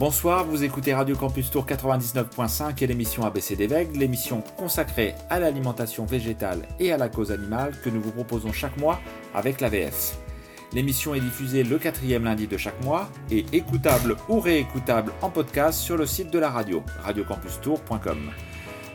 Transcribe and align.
Bonsoir, 0.00 0.46
vous 0.46 0.64
écoutez 0.64 0.94
Radio 0.94 1.14
Campus 1.14 1.50
Tour 1.50 1.66
99.5 1.66 2.82
et 2.82 2.86
l'émission 2.86 3.26
ABC 3.26 3.54
des 3.54 3.68
l'émission 3.94 4.42
consacrée 4.56 5.14
à 5.28 5.38
l'alimentation 5.38 6.06
végétale 6.06 6.66
et 6.78 6.90
à 6.90 6.96
la 6.96 7.10
cause 7.10 7.30
animale 7.30 7.78
que 7.84 7.90
nous 7.90 8.00
vous 8.00 8.10
proposons 8.10 8.50
chaque 8.50 8.78
mois 8.78 8.98
avec 9.34 9.60
l'AVF. 9.60 10.16
L'émission 10.72 11.14
est 11.14 11.20
diffusée 11.20 11.64
le 11.64 11.78
quatrième 11.78 12.24
lundi 12.24 12.46
de 12.46 12.56
chaque 12.56 12.82
mois 12.82 13.10
et 13.30 13.44
écoutable 13.52 14.16
ou 14.30 14.40
réécoutable 14.40 15.12
en 15.20 15.28
podcast 15.28 15.78
sur 15.78 15.98
le 15.98 16.06
site 16.06 16.30
de 16.30 16.38
la 16.38 16.48
radio, 16.48 16.82
radiocampustour.com. 17.02 18.30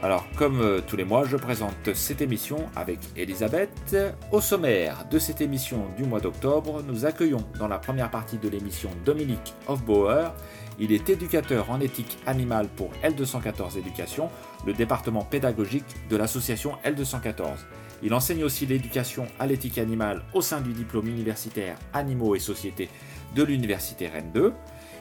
Alors, 0.03 0.25
comme 0.35 0.61
euh, 0.61 0.81
tous 0.85 0.97
les 0.97 1.05
mois, 1.05 1.25
je 1.25 1.37
présente 1.37 1.93
cette 1.93 2.21
émission 2.21 2.57
avec 2.75 2.99
Elisabeth. 3.15 3.95
Au 4.31 4.41
sommaire 4.41 5.05
de 5.09 5.17
cette 5.17 5.41
émission 5.41 5.87
du 5.97 6.03
mois 6.03 6.19
d'octobre, 6.19 6.83
nous 6.85 7.05
accueillons 7.05 7.43
dans 7.57 7.67
la 7.67 7.79
première 7.79 8.11
partie 8.11 8.37
de 8.37 8.49
l'émission 8.49 8.89
Dominique 9.05 9.53
Hofbauer, 9.67 10.29
il 10.77 10.91
est 10.91 11.09
éducateur 11.09 11.69
en 11.71 11.79
éthique 11.79 12.17
animale 12.25 12.67
pour 12.67 12.91
L214 13.03 13.77
Éducation, 13.77 14.29
le 14.65 14.73
département 14.73 15.23
pédagogique 15.23 15.85
de 16.09 16.17
l'association 16.17 16.73
L214. 16.83 17.59
Il 18.03 18.13
enseigne 18.13 18.43
aussi 18.43 18.65
l'éducation 18.65 19.25
à 19.39 19.47
l'éthique 19.47 19.77
animale 19.77 20.23
au 20.33 20.41
sein 20.41 20.59
du 20.59 20.73
diplôme 20.73 21.07
universitaire 21.07 21.77
Animaux 21.93 22.35
et 22.35 22.39
Sociétés 22.39 22.89
de 23.35 23.43
l'Université 23.43 24.07
Rennes 24.07 24.31
2. 24.33 24.53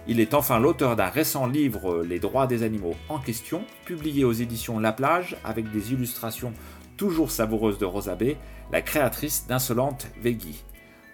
Il 0.06 0.20
est 0.20 0.34
enfin 0.34 0.58
l'auteur 0.58 0.96
d'un 0.96 1.08
récent 1.08 1.46
livre 1.46 2.02
Les 2.02 2.18
droits 2.18 2.46
des 2.46 2.62
animaux 2.62 2.94
en 3.08 3.18
question, 3.18 3.64
publié 3.86 4.24
aux 4.24 4.32
éditions 4.32 4.78
La 4.78 4.92
Plage 4.92 5.38
avec 5.44 5.70
des 5.70 5.94
illustrations 5.94 6.52
toujours 6.98 7.30
savoureuses 7.30 7.78
de 7.78 7.86
Rosa 7.86 8.14
B, 8.14 8.34
la 8.70 8.82
créatrice 8.82 9.46
d'Insolente 9.48 10.08
Veggie. 10.20 10.62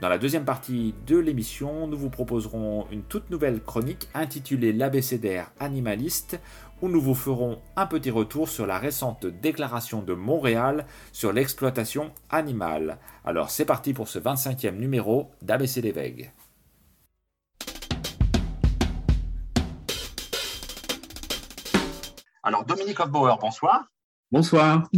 Dans 0.00 0.08
la 0.08 0.18
deuxième 0.18 0.44
partie 0.44 0.92
de 1.06 1.18
l'émission, 1.18 1.86
nous 1.86 1.96
vous 1.96 2.11
proposerons 2.11 2.86
une 2.91 3.02
toute 3.02 3.30
nouvelle 3.30 3.62
chronique 3.62 4.08
intitulée 4.12 4.72
L'abécédaire 4.72 5.52
animaliste, 5.61 6.41
où 6.83 6.88
nous 6.88 7.00
vous 7.00 7.14
ferons 7.14 7.61
un 7.77 7.86
petit 7.86 8.11
retour 8.11 8.48
sur 8.48 8.66
la 8.66 8.78
récente 8.78 9.24
déclaration 9.24 10.02
de 10.02 10.14
Montréal 10.14 10.84
sur 11.12 11.33
l'exploitation 11.33 12.11
animale. 12.28 12.98
Alors 13.24 13.50
c'est 13.50 13.66
parti 13.66 13.92
pour 13.92 14.08
ce 14.08 14.18
25e 14.18 14.78
numéro 14.78 15.30
d'ABC 15.42 15.80
des 15.80 15.92
Alors 22.42 22.64
Dominique 22.64 22.98
Hofbauer, 23.00 23.36
bonsoir. 23.41 23.86
Bonsoir. 24.33 24.88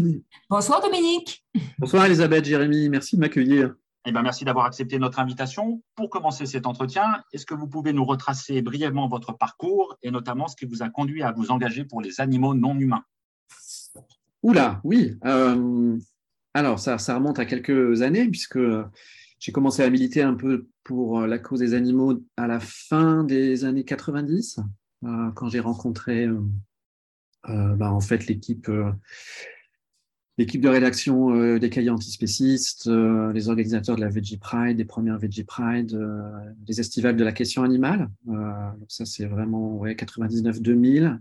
Bonsoir 0.48 0.80
Dominique. 0.80 1.44
Bonsoir 1.78 2.04
Elisabeth, 2.06 2.44
Jérémy, 2.44 2.88
merci 2.88 3.16
de 3.16 3.20
m'accueillir. 3.20 3.74
Eh 4.04 4.12
ben, 4.12 4.22
merci 4.22 4.44
d'avoir 4.44 4.66
accepté 4.66 4.98
notre 4.98 5.18
invitation. 5.18 5.82
Pour 5.94 6.10
commencer 6.10 6.46
cet 6.46 6.66
entretien, 6.66 7.22
est-ce 7.32 7.46
que 7.46 7.54
vous 7.54 7.66
pouvez 7.68 7.92
nous 7.92 8.04
retracer 8.04 8.62
brièvement 8.62 9.08
votre 9.08 9.32
parcours 9.32 9.96
et 10.02 10.10
notamment 10.10 10.48
ce 10.48 10.56
qui 10.56 10.66
vous 10.66 10.82
a 10.82 10.88
conduit 10.88 11.22
à 11.22 11.32
vous 11.32 11.50
engager 11.50 11.84
pour 11.84 12.00
les 12.00 12.20
animaux 12.20 12.54
non 12.54 12.76
humains? 12.78 13.04
Oula, 14.42 14.80
oui. 14.84 15.16
Euh, 15.24 15.98
alors, 16.54 16.78
ça, 16.78 16.98
ça 16.98 17.14
remonte 17.14 17.38
à 17.38 17.44
quelques 17.44 18.02
années 18.02 18.28
puisque 18.28 18.58
j'ai 19.38 19.52
commencé 19.52 19.82
à 19.82 19.90
militer 19.90 20.22
un 20.22 20.34
peu 20.34 20.68
pour 20.84 21.20
la 21.22 21.38
cause 21.38 21.60
des 21.60 21.74
animaux 21.74 22.20
à 22.36 22.46
la 22.46 22.60
fin 22.60 23.24
des 23.24 23.64
années 23.64 23.84
90, 23.84 24.60
euh, 25.04 25.30
quand 25.34 25.48
j'ai 25.48 25.60
rencontré 25.60 26.26
euh, 26.26 26.40
bah, 27.44 27.92
en 27.92 28.00
fait 28.00 28.26
l'équipe 28.26 28.70
l'équipe 30.38 30.60
de 30.60 30.68
rédaction 30.68 31.34
euh, 31.34 31.58
des 31.58 31.70
cahiers 31.70 31.90
antispécistes, 31.90 32.86
euh, 32.86 33.32
les 33.32 33.48
organisateurs 33.48 33.96
de 33.96 34.00
la 34.00 34.08
Veggie 34.08 34.38
Pride, 34.38 34.76
des 34.76 34.84
premières 34.84 35.18
Veggie 35.18 35.44
Pride, 35.44 35.94
euh, 35.94 36.22
les 36.66 36.80
estivales 36.80 37.16
de 37.16 37.24
la 37.24 37.32
question 37.32 37.62
animale. 37.62 38.08
ça, 38.88 39.04
c'est 39.04 39.26
vraiment 39.26 39.76
ouais, 39.78 39.94
99-2000. 39.94 41.18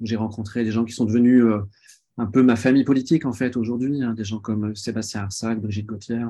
J'ai 0.00 0.16
rencontré 0.16 0.64
des 0.64 0.70
gens 0.70 0.84
qui 0.84 0.92
sont 0.92 1.04
devenus 1.04 1.44
un 2.18 2.26
peu 2.26 2.42
ma 2.42 2.54
famille 2.54 2.84
politique, 2.84 3.24
en 3.24 3.32
fait, 3.32 3.56
aujourd'hui, 3.56 4.02
hein, 4.02 4.14
des 4.14 4.24
gens 4.24 4.38
comme 4.38 4.76
Sébastien 4.76 5.22
Arsac, 5.22 5.60
Brigitte 5.60 5.86
Gauthier, 5.86 6.24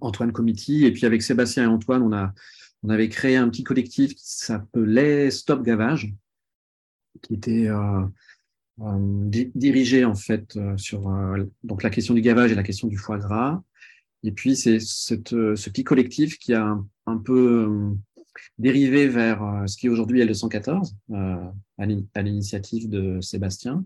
Antoine 0.00 0.32
Comiti. 0.32 0.84
Et 0.84 0.92
puis 0.92 1.06
avec 1.06 1.22
Sébastien 1.22 1.64
et 1.64 1.66
Antoine, 1.66 2.02
on 2.82 2.88
avait 2.88 3.08
créé 3.08 3.36
un 3.36 3.48
petit 3.48 3.62
collectif 3.62 4.16
qui 4.16 4.24
s'appelait 4.24 5.30
Stop 5.30 5.62
Gavage, 5.62 6.12
qui 7.22 7.34
était 7.34 7.68
euh, 8.82 9.30
dirigé 9.54 10.04
en 10.04 10.14
fait 10.14 10.54
euh, 10.56 10.76
sur 10.76 11.08
euh, 11.08 11.44
donc 11.64 11.82
la 11.82 11.88
question 11.88 12.12
du 12.12 12.20
gavage 12.20 12.52
et 12.52 12.54
la 12.54 12.62
question 12.62 12.88
du 12.88 12.98
foie 12.98 13.16
gras. 13.16 13.62
Et 14.22 14.32
puis 14.32 14.54
c'est 14.54 14.80
ce 14.80 15.14
petit 15.14 15.84
collectif 15.84 16.38
qui 16.38 16.52
a 16.52 16.78
un, 17.06 17.16
peu 17.16 17.94
dérivé 18.58 19.08
vers 19.08 19.64
ce 19.66 19.76
qui 19.76 19.86
est 19.86 19.88
aujourd'hui 19.88 20.20
L214 20.22 20.94
à 21.78 22.22
l'initiative 22.22 22.88
de 22.88 23.20
Sébastien 23.20 23.84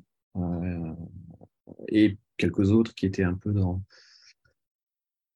et 1.89 2.17
quelques 2.39 2.71
autres 2.71 2.95
qui 2.95 3.07
étaient 3.07 3.25
un 3.25 3.35
peu 3.35 3.53
dans 3.53 3.83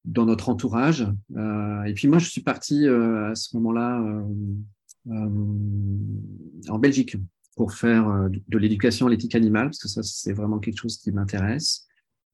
dans 0.05 0.25
notre 0.25 0.49
entourage. 0.49 1.03
et 1.33 1.93
puis 1.95 2.09
moi, 2.09 2.19
je 2.19 2.31
suis 2.31 2.43
parti 2.43 2.87
à 2.89 3.35
ce 3.35 3.57
moment-là 3.57 4.25
en 5.09 6.79
Belgique 6.79 7.17
pour 7.57 7.73
faire 7.73 8.09
euh, 8.09 8.29
de 8.49 8.59
l'éducation 8.59 9.07
à 9.07 9.11
l'éthique 9.11 9.35
animale, 9.35 9.67
parce 9.67 9.79
que 9.79 9.89
ça, 9.89 10.03
c'est 10.03 10.33
vraiment 10.33 10.59
quelque 10.59 10.79
chose 10.79 10.99
qui 10.99 11.13
m'intéresse 11.13 11.87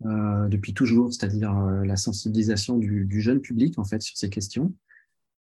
euh, 0.07 0.49
depuis 0.49 0.73
toujours, 0.73 1.13
c'est-à-dire 1.13 1.57
euh, 1.57 1.85
la 1.85 1.97
sensibilisation 1.97 2.79
du, 2.79 3.21
jeune 3.21 3.41
public, 3.41 3.79
en 3.79 3.85
fait, 3.85 4.03
sur 4.03 4.17
ces 4.17 4.31
questions. 4.31 4.73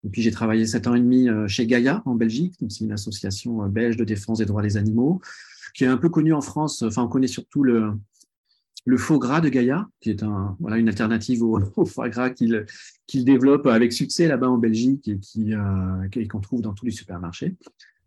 Et 0.04 0.08
puis, 0.08 0.22
j'ai 0.22 0.30
travaillé 0.30 0.66
sept 0.66 0.86
ans 0.86 0.94
et 0.94 1.00
demi 1.00 1.28
chez 1.46 1.66
Gaïa, 1.66 2.02
en 2.06 2.14
Belgique, 2.14 2.54
c'est 2.70 2.84
une 2.84 2.92
association 2.92 3.66
belge 3.68 3.98
de 3.98 4.04
défense 4.04 4.38
des 4.38 4.46
droits 4.46 4.62
des 4.62 4.78
animaux, 4.78 5.20
qui 5.74 5.84
est 5.84 5.88
un 5.88 5.98
peu 5.98 6.08
connue 6.08 6.32
en 6.32 6.40
France. 6.40 6.82
Enfin, 6.82 7.02
on 7.02 7.08
connaît 7.08 7.26
surtout 7.26 7.62
le, 7.62 7.92
faux 8.96 9.18
gras 9.18 9.42
de 9.42 9.50
Gaïa, 9.50 9.86
qui 10.00 10.08
est 10.08 10.22
une 10.22 10.88
alternative 10.88 11.42
au, 11.42 11.60
au 11.76 11.84
foie 11.84 12.08
gras 12.08 12.30
qu'il 12.30 12.64
qu'il 13.06 13.26
développe 13.26 13.66
avec 13.66 13.92
succès 13.92 14.26
là-bas 14.26 14.48
en 14.48 14.56
Belgique 14.56 15.10
et 15.10 16.28
qu'on 16.28 16.40
trouve 16.40 16.62
dans 16.62 16.72
tous 16.72 16.86
les 16.86 16.92
supermarchés. 16.92 17.56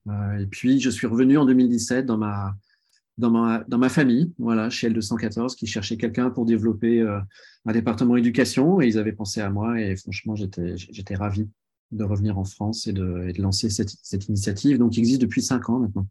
Euh, 0.09 0.37
et 0.37 0.47
puis, 0.47 0.79
je 0.79 0.89
suis 0.89 1.07
revenu 1.07 1.37
en 1.37 1.45
2017 1.45 2.05
dans 2.05 2.17
ma, 2.17 3.89
famille, 3.89 4.33
voilà, 4.37 4.69
chez 4.69 4.89
L214, 4.89 5.55
qui 5.55 5.67
cherchait 5.67 5.97
quelqu'un 5.97 6.29
pour 6.29 6.45
développer 6.45 7.01
euh, 7.01 7.19
un 7.65 7.71
département 7.71 8.15
éducation. 8.15 8.81
Et 8.81 8.87
ils 8.87 8.97
avaient 8.97 9.13
pensé 9.13 9.41
à 9.41 9.49
moi. 9.49 9.79
Et 9.79 9.95
franchement, 9.95 10.35
j'étais 10.35 11.15
ravi 11.15 11.47
de 11.91 12.03
revenir 12.03 12.37
en 12.37 12.43
France 12.43 12.87
et 12.87 12.93
de, 12.93 13.31
lancer 13.39 13.69
cette, 13.69 13.91
cette, 14.01 14.27
initiative, 14.27 14.77
donc 14.77 14.93
qui 14.93 14.99
existe 14.99 15.21
depuis 15.21 15.41
cinq 15.41 15.69
ans 15.69 15.79
maintenant. 15.79 16.07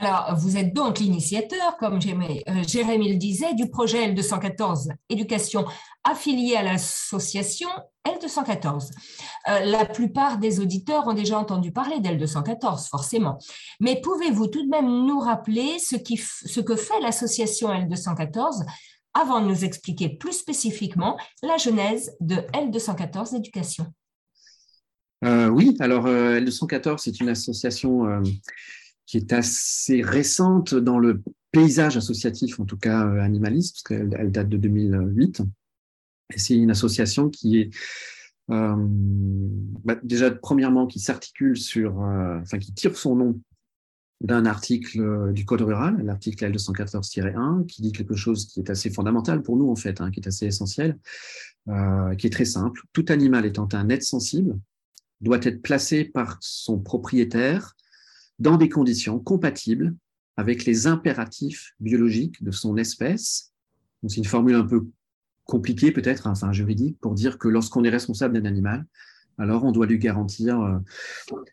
Alors, 0.00 0.36
vous 0.36 0.56
êtes 0.56 0.72
donc 0.72 1.00
l'initiateur, 1.00 1.76
comme 1.76 1.96
euh, 1.96 2.62
Jérémy 2.64 3.12
le 3.12 3.18
disait, 3.18 3.54
du 3.54 3.68
projet 3.68 4.12
L214 4.12 4.92
Éducation 5.08 5.64
affilié 6.04 6.54
à 6.54 6.62
l'association 6.62 7.68
L214. 8.06 8.90
Euh, 9.48 9.60
la 9.64 9.84
plupart 9.84 10.38
des 10.38 10.60
auditeurs 10.60 11.08
ont 11.08 11.14
déjà 11.14 11.36
entendu 11.36 11.72
parler 11.72 11.98
d'L214, 11.98 12.88
forcément. 12.88 13.38
Mais 13.80 14.00
pouvez-vous 14.00 14.46
tout 14.46 14.62
de 14.62 14.68
même 14.68 14.86
nous 14.86 15.18
rappeler 15.18 15.80
ce, 15.80 15.96
qui, 15.96 16.16
ce 16.16 16.60
que 16.60 16.76
fait 16.76 17.00
l'association 17.00 17.68
L214 17.70 18.64
avant 19.14 19.40
de 19.40 19.46
nous 19.46 19.64
expliquer 19.64 20.10
plus 20.10 20.32
spécifiquement 20.32 21.18
la 21.42 21.56
genèse 21.56 22.12
de 22.20 22.36
L214 22.52 23.34
Éducation? 23.34 23.86
Euh, 25.24 25.48
Oui, 25.48 25.76
alors 25.80 26.06
L214, 26.06 26.98
c'est 26.98 27.18
une 27.18 27.30
association 27.30 28.22
qui 29.08 29.16
est 29.16 29.32
assez 29.32 30.02
récente 30.02 30.74
dans 30.74 30.98
le 30.98 31.22
paysage 31.50 31.96
associatif, 31.96 32.60
en 32.60 32.66
tout 32.66 32.76
cas 32.76 33.06
euh, 33.06 33.20
animaliste, 33.20 33.76
parce 33.76 33.82
qu'elle 33.82 34.14
elle 34.18 34.30
date 34.30 34.50
de 34.50 34.58
2008. 34.58 35.42
Et 36.34 36.38
c'est 36.38 36.54
une 36.54 36.70
association 36.70 37.30
qui 37.30 37.58
est 37.58 37.70
euh, 38.50 38.76
bah, 39.84 39.96
déjà 40.02 40.30
premièrement 40.30 40.86
qui 40.86 41.00
s'articule 41.00 41.56
sur, 41.56 42.02
euh, 42.02 42.38
enfin 42.40 42.58
qui 42.58 42.72
tire 42.74 42.96
son 42.96 43.16
nom 43.16 43.40
d'un 44.20 44.46
article 44.46 45.32
du 45.32 45.44
Code 45.44 45.62
rural, 45.62 46.02
l'article 46.02 46.50
L214-1, 46.50 47.66
qui 47.66 47.82
dit 47.82 47.92
quelque 47.92 48.16
chose 48.16 48.46
qui 48.46 48.60
est 48.60 48.68
assez 48.68 48.90
fondamental 48.90 49.42
pour 49.42 49.56
nous 49.56 49.70
en 49.70 49.76
fait, 49.76 50.00
hein, 50.00 50.10
qui 50.10 50.20
est 50.20 50.28
assez 50.28 50.46
essentiel, 50.46 50.98
euh, 51.68 52.14
qui 52.16 52.26
est 52.26 52.30
très 52.30 52.44
simple. 52.44 52.82
Tout 52.92 53.06
animal 53.08 53.46
étant 53.46 53.68
un 53.72 53.88
être 53.88 54.02
sensible 54.02 54.58
doit 55.20 55.38
être 55.42 55.62
placé 55.62 56.04
par 56.04 56.36
son 56.40 56.78
propriétaire 56.78 57.76
dans 58.38 58.56
des 58.56 58.68
conditions 58.68 59.18
compatibles 59.18 59.94
avec 60.36 60.64
les 60.64 60.86
impératifs 60.86 61.74
biologiques 61.80 62.42
de 62.44 62.50
son 62.50 62.76
espèce. 62.76 63.52
C'est 64.06 64.18
une 64.18 64.24
formule 64.24 64.54
un 64.54 64.64
peu 64.64 64.86
compliquée 65.44 65.90
peut-être, 65.90 66.26
enfin 66.26 66.52
juridique, 66.52 66.98
pour 67.00 67.14
dire 67.14 67.38
que 67.38 67.48
lorsqu'on 67.48 67.82
est 67.82 67.90
responsable 67.90 68.34
d'un 68.34 68.48
animal, 68.48 68.86
alors 69.38 69.64
on 69.64 69.72
doit 69.72 69.86
lui 69.86 69.98
garantir 69.98 70.60
euh, 70.60 70.78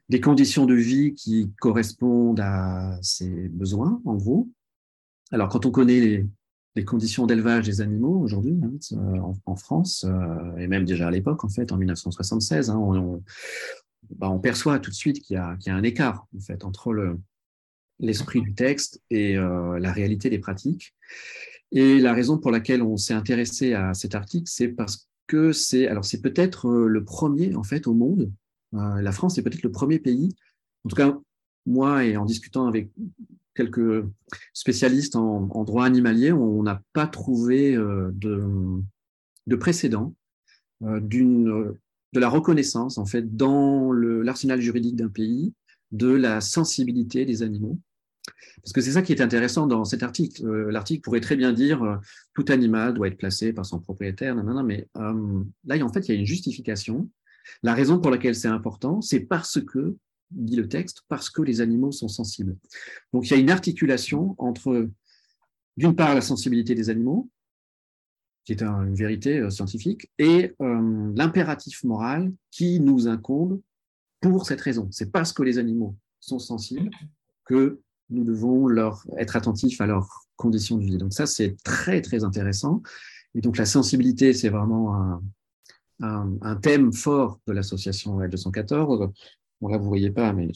des 0.09 0.19
conditions 0.19 0.65
de 0.65 0.73
vie 0.73 1.13
qui 1.13 1.51
correspondent 1.59 2.39
à 2.39 2.99
ses 3.01 3.47
besoins, 3.49 4.01
en 4.05 4.15
gros. 4.15 4.49
Alors 5.31 5.49
quand 5.49 5.65
on 5.65 5.71
connaît 5.71 6.27
les, 6.75 6.85
conditions 6.85 7.25
d'élevage 7.25 7.65
des 7.65 7.79
animaux 7.79 8.19
aujourd'hui 8.19 8.59
hein, 8.61 9.33
en, 9.45 9.55
France, 9.55 10.05
euh, 10.05 10.57
et 10.57 10.67
même 10.67 10.83
déjà 10.83 11.07
à 11.07 11.11
l'époque, 11.11 11.45
en 11.45 11.49
fait, 11.49 11.71
en 11.71 11.77
1976, 11.77 12.69
hein, 12.69 12.77
on, 12.77 13.23
bah, 14.15 14.29
on 14.29 14.39
perçoit 14.39 14.79
tout 14.79 14.89
de 14.89 14.95
suite 14.95 15.21
qu'il 15.21 15.35
y, 15.35 15.39
a 15.39 15.57
un 15.67 15.83
écart 15.83 16.27
entre 16.63 17.17
l'esprit 17.99 18.41
du 18.41 18.53
texte 18.53 19.01
et 19.09 19.35
la 19.35 19.91
réalité 19.91 20.29
des 20.29 20.39
pratiques. 20.39 20.93
Et 21.71 21.99
la 21.99 22.13
raison 22.13 22.37
pour 22.37 22.51
laquelle 22.51 22.81
on 22.81 22.97
s'est 22.97 23.13
intéressé 23.13 23.73
à 23.73 23.93
cet 23.93 24.15
article, 24.15 24.45
c'est 24.47 24.69
parce 24.69 25.07
que 25.27 25.51
c'est 25.51 25.87
alors 25.87 26.05
c'est 26.05 26.21
peut-être 26.21 26.69
le 26.69 27.03
premier 27.03 27.55
en 27.55 27.63
fait 27.63 27.87
au 27.87 27.93
monde. 27.93 28.31
la 28.73 29.11
France 29.11 29.37
est 29.37 29.43
peut-être 29.43 29.63
le 29.63 29.71
premier 29.71 29.99
pays, 29.99 30.29
en 30.83 30.89
tout 30.89 30.95
cas 30.95 31.17
moi 31.65 32.05
et 32.05 32.17
en 32.17 32.25
discutant 32.25 32.67
avec 32.67 32.89
quelques 33.55 34.05
spécialistes 34.53 35.15
en, 35.15 35.63
droit 35.63 35.85
animalier, 35.85 36.31
on 36.31 36.61
n'a 36.61 36.81
pas 36.93 37.07
trouvé 37.07 37.75
euh, 37.75 38.11
de, 38.13 39.55
précédent 39.55 40.13
euh, 40.83 40.99
de 42.15 42.19
la 42.21 42.29
reconnaissance, 42.29 42.97
en 42.97 43.05
fait, 43.05 43.35
dans 43.35 43.91
l'arsenal 43.91 44.61
juridique 44.61 44.95
d'un 44.95 45.09
pays, 45.09 45.53
de 45.91 46.07
la 46.07 46.39
sensibilité 46.39 47.25
des 47.25 47.43
animaux. 47.43 47.77
Parce 48.63 48.71
que 48.71 48.81
c'est 48.81 48.93
ça 48.93 49.01
qui 49.01 49.11
est 49.11 49.21
intéressant 49.21 49.67
dans 49.67 49.83
cet 49.83 50.01
article. 50.01 50.47
Euh, 50.47 50.71
l'article 50.71 51.01
pourrait 51.01 51.19
très 51.19 51.35
bien 51.35 51.51
dire 51.51 51.99
tout 52.33 52.45
animal 52.47 52.93
doit 52.93 53.09
être 53.09 53.17
placé 53.17 53.51
par 53.51 53.65
son 53.65 53.79
propriétaire, 53.79 54.33
non, 54.33 54.63
mais 54.63 54.87
là, 54.95 55.85
en 55.85 55.93
fait, 55.93 56.07
il 56.07 56.15
y 56.15 56.17
a 56.17 56.19
une 56.19 56.25
justification. 56.25 57.09
La 57.61 57.73
raison 57.73 57.99
pour 57.99 58.09
laquelle 58.09 58.33
c'est 58.33 58.47
important, 58.47 59.01
c'est 59.01 59.19
parce 59.19 59.59
que 59.61 59.97
dit 60.31 60.55
le 60.55 60.67
texte, 60.69 61.03
parce 61.09 61.29
que 61.29 61.41
les 61.41 61.59
animaux 61.59 61.91
sont 61.91 62.07
sensibles. 62.07 62.55
Donc 63.13 63.27
il 63.27 63.31
y 63.31 63.33
a 63.35 63.39
une 63.39 63.51
articulation 63.51 64.35
entre, 64.37 64.89
d'une 65.77 65.95
part, 65.95 66.15
la 66.15 66.21
sensibilité 66.21 66.75
des 66.75 66.89
animaux, 66.89 67.29
qui 68.45 68.53
est 68.53 68.61
une 68.61 68.93
vérité 68.93 69.39
euh, 69.39 69.49
scientifique, 69.49 70.09
et 70.19 70.53
euh, 70.61 71.11
l'impératif 71.15 71.83
moral 71.83 72.31
qui 72.51 72.79
nous 72.79 73.07
incombe 73.07 73.59
pour 74.21 74.45
cette 74.45 74.61
raison. 74.61 74.87
C'est 74.91 75.11
parce 75.11 75.33
que 75.33 75.43
les 75.43 75.57
animaux 75.57 75.95
sont 76.19 76.39
sensibles 76.39 76.89
que 77.45 77.81
nous 78.09 78.23
devons 78.23 78.67
leur 78.67 79.05
être 79.17 79.35
attentifs 79.35 79.81
à 79.81 79.87
leurs 79.87 80.25
conditions 80.35 80.77
de 80.77 80.83
vie. 80.83 80.97
Donc 80.97 81.13
ça, 81.13 81.25
c'est 81.25 81.57
très, 81.63 82.01
très 82.01 82.23
intéressant. 82.23 82.81
Et 83.33 83.41
donc 83.41 83.57
la 83.57 83.65
sensibilité, 83.65 84.33
c'est 84.33 84.49
vraiment 84.49 85.19
un, 86.01 86.55
thème 86.61 86.93
fort 86.93 87.39
de 87.47 87.53
l'association 87.53 88.19
L214. 88.19 89.11
Bon, 89.61 89.67
là, 89.67 89.77
vous 89.77 89.83
ne 89.83 89.89
voyez 89.89 90.11
pas, 90.11 90.33
mais 90.33 90.49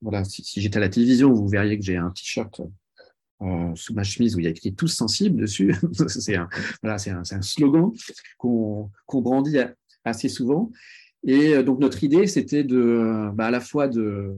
voilà, 0.00 0.24
si, 0.24 0.60
j'étais 0.60 0.78
à 0.78 0.80
la 0.80 0.88
télévision, 0.88 1.32
vous 1.32 1.48
verriez 1.48 1.78
que 1.78 1.84
j'ai 1.84 1.96
un 1.96 2.10
t-shirt 2.10 2.60
euh, 3.42 3.74
sous 3.74 3.94
ma 3.94 4.02
chemise 4.02 4.36
où 4.36 4.38
il 4.38 4.44
y 4.44 4.46
a 4.46 4.50
écrit 4.50 4.74
tous 4.74 4.88
sensibles 4.88 5.40
dessus. 5.40 5.74
c'est 6.08 6.36
un, 6.36 6.48
voilà, 6.82 6.96
un, 7.06 7.42
slogan 7.42 7.92
qu'on 8.38 8.90
brandit 9.12 9.58
assez 10.04 10.28
souvent. 10.28 10.70
Et 11.24 11.54
euh, 11.54 11.62
donc, 11.62 11.80
notre 11.80 12.04
idée, 12.04 12.26
c'était 12.26 12.64
de, 12.64 13.30
bah, 13.34 13.46
à 13.46 13.50
la 13.50 13.60
fois 13.60 13.88
de, 13.88 14.34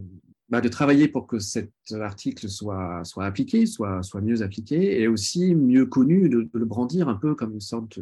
bah, 0.48 0.60
de 0.60 0.68
travailler 0.68 1.08
pour 1.08 1.26
que 1.26 1.38
cet 1.38 1.72
article 1.92 2.48
soit, 2.48 3.02
soit 3.04 3.24
appliqué, 3.24 3.66
soit, 3.66 4.02
soit 4.02 4.20
mieux 4.20 4.42
appliqué, 4.42 5.00
et 5.00 5.08
aussi 5.08 5.54
mieux 5.54 5.86
connu, 5.86 6.28
de, 6.28 6.48
le 6.52 6.64
brandir 6.64 7.08
un 7.08 7.14
peu 7.14 7.34
comme 7.34 7.54
une 7.54 7.60
sorte 7.60 8.00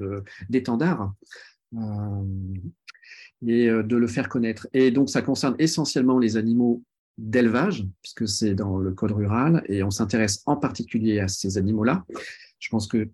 d'étendard. 0.49 1.13
Euh, 1.75 2.25
et 3.47 3.69
euh, 3.69 3.83
de 3.83 3.97
le 3.97 4.07
faire 4.07 4.29
connaître. 4.29 4.67
Et 4.73 4.91
donc, 4.91 5.11
ça 5.11 5.23
concerne 5.23 5.57
essentiellement 5.59 6.19
les 6.19 6.37
animaux 6.37 6.83
d'élevage, 7.19 7.87
puisque 8.03 8.29
c'est 8.29 8.55
dans 8.55 8.79
le 8.79 8.93
code 8.93 9.13
rural, 9.13 9.63
et 9.67 9.83
on 9.83 9.91
s'intéresse 9.91 10.43
en 10.47 10.57
particulier 10.57 11.21
à 11.21 11.29
ces 11.29 11.59
animaux-là. 11.59 12.05
Je 12.59 12.69
pense 12.69 12.87
que 12.87 13.09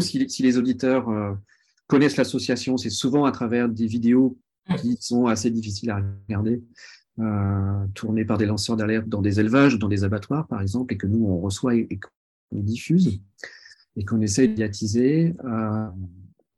si, 0.00 0.42
les 0.42 0.58
auditeurs 0.58 1.08
euh, 1.08 1.34
connaissent 1.86 2.16
l'association, 2.16 2.76
c'est 2.76 2.90
souvent 2.90 3.24
à 3.24 3.32
travers 3.32 3.68
des 3.68 3.86
vidéos 3.86 4.38
qui 4.78 4.96
sont 5.00 5.26
assez 5.26 5.50
difficiles 5.50 5.90
à 5.90 6.02
regarder, 6.28 6.62
euh, 7.18 7.86
tournées 7.94 8.24
par 8.24 8.38
des 8.38 8.46
lanceurs 8.46 8.76
d'alerte 8.76 9.08
dans 9.08 9.22
des 9.22 9.40
élevages, 9.40 9.78
dans 9.78 9.88
des 9.88 10.04
abattoirs, 10.04 10.46
par 10.46 10.60
exemple, 10.60 10.92
et 10.94 10.96
que 10.96 11.06
nous, 11.06 11.26
on 11.26 11.40
reçoit 11.40 11.74
et, 11.74 11.88
qu'on 11.88 12.60
diffuse, 12.60 13.20
et 13.96 14.04
qu'on 14.04 14.20
essaie 14.20 14.46
de 14.46 14.52
médiatiser. 14.52 15.34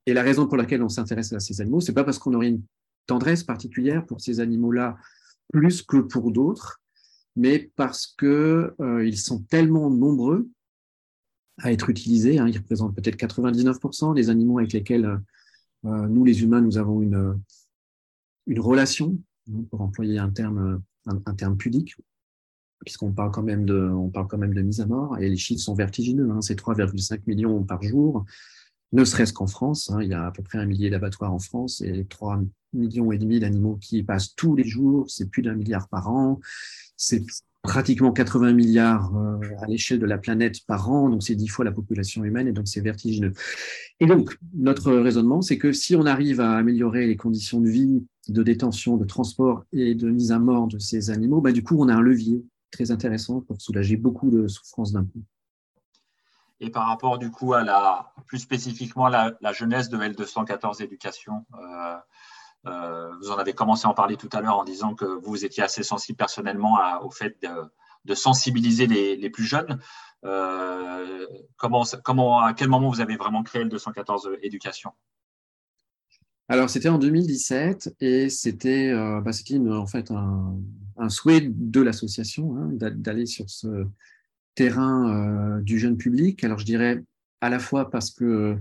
et 0.06 0.12
la 0.12 0.22
raison 0.22 0.46
pour 0.46 0.56
laquelle 0.56 0.82
on 0.82 0.88
s'intéresse 0.88 1.32
à 1.32 1.40
ces 1.40 1.60
animaux, 1.60 1.80
c'est 1.80 1.94
pas 1.94 2.04
parce 2.04 2.18
qu'on 2.18 2.34
aurait 2.34 2.48
une 2.48 2.62
tendresse 3.06 3.42
particulière 3.42 4.04
pour 4.04 4.20
ces 4.20 4.40
animaux-là, 4.40 4.96
plus 5.52 5.82
que 5.82 5.96
pour 5.96 6.30
d'autres, 6.30 6.80
mais 7.36 7.70
parce 7.76 8.06
qu'ils 8.06 8.28
euh, 8.28 9.12
sont 9.12 9.42
tellement 9.42 9.90
nombreux 9.90 10.48
à 11.58 11.72
être 11.72 11.90
utilisés. 11.90 12.38
Hein, 12.38 12.48
ils 12.48 12.58
représentent 12.58 12.94
peut-être 12.94 13.16
99% 13.16 14.14
des 14.14 14.30
animaux 14.30 14.58
avec 14.58 14.72
lesquels 14.72 15.20
euh, 15.84 16.08
nous, 16.08 16.24
les 16.24 16.42
humains, 16.42 16.60
nous 16.60 16.78
avons 16.78 17.02
une, 17.02 17.40
une 18.46 18.60
relation, 18.60 19.18
hein, 19.52 19.64
pour 19.70 19.80
employer 19.80 20.18
un 20.18 20.30
terme, 20.30 20.82
un, 21.06 21.34
terme 21.34 21.56
pudique, 21.56 21.96
puisqu'on 22.84 23.12
parle 23.12 23.30
quand 23.30 23.42
même 23.42 23.64
de, 23.64 23.78
on 23.78 24.08
parle 24.08 24.26
quand 24.26 24.38
même 24.38 24.54
de 24.54 24.62
mise 24.62 24.80
à 24.80 24.86
mort, 24.86 25.18
et 25.18 25.28
les 25.28 25.36
chiffres 25.36 25.62
sont 25.62 25.74
vertigineux. 25.74 26.30
Hein, 26.30 26.40
c'est 26.40 26.58
3,5 26.58 27.22
millions 27.26 27.62
par 27.64 27.82
jour 27.82 28.24
ne 28.92 29.04
serait-ce 29.04 29.32
qu'en 29.32 29.46
France. 29.46 29.90
Hein, 29.90 30.02
il 30.02 30.08
y 30.08 30.14
a 30.14 30.26
à 30.26 30.30
peu 30.30 30.42
près 30.42 30.58
un 30.58 30.66
millier 30.66 30.90
d'abattoirs 30.90 31.32
en 31.32 31.38
France 31.38 31.80
et 31.80 32.06
3 32.08 32.40
millions 32.72 33.12
et 33.12 33.18
demi 33.18 33.40
d'animaux 33.40 33.78
qui 33.80 34.02
passent 34.02 34.34
tous 34.34 34.56
les 34.56 34.64
jours. 34.64 35.08
C'est 35.08 35.30
plus 35.30 35.42
d'un 35.42 35.54
milliard 35.54 35.88
par 35.88 36.10
an. 36.10 36.40
C'est 36.96 37.24
pratiquement 37.62 38.12
80 38.12 38.52
milliards 38.54 39.14
euh, 39.16 39.38
à 39.60 39.66
l'échelle 39.66 39.98
de 39.98 40.06
la 40.06 40.18
planète 40.18 40.64
par 40.66 40.90
an, 40.90 41.10
donc 41.10 41.22
c'est 41.22 41.34
dix 41.34 41.48
fois 41.48 41.64
la 41.64 41.72
population 41.72 42.24
humaine 42.24 42.48
et 42.48 42.52
donc 42.52 42.68
c'est 42.68 42.80
vertigineux. 42.80 43.32
Et 44.00 44.06
donc, 44.06 44.38
notre 44.54 44.92
raisonnement, 44.92 45.42
c'est 45.42 45.58
que 45.58 45.72
si 45.72 45.94
on 45.94 46.06
arrive 46.06 46.40
à 46.40 46.52
améliorer 46.52 47.06
les 47.06 47.16
conditions 47.16 47.60
de 47.60 47.68
vie, 47.68 48.06
de 48.28 48.42
détention, 48.42 48.96
de 48.96 49.04
transport 49.04 49.64
et 49.72 49.94
de 49.94 50.08
mise 50.08 50.32
à 50.32 50.38
mort 50.38 50.68
de 50.68 50.78
ces 50.78 51.10
animaux, 51.10 51.40
bah, 51.40 51.52
du 51.52 51.62
coup, 51.62 51.76
on 51.78 51.88
a 51.88 51.94
un 51.94 52.00
levier 52.00 52.42
très 52.70 52.90
intéressant 52.90 53.40
pour 53.42 53.60
soulager 53.60 53.96
beaucoup 53.96 54.30
de 54.30 54.48
souffrances 54.48 54.92
d'un 54.92 55.04
coup 55.04 55.22
et 56.60 56.70
par 56.70 56.86
rapport 56.86 57.18
du 57.18 57.30
coup 57.30 57.54
à 57.54 57.62
la 57.62 58.12
plus 58.26 58.38
spécifiquement 58.38 59.08
la, 59.08 59.32
la 59.40 59.52
jeunesse 59.52 59.88
de 59.88 59.98
L214 59.98 60.82
éducation. 60.82 61.44
Euh, 61.58 61.96
euh, 62.66 63.10
vous 63.20 63.30
en 63.30 63.38
avez 63.38 63.54
commencé 63.54 63.86
à 63.86 63.90
en 63.90 63.94
parler 63.94 64.16
tout 64.16 64.28
à 64.32 64.42
l'heure 64.42 64.58
en 64.58 64.64
disant 64.64 64.94
que 64.94 65.06
vous 65.06 65.44
étiez 65.44 65.62
assez 65.62 65.82
sensible 65.82 66.18
personnellement 66.18 66.78
au 67.02 67.10
fait 67.10 67.42
de, 68.04 68.14
sensibiliser 68.14 68.86
les, 68.86 69.30
plus 69.30 69.44
jeunes. 69.44 69.80
Euh, 70.24 71.26
comment, 71.56 72.40
à 72.40 72.52
quel 72.52 72.68
moment 72.68 72.90
vous 72.90 73.00
avez 73.00 73.16
vraiment 73.16 73.42
créé 73.42 73.64
L214 73.64 74.38
éducation? 74.42 74.92
Alors, 76.48 76.68
c'était 76.68 76.88
en 76.88 76.98
2017 76.98 77.96
et 78.00 78.28
c'était 78.28 78.92
bah, 78.92 79.30
en 79.78 79.86
fait 79.86 80.10
un, 80.10 80.56
un, 80.98 81.08
souhait 81.08 81.40
de 81.40 81.80
l'association 81.80 82.56
hein, 82.56 82.68
d'aller 82.72 83.24
sur 83.24 83.48
ce, 83.48 83.86
terrain 84.54 85.58
euh, 85.58 85.60
du 85.60 85.78
jeune 85.78 85.96
public. 85.96 86.42
Alors 86.44 86.58
je 86.58 86.64
dirais 86.64 87.02
à 87.40 87.50
la 87.50 87.58
fois 87.58 87.90
parce 87.90 88.10
que, 88.10 88.56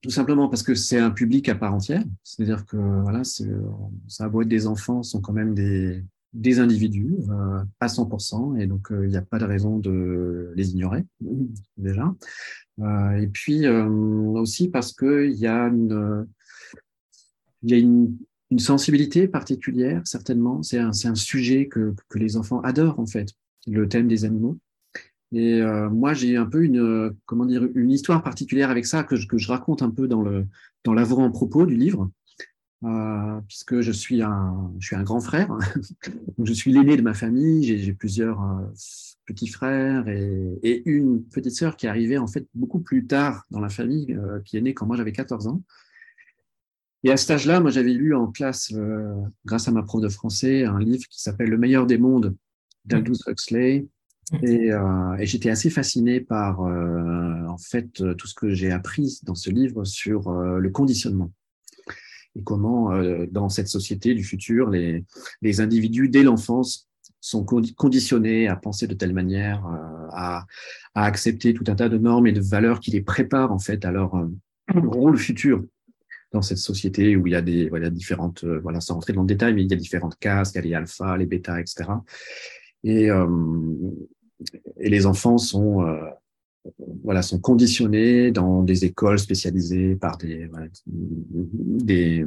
tout 0.00 0.10
simplement 0.10 0.48
parce 0.48 0.62
que 0.62 0.74
c'est 0.74 0.98
un 0.98 1.10
public 1.10 1.48
à 1.48 1.54
part 1.54 1.74
entière, 1.74 2.02
c'est-à-dire 2.24 2.66
que 2.66 2.76
voilà, 2.76 3.22
ça 3.24 3.44
a 4.24 4.26
être 4.26 4.48
des 4.48 4.66
enfants, 4.66 5.02
sont 5.02 5.20
quand 5.20 5.32
même 5.32 5.54
des, 5.54 6.02
des 6.32 6.58
individus 6.58 7.14
euh, 7.28 7.62
à 7.78 7.86
100%, 7.86 8.58
et 8.58 8.66
donc 8.66 8.90
euh, 8.90 9.04
il 9.04 9.10
n'y 9.10 9.16
a 9.16 9.22
pas 9.22 9.38
de 9.38 9.44
raison 9.44 9.78
de 9.78 10.52
les 10.56 10.72
ignorer 10.72 11.04
déjà. 11.76 12.12
et 13.18 13.28
puis 13.28 13.68
aussi 13.68 14.68
parce 14.68 14.92
qu'il 14.92 15.34
y 15.34 15.46
a 15.46 15.70
il 17.62 17.70
y 17.70 17.74
a 17.74 17.78
une 17.78 18.16
une 18.52 18.58
sensibilité 18.58 19.28
particulière, 19.28 20.02
certainement. 20.04 20.62
C'est 20.62 20.78
un, 20.78 20.92
sujet 21.14 21.68
que, 21.68 21.94
les 22.14 22.36
enfants 22.36 22.60
adorent, 22.60 23.00
en 23.00 23.06
fait, 23.06 23.28
le 23.66 23.88
thème 23.88 24.08
des 24.08 24.26
animaux. 24.26 24.58
Et 25.32 25.62
euh, 25.62 25.88
moi, 25.88 26.12
j'ai 26.12 26.36
un 26.36 26.44
peu 26.44 26.62
une, 26.62 27.14
comment 27.24 27.46
dire, 27.46 27.66
une 27.74 27.90
histoire 27.90 28.22
particulière 28.22 28.68
avec 28.68 28.84
ça 28.84 29.04
que 29.04 29.16
je, 29.16 29.48
raconte 29.48 29.80
un 29.80 29.88
peu 29.88 30.06
dans 30.06 30.92
l'avant-propos 30.92 31.64
du 31.64 31.76
livre, 31.76 32.10
euh, 32.84 33.40
puisque 33.48 33.80
je 33.80 33.90
suis 33.90 34.20
un, 34.20 34.70
je 34.78 34.86
suis 34.86 34.96
un 34.96 35.02
grand 35.02 35.20
frère. 35.20 35.56
je 36.44 36.52
suis 36.52 36.72
l'aîné 36.72 36.98
de 36.98 37.02
ma 37.02 37.14
famille. 37.14 37.64
J'ai 37.64 37.94
plusieurs 37.94 38.42
euh, 38.42 38.66
petits 39.24 39.48
frères 39.48 40.06
et, 40.08 40.58
et, 40.62 40.82
une 40.84 41.24
petite 41.24 41.54
sœur 41.54 41.78
qui 41.78 41.86
est 41.86 41.88
arrivée 41.88 42.18
en 42.18 42.26
fait 42.26 42.46
beaucoup 42.52 42.80
plus 42.80 43.06
tard 43.06 43.46
dans 43.50 43.60
la 43.60 43.70
famille, 43.70 44.14
qui 44.44 44.58
est 44.58 44.60
née 44.60 44.74
quand 44.74 44.84
moi 44.84 44.98
j'avais 44.98 45.12
14 45.12 45.46
ans. 45.46 45.62
Et 47.04 47.10
à 47.10 47.16
cet 47.16 47.30
âge-là, 47.32 47.60
moi, 47.60 47.70
j'avais 47.70 47.92
lu 47.92 48.14
en 48.14 48.28
classe, 48.28 48.72
euh, 48.74 49.14
grâce 49.44 49.66
à 49.66 49.72
ma 49.72 49.82
prof 49.82 50.00
de 50.00 50.08
français, 50.08 50.64
un 50.64 50.78
livre 50.78 51.04
qui 51.10 51.20
s'appelle 51.20 51.48
Le 51.48 51.58
meilleur 51.58 51.86
des 51.86 51.98
mondes 51.98 52.36
d'Aldous 52.84 53.18
Huxley. 53.26 53.86
Et, 54.42 54.72
euh, 54.72 55.16
et 55.18 55.26
j'étais 55.26 55.50
assez 55.50 55.68
fasciné 55.68 56.20
par, 56.20 56.62
euh, 56.62 57.44
en 57.48 57.58
fait, 57.58 57.92
tout 58.16 58.26
ce 58.26 58.34
que 58.34 58.54
j'ai 58.54 58.70
appris 58.70 59.18
dans 59.24 59.34
ce 59.34 59.50
livre 59.50 59.84
sur 59.84 60.30
le 60.32 60.70
conditionnement. 60.70 61.32
Et 62.34 62.42
comment, 62.42 62.92
dans 63.30 63.50
cette 63.50 63.68
société 63.68 64.14
du 64.14 64.24
futur, 64.24 64.70
les, 64.70 65.04
les 65.42 65.60
individus, 65.60 66.08
dès 66.08 66.22
l'enfance, 66.22 66.88
sont 67.20 67.44
conditionnés 67.44 68.48
à 68.48 68.56
penser 68.56 68.86
de 68.86 68.94
telle 68.94 69.12
manière, 69.12 69.66
à, 70.12 70.46
à, 70.94 71.04
accepter 71.04 71.52
tout 71.52 71.64
un 71.66 71.74
tas 71.74 71.90
de 71.90 71.98
normes 71.98 72.26
et 72.26 72.32
de 72.32 72.40
valeurs 72.40 72.80
qui 72.80 72.90
les 72.90 73.02
préparent, 73.02 73.52
en 73.52 73.58
fait, 73.58 73.84
à 73.84 73.90
leur 73.90 74.12
rôle 74.74 75.18
futur 75.18 75.62
dans 76.32 76.42
cette 76.42 76.58
société 76.58 77.16
où 77.16 77.26
il 77.26 77.32
y 77.32 77.36
a 77.36 77.42
des 77.42 77.68
voilà, 77.68 77.90
différentes, 77.90 78.44
voilà, 78.44 78.80
sans 78.80 78.94
rentrer 78.94 79.12
dans 79.12 79.22
le 79.22 79.26
détail, 79.26 79.54
mais 79.54 79.62
il 79.62 79.70
y 79.70 79.74
a 79.74 79.76
différentes 79.76 80.16
castes, 80.18 80.56
il 80.56 80.64
y 80.64 80.68
les 80.68 80.74
alphas, 80.74 81.16
les 81.16 81.26
bêtas, 81.26 81.60
etc. 81.60 81.84
Et, 82.84 83.08
et 84.80 84.88
les 84.88 85.06
enfants 85.06 85.38
sont, 85.38 85.84
voilà, 87.04 87.22
sont 87.22 87.38
conditionnés 87.38 88.30
dans 88.30 88.62
des 88.62 88.84
écoles 88.84 89.18
spécialisées 89.18 89.94
par 89.96 90.16
des, 90.16 90.48
des, 90.86 92.24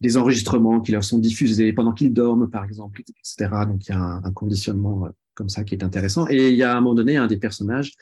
des 0.00 0.16
enregistrements 0.16 0.80
qui 0.80 0.92
leur 0.92 1.04
sont 1.04 1.18
diffusés 1.18 1.72
pendant 1.72 1.92
qu'ils 1.92 2.12
dorment, 2.12 2.48
par 2.48 2.64
exemple, 2.64 3.00
etc. 3.00 3.50
Donc, 3.66 3.86
il 3.86 3.90
y 3.90 3.94
a 3.94 4.00
un, 4.00 4.32
conditionnement 4.32 5.06
euh, 5.06 5.10
comme 5.34 5.48
ça 5.48 5.64
qui 5.64 5.74
est 5.74 5.84
intéressant. 5.84 6.26
Et 6.28 6.50
il 6.50 6.54
y 6.54 6.62
a 6.62 6.72
à 6.72 6.76
un 6.76 6.80
moment 6.80 6.94
donné 6.94 7.16
un 7.16 7.26
des 7.26 7.36
personnages 7.36 7.92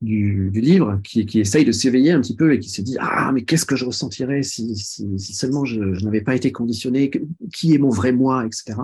du, 0.00 0.50
du 0.50 0.60
livre 0.60 1.00
qui, 1.02 1.24
qui 1.26 1.40
essaye 1.40 1.64
de 1.64 1.72
s'éveiller 1.72 2.12
un 2.12 2.20
petit 2.20 2.36
peu 2.36 2.52
et 2.52 2.58
qui 2.58 2.68
se 2.68 2.82
dit 2.82 2.96
Ah, 3.00 3.30
mais 3.32 3.44
qu'est-ce 3.44 3.66
que 3.66 3.76
je 3.76 3.84
ressentirais 3.84 4.42
si, 4.42 4.76
si, 4.76 5.06
si 5.18 5.34
seulement 5.34 5.64
je, 5.64 5.94
je 5.94 6.04
n'avais 6.04 6.20
pas 6.20 6.34
été 6.34 6.52
conditionné 6.52 7.10
Qui 7.52 7.74
est 7.74 7.78
mon 7.78 7.90
vrai 7.90 8.12
moi, 8.12 8.44
etc. 8.46 8.74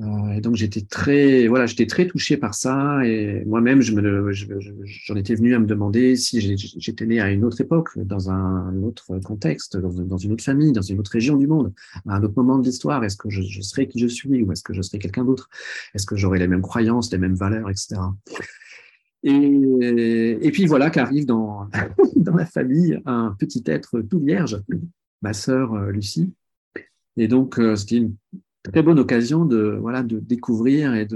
Euh, 0.00 0.32
et 0.32 0.40
donc 0.40 0.56
j'étais 0.56 0.80
très, 0.80 1.46
voilà, 1.46 1.66
j'étais 1.66 1.86
très 1.86 2.08
touché 2.08 2.36
par 2.36 2.54
ça 2.54 3.06
et 3.06 3.44
moi-même, 3.44 3.80
je 3.80 3.92
me, 3.92 4.32
j'en 4.32 5.14
étais 5.14 5.36
venu 5.36 5.54
à 5.54 5.60
me 5.60 5.66
demander 5.66 6.16
si 6.16 6.40
j'étais 6.40 7.06
né 7.06 7.20
à 7.20 7.30
une 7.30 7.44
autre 7.44 7.60
époque, 7.60 7.90
dans 7.96 8.28
un 8.28 8.82
autre 8.82 9.20
contexte, 9.20 9.76
dans, 9.76 10.16
une 10.16 10.32
autre 10.32 10.42
famille, 10.42 10.72
dans 10.72 10.82
une 10.82 10.98
autre 10.98 11.12
région 11.12 11.36
du 11.36 11.46
monde, 11.46 11.72
à 12.08 12.16
un 12.16 12.22
autre 12.24 12.34
moment 12.36 12.58
de 12.58 12.64
l'histoire. 12.64 13.04
Est-ce 13.04 13.16
que 13.16 13.30
je, 13.30 13.42
je, 13.42 13.60
serais 13.60 13.86
qui 13.86 14.00
je 14.00 14.08
suis 14.08 14.42
ou 14.42 14.50
est-ce 14.50 14.64
que 14.64 14.74
je 14.74 14.82
serais 14.82 14.98
quelqu'un 14.98 15.24
d'autre? 15.24 15.48
Est-ce 15.94 16.06
que 16.06 16.16
j'aurais 16.16 16.40
les 16.40 16.48
mêmes 16.48 16.62
croyances, 16.62 17.12
les 17.12 17.18
mêmes 17.18 17.36
valeurs, 17.36 17.70
etc. 17.70 18.00
Et, 19.24 20.50
puis 20.52 20.66
voilà 20.66 20.90
qu'arrive 20.90 21.24
dans 21.24 21.66
dans 22.16 22.34
la 22.34 22.44
famille 22.44 23.00
un 23.06 23.34
petit 23.38 23.62
être 23.66 24.00
tout 24.02 24.20
vierge, 24.20 24.62
ma 25.22 25.32
sœur 25.32 25.72
euh, 25.74 25.90
Lucie. 25.90 26.32
Et 27.16 27.26
donc, 27.26 27.58
euh, 27.58 27.74
c'était 27.74 27.96
une 27.96 28.14
très 28.62 28.82
bonne 28.82 28.98
occasion 28.98 29.46
de 29.46 29.78
voilà 29.80 30.02
de 30.02 30.18
découvrir 30.18 30.94
et 30.94 31.06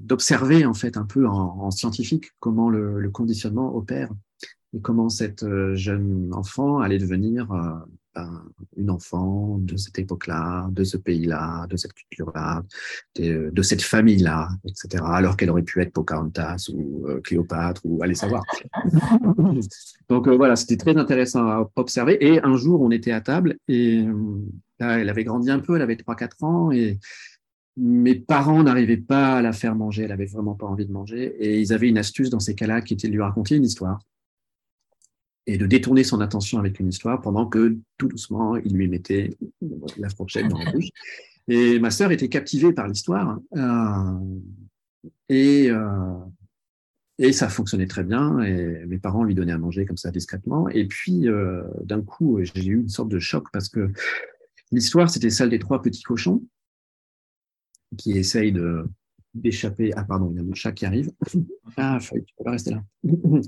d'observer 0.00 0.64
en 0.64 0.74
fait 0.74 0.96
un 0.96 1.04
peu 1.04 1.26
en, 1.26 1.58
en 1.60 1.70
scientifique 1.70 2.32
comment 2.40 2.70
le, 2.70 3.10
conditionnement 3.10 3.74
opère 3.76 4.10
et 4.74 4.80
comment 4.80 5.08
cette 5.08 5.42
euh, 5.42 5.74
jeune 5.74 6.30
enfant 6.32 6.80
allait 6.80 6.98
devenir 6.98 7.48
une 8.76 8.90
enfant 8.90 9.58
de 9.58 9.76
cette 9.76 9.98
époque-là, 9.98 10.68
de 10.70 10.84
ce 10.84 10.96
pays-là, 10.96 11.66
de 11.68 11.76
cette 11.76 11.92
culture-là, 11.92 12.62
de, 13.16 13.62
cette 13.62 13.82
famille-là, 13.82 14.48
etc. 14.64 15.04
Alors 15.06 15.36
qu'elle 15.36 15.50
aurait 15.50 15.62
pu 15.62 15.80
être 15.80 15.92
Pocahontas 15.92 16.70
ou 16.72 17.06
euh, 17.06 17.20
Cléopâtre 17.20 17.82
ou 17.84 18.02
allez 18.02 18.14
savoir. 18.14 18.42
Donc 20.08 20.28
voilà, 20.28 20.56
c'était 20.56 20.76
très 20.76 20.96
intéressant 20.96 21.46
à 21.46 21.70
observer. 21.76 22.18
Et 22.24 22.42
un 22.42 22.56
jour, 22.56 22.80
on 22.80 22.90
était 22.90 23.12
à 23.12 23.20
table 23.20 23.56
et 23.68 24.04
elle 24.78 25.08
avait 25.08 25.24
grandi 25.24 25.50
un 25.50 25.58
peu, 25.58 25.76
elle 25.76 25.82
avait 25.82 25.96
3-4 25.96 26.44
ans 26.44 26.70
et 26.70 26.98
mes 27.76 28.16
parents 28.16 28.62
n'arrivaient 28.62 28.96
pas 28.96 29.36
à 29.36 29.42
la 29.42 29.52
faire 29.52 29.76
manger, 29.76 30.02
elle 30.02 30.12
avait 30.12 30.26
vraiment 30.26 30.54
pas 30.54 30.66
envie 30.66 30.86
de 30.86 30.92
manger. 30.92 31.36
Et 31.38 31.60
ils 31.60 31.72
avaient 31.72 31.88
une 31.88 31.98
astuce 31.98 32.30
dans 32.30 32.40
ces 32.40 32.54
cas-là 32.54 32.80
qui 32.80 32.94
était 32.94 33.08
de 33.08 33.12
lui 33.12 33.22
raconter 33.22 33.56
une 33.56 33.64
histoire 33.64 34.00
et 35.48 35.58
de 35.58 35.66
détourner 35.66 36.04
son 36.04 36.20
attention 36.20 36.58
avec 36.58 36.78
une 36.78 36.88
histoire 36.88 37.20
pendant 37.20 37.46
que 37.46 37.76
tout 37.96 38.08
doucement, 38.08 38.56
il 38.56 38.74
lui 38.74 38.86
mettait 38.88 39.36
la 39.96 40.08
fourchette 40.08 40.48
dans 40.48 40.58
la 40.58 40.70
bouche. 40.72 40.88
Et 41.48 41.78
ma 41.78 41.90
sœur 41.90 42.12
était 42.12 42.28
captivée 42.28 42.72
par 42.72 42.86
l'histoire 42.86 43.38
euh, 43.56 45.10
et, 45.28 45.70
euh, 45.70 46.14
et 47.18 47.32
ça 47.32 47.48
fonctionnait 47.48 47.86
très 47.86 48.04
bien. 48.04 48.40
Et 48.40 48.84
mes 48.86 48.98
parents 48.98 49.24
lui 49.24 49.34
donnaient 49.34 49.52
à 49.52 49.58
manger 49.58 49.86
comme 49.86 49.96
ça 49.96 50.10
discrètement. 50.10 50.68
Et 50.68 50.86
puis, 50.86 51.28
euh, 51.28 51.62
d'un 51.82 52.02
coup, 52.02 52.38
j'ai 52.42 52.66
eu 52.66 52.80
une 52.80 52.90
sorte 52.90 53.08
de 53.08 53.18
choc 53.18 53.46
parce 53.50 53.68
que 53.68 53.90
L'histoire, 54.70 55.08
c'était 55.08 55.30
celle 55.30 55.50
des 55.50 55.58
trois 55.58 55.80
petits 55.80 56.02
cochons 56.02 56.42
qui 57.96 58.12
essayent 58.12 58.52
de 58.52 58.86
d'échapper. 59.34 59.92
Ah 59.96 60.04
pardon, 60.04 60.30
il 60.32 60.36
y 60.36 60.40
a 60.40 60.42
mon 60.42 60.54
chat 60.54 60.72
qui 60.72 60.86
arrive. 60.86 61.10
Ah, 61.76 61.98
tu 62.00 62.20
peux 62.36 62.44
pas 62.44 62.52
rester 62.52 62.70
là. 62.72 62.82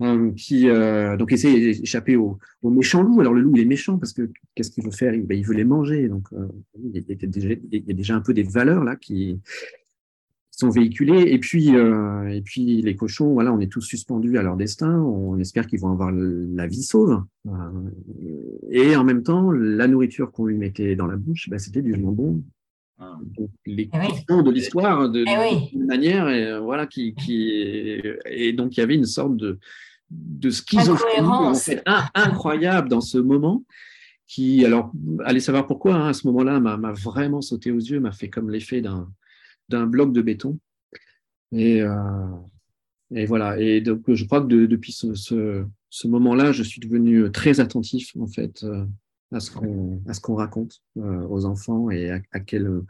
Euh, 0.00 0.32
qui 0.32 0.68
euh, 0.68 1.16
donc 1.16 1.32
essaye 1.32 1.78
d'échapper 1.78 2.16
au, 2.16 2.38
au, 2.62 2.70
méchant 2.70 3.02
loup. 3.02 3.20
Alors 3.20 3.34
le 3.34 3.40
loup, 3.40 3.52
il 3.54 3.62
est 3.62 3.66
méchant 3.66 3.98
parce 3.98 4.12
que 4.12 4.30
qu'est-ce 4.54 4.70
qu'il 4.70 4.84
veut 4.84 4.90
faire? 4.90 5.12
Ben, 5.24 5.38
il 5.38 5.44
veut 5.44 5.54
les 5.54 5.64
manger. 5.64 6.08
Donc 6.08 6.26
euh, 6.32 6.48
il, 6.82 7.04
y 7.08 7.12
a 7.12 7.26
déjà, 7.26 7.48
il 7.50 7.84
y 7.86 7.90
a 7.90 7.94
déjà 7.94 8.16
un 8.16 8.20
peu 8.20 8.34
des 8.34 8.42
valeurs 8.42 8.84
là 8.84 8.96
qui 8.96 9.40
sont 10.50 10.70
véhiculés. 10.70 11.32
Et 11.32 11.38
puis, 11.38 11.74
euh, 11.76 12.28
et 12.28 12.42
puis 12.42 12.82
les 12.82 12.96
cochons, 12.96 13.32
voilà, 13.32 13.52
on 13.52 13.60
est 13.60 13.70
tous 13.70 13.80
suspendus 13.80 14.38
à 14.38 14.42
leur 14.42 14.56
destin. 14.56 15.00
On 15.00 15.38
espère 15.38 15.66
qu'ils 15.66 15.80
vont 15.80 15.90
avoir 15.90 16.10
la 16.12 16.66
vie 16.66 16.82
sauve. 16.82 17.22
Et 18.70 18.96
en 18.96 19.04
même 19.04 19.22
temps, 19.22 19.50
la 19.50 19.88
nourriture 19.88 20.30
qu'on 20.32 20.46
lui 20.46 20.56
mettait 20.56 20.96
dans 20.96 21.06
la 21.06 21.16
bouche, 21.16 21.48
bah, 21.48 21.58
c'était 21.58 21.82
du 21.82 21.94
jambon. 21.94 22.42
Les 23.66 23.88
eh 23.92 24.06
questions 24.06 24.42
de 24.42 24.50
l'histoire, 24.50 25.08
de, 25.08 25.24
eh 25.26 25.78
manière, 25.78 26.28
et, 26.28 26.46
euh, 26.46 26.60
voilà, 26.60 26.86
qui, 26.86 27.14
qui, 27.14 28.00
et 28.26 28.52
donc 28.52 28.76
il 28.76 28.80
y 28.80 28.82
avait 28.82 28.94
une 28.94 29.06
sorte 29.06 29.36
de, 29.36 29.58
de 30.10 30.50
schizophrénie 30.50 31.28
incroyable 32.14 32.88
dans 32.88 33.00
ce 33.00 33.18
moment 33.18 33.64
qui, 34.26 34.64
alors, 34.64 34.90
allez 35.24 35.40
savoir 35.40 35.66
pourquoi, 35.66 35.94
hein, 35.94 36.08
à 36.08 36.12
ce 36.14 36.26
moment-là, 36.28 36.58
m'a 36.58 36.92
vraiment 36.92 37.42
sauté 37.42 37.70
aux 37.70 37.78
yeux, 37.78 38.00
m'a 38.00 38.12
fait 38.12 38.30
comme 38.30 38.50
l'effet 38.50 38.80
d'un 38.80 39.08
d'un 39.68 39.86
bloc 39.86 40.12
de 40.12 40.22
béton. 40.22 40.58
Et, 41.52 41.82
euh, 41.82 42.26
et, 43.14 43.26
voilà. 43.26 43.58
Et 43.58 43.80
donc, 43.80 44.02
je 44.12 44.24
crois 44.24 44.40
que 44.40 44.46
depuis 44.46 44.92
ce, 44.92 45.14
ce, 45.14 46.08
moment-là, 46.08 46.52
je 46.52 46.62
suis 46.62 46.80
devenu 46.80 47.30
très 47.32 47.60
attentif, 47.60 48.14
en 48.18 48.26
fait, 48.26 48.62
euh, 48.64 48.84
à 49.32 49.40
ce 49.40 49.50
qu'on 49.50 50.00
à 50.06 50.14
ce 50.14 50.20
qu'on 50.20 50.34
raconte 50.34 50.82
euh, 50.98 51.26
aux 51.28 51.44
enfants 51.44 51.90
et 51.90 52.10
à, 52.10 52.20
à 52.32 52.40
quel, 52.40 52.82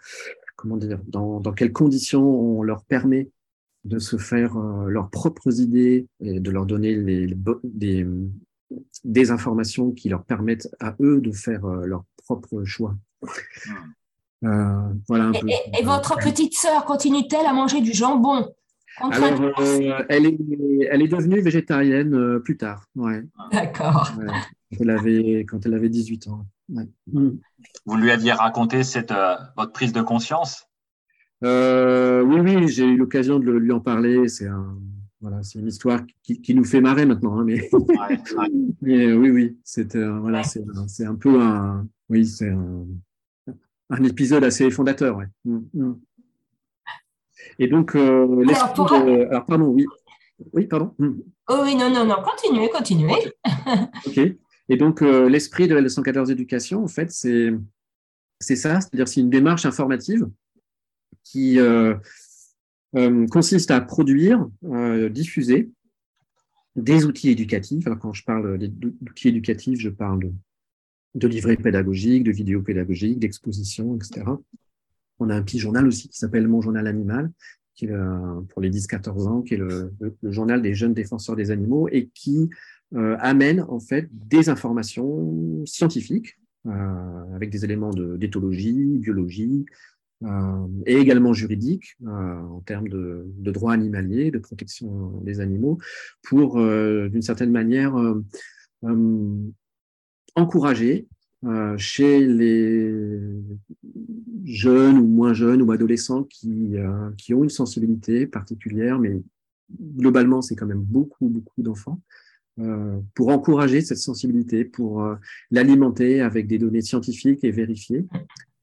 comment 0.56 0.76
dire, 0.76 1.00
dans, 1.06 1.40
dans, 1.40 1.52
quelles 1.52 1.72
conditions 1.72 2.24
on 2.24 2.62
leur 2.62 2.84
permet 2.84 3.30
de 3.84 3.98
se 3.98 4.16
faire 4.16 4.56
leurs 4.56 5.10
propres 5.10 5.60
idées 5.60 6.06
et 6.20 6.38
de 6.38 6.50
leur 6.52 6.66
donner 6.66 6.94
les, 6.94 7.36
des, 7.64 8.06
des 9.02 9.30
informations 9.32 9.90
qui 9.90 10.08
leur 10.08 10.24
permettent 10.24 10.68
à 10.78 10.94
eux 11.00 11.20
de 11.20 11.32
faire 11.32 11.66
leurs 11.66 12.04
propres 12.16 12.62
choix. 12.64 12.96
Hmm. 13.22 13.72
Euh, 14.44 14.92
voilà 15.08 15.30
et, 15.78 15.84
votre 15.84 16.16
petite 16.16 16.54
sœur 16.54 16.84
continue-t-elle 16.84 17.46
à 17.46 17.52
manger 17.52 17.80
du 17.80 17.92
jambon 17.92 18.52
Alors, 19.00 19.40
euh, 19.60 20.04
elle, 20.08 20.26
est, 20.26 20.36
elle 20.90 21.02
est 21.02 21.08
devenue 21.08 21.40
végétarienne 21.40 22.14
euh, 22.14 22.40
plus 22.40 22.56
tard. 22.56 22.86
Ouais. 22.96 23.22
D'accord. 23.52 24.12
Elle 24.80 24.90
avait, 24.90 25.40
quand 25.48 25.64
elle 25.66 25.74
avait 25.74 25.88
18 25.88 26.28
ans. 26.28 26.46
Mm. 26.68 27.30
Vous 27.86 27.96
lui 27.96 28.10
aviez 28.10 28.32
raconté 28.32 28.82
cette, 28.82 29.12
votre 29.56 29.72
prise 29.72 29.92
de 29.92 30.02
conscience? 30.02 30.68
Oui, 31.42 32.40
oui, 32.40 32.68
j'ai 32.68 32.84
eu 32.84 32.96
l'occasion 32.96 33.38
de 33.38 33.50
lui 33.50 33.72
en 33.72 33.80
parler. 33.80 34.28
C'est 34.28 34.46
un, 34.46 34.78
voilà, 35.20 35.42
c'est 35.42 35.58
une 35.58 35.68
histoire 35.68 36.00
qui, 36.22 36.40
qui, 36.40 36.54
nous 36.54 36.64
fait 36.64 36.80
marrer 36.80 37.06
maintenant. 37.06 37.38
Hein, 37.38 37.44
mais... 37.44 37.68
mais 38.80 39.12
oui, 39.12 39.30
oui, 39.30 39.58
c'est 39.64 39.96
voilà, 39.96 40.42
c'est 40.44 41.04
un 41.04 41.16
peu 41.16 41.40
un. 41.40 41.86
Oui, 42.08 42.26
c'est 42.26 42.50
un 42.50 42.86
un 43.92 44.04
épisode 44.04 44.44
assez 44.44 44.70
fondateur. 44.70 45.16
Ouais. 45.16 45.26
Mm, 45.44 45.60
mm. 45.74 46.00
Et 47.58 47.68
donc, 47.68 47.94
euh, 47.94 48.44
alors, 48.48 49.44
pardon, 49.46 49.66
oui. 49.66 49.86
Oui, 50.52 50.66
pardon. 50.66 50.94
Mm. 50.98 51.20
Oh, 51.48 51.60
oui, 51.62 51.76
non, 51.76 51.90
non, 51.90 52.04
non, 52.04 52.16
continuez, 52.24 52.68
continuez. 52.70 53.32
ok. 54.06 54.20
Et 54.68 54.76
donc, 54.76 55.02
euh, 55.02 55.28
l'esprit 55.28 55.68
de 55.68 55.74
la 55.74 55.82
214 55.82 56.30
éducation, 56.30 56.84
en 56.84 56.88
fait, 56.88 57.10
c'est, 57.10 57.52
ça, 58.40 58.80
c'est-à-dire 58.80 59.08
c'est 59.08 59.20
une 59.20 59.30
démarche 59.30 59.66
informative 59.66 60.28
qui 61.24 61.58
euh, 61.58 61.94
consiste 63.30 63.70
à 63.70 63.80
produire, 63.80 64.48
diffuser 65.10 65.70
des 66.76 67.04
outils 67.04 67.30
éducatifs. 67.30 67.86
Alors, 67.86 67.98
quand 67.98 68.12
je 68.12 68.24
parle 68.24 68.58
d'outils 68.58 69.28
éducatifs, 69.28 69.78
je 69.78 69.90
parle 69.90 70.32
de 71.14 71.28
livrets 71.28 71.56
pédagogiques, 71.56 72.24
de 72.24 72.32
vidéos 72.32 72.62
pédagogiques, 72.62 73.18
d'expositions, 73.18 73.96
etc. 73.96 74.24
On 75.18 75.30
a 75.30 75.36
un 75.36 75.42
petit 75.42 75.58
journal 75.58 75.86
aussi 75.86 76.08
qui 76.08 76.16
s'appelle 76.16 76.48
Mon 76.48 76.60
Journal 76.60 76.86
Animal, 76.86 77.30
qui 77.74 77.86
est 77.86 77.92
pour 78.48 78.60
les 78.60 78.70
10-14 78.70 79.28
ans, 79.28 79.42
qui 79.42 79.54
est 79.54 79.58
le, 79.58 79.92
journal 80.22 80.62
des 80.62 80.74
jeunes 80.74 80.94
défenseurs 80.94 81.36
des 81.36 81.50
animaux 81.50 81.88
et 81.88 82.08
qui 82.14 82.48
euh, 82.48 82.48
amène 82.94 83.64
en 83.68 83.80
fait 83.80 84.08
des 84.12 84.48
informations 84.48 85.64
scientifiques 85.66 86.38
euh, 86.66 87.34
avec 87.34 87.50
des 87.50 87.64
éléments 87.64 87.90
d'éthologie, 87.90 88.98
biologie 88.98 89.64
euh, 90.22 90.66
et 90.86 90.96
également 90.96 91.32
juridiques 91.32 91.96
en 92.06 92.60
termes 92.60 92.88
de, 92.88 93.26
de 93.38 93.50
droit 93.50 93.72
animalier, 93.72 94.30
de 94.30 94.38
protection 94.38 95.20
des 95.22 95.40
animaux, 95.40 95.78
pour 96.22 96.58
d'une 96.58 97.22
certaine 97.22 97.50
manière 97.50 97.94
encourager 100.34 101.08
euh, 101.44 101.76
chez 101.76 102.24
les 102.24 103.18
jeunes 104.44 104.98
ou 104.98 105.06
moins 105.08 105.34
jeunes 105.34 105.60
ou 105.62 105.72
adolescents 105.72 106.22
qui, 106.22 106.76
euh, 106.76 107.10
qui 107.18 107.34
ont 107.34 107.42
une 107.42 107.50
sensibilité 107.50 108.28
particulière, 108.28 109.00
mais 109.00 109.20
globalement, 109.96 110.40
c'est 110.40 110.54
quand 110.54 110.66
même 110.66 110.82
beaucoup, 110.82 111.28
beaucoup 111.28 111.62
d'enfants, 111.62 112.00
pour 113.14 113.28
encourager 113.28 113.80
cette 113.80 113.98
sensibilité, 113.98 114.64
pour 114.64 115.06
l'alimenter 115.50 116.20
avec 116.20 116.46
des 116.46 116.58
données 116.58 116.82
scientifiques 116.82 117.44
et 117.44 117.50
vérifiées, 117.50 118.06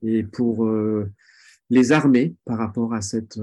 et 0.03 0.24
pour 0.24 0.69
les 1.69 1.91
armer 1.91 2.36
par 2.46 2.60
rapport 2.60 2.93
à 2.93 3.01
cette, 3.01 3.39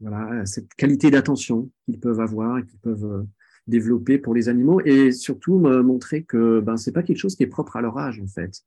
voilà, 0.00 0.46
cette 0.46 0.72
qualité 0.74 1.10
d'attention 1.10 1.70
qu'ils 1.84 1.98
peuvent 1.98 2.20
avoir 2.20 2.58
et 2.58 2.64
qu'ils 2.64 2.78
peuvent 2.78 3.26
développer 3.66 4.18
pour 4.18 4.34
les 4.34 4.48
animaux, 4.48 4.80
et 4.84 5.10
surtout 5.10 5.58
montrer 5.58 6.22
que 6.22 6.60
ben, 6.60 6.76
c'est 6.76 6.92
pas 6.92 7.02
quelque 7.02 7.18
chose 7.18 7.34
qui 7.34 7.42
est 7.42 7.48
propre 7.48 7.76
à 7.76 7.82
leur 7.82 7.98
âge 7.98 8.20
en 8.20 8.28
fait, 8.28 8.62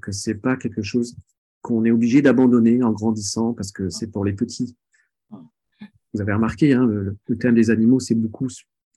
que 0.00 0.10
c'est 0.10 0.34
pas 0.34 0.56
quelque 0.56 0.82
chose 0.82 1.16
qu'on 1.62 1.84
est 1.84 1.90
obligé 1.90 2.22
d'abandonner 2.22 2.82
en 2.82 2.92
grandissant 2.92 3.52
parce 3.52 3.72
que 3.72 3.88
c'est 3.90 4.10
pour 4.10 4.24
les 4.24 4.32
petits. 4.32 4.76
Vous 6.12 6.20
avez 6.20 6.32
remarqué, 6.32 6.72
hein, 6.72 6.86
le, 6.86 7.16
thème 7.38 7.54
des 7.54 7.70
animaux, 7.70 8.00
c'est 8.00 8.14
beaucoup 8.14 8.48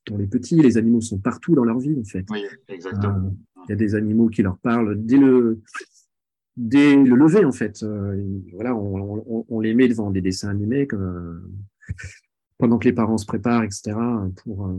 pour 0.06 0.18
les 0.18 0.28
petits. 0.28 0.62
Les 0.62 0.78
animaux 0.78 1.02
sont 1.02 1.20
partout 1.20 1.56
dans 1.56 1.64
leur 1.64 1.80
vie, 1.80 1.98
en 2.00 2.04
fait. 2.04 2.26
Oui, 2.30 2.44
exactement. 2.68 3.28
Euh, 3.28 3.66
il 3.68 3.70
y 3.70 3.74
a 3.74 3.76
des 3.76 3.96
animaux 3.96 4.28
qui 4.28 4.42
leur 4.42 4.58
parlent 4.58 4.96
dès 5.06 5.18
le, 5.18 5.62
dès 6.58 6.96
le 6.96 7.16
lever, 7.16 7.46
en 7.46 7.52
fait. 7.52 7.82
Euh, 7.84 8.22
voilà, 8.54 8.76
on, 8.76 9.46
on, 9.48 9.60
les 9.60 9.74
met 9.74 9.88
devant 9.88 10.12
des 10.12 10.22
dessins 10.22 10.50
animés 10.50 10.88
comme, 10.88 11.02
euh, 11.02 11.94
pendant 12.58 12.78
que 12.78 12.86
les 12.86 12.94
parents 12.94 13.18
se 13.18 13.26
préparent, 13.26 13.64
etc., 13.64 13.94
pour, 14.44 14.70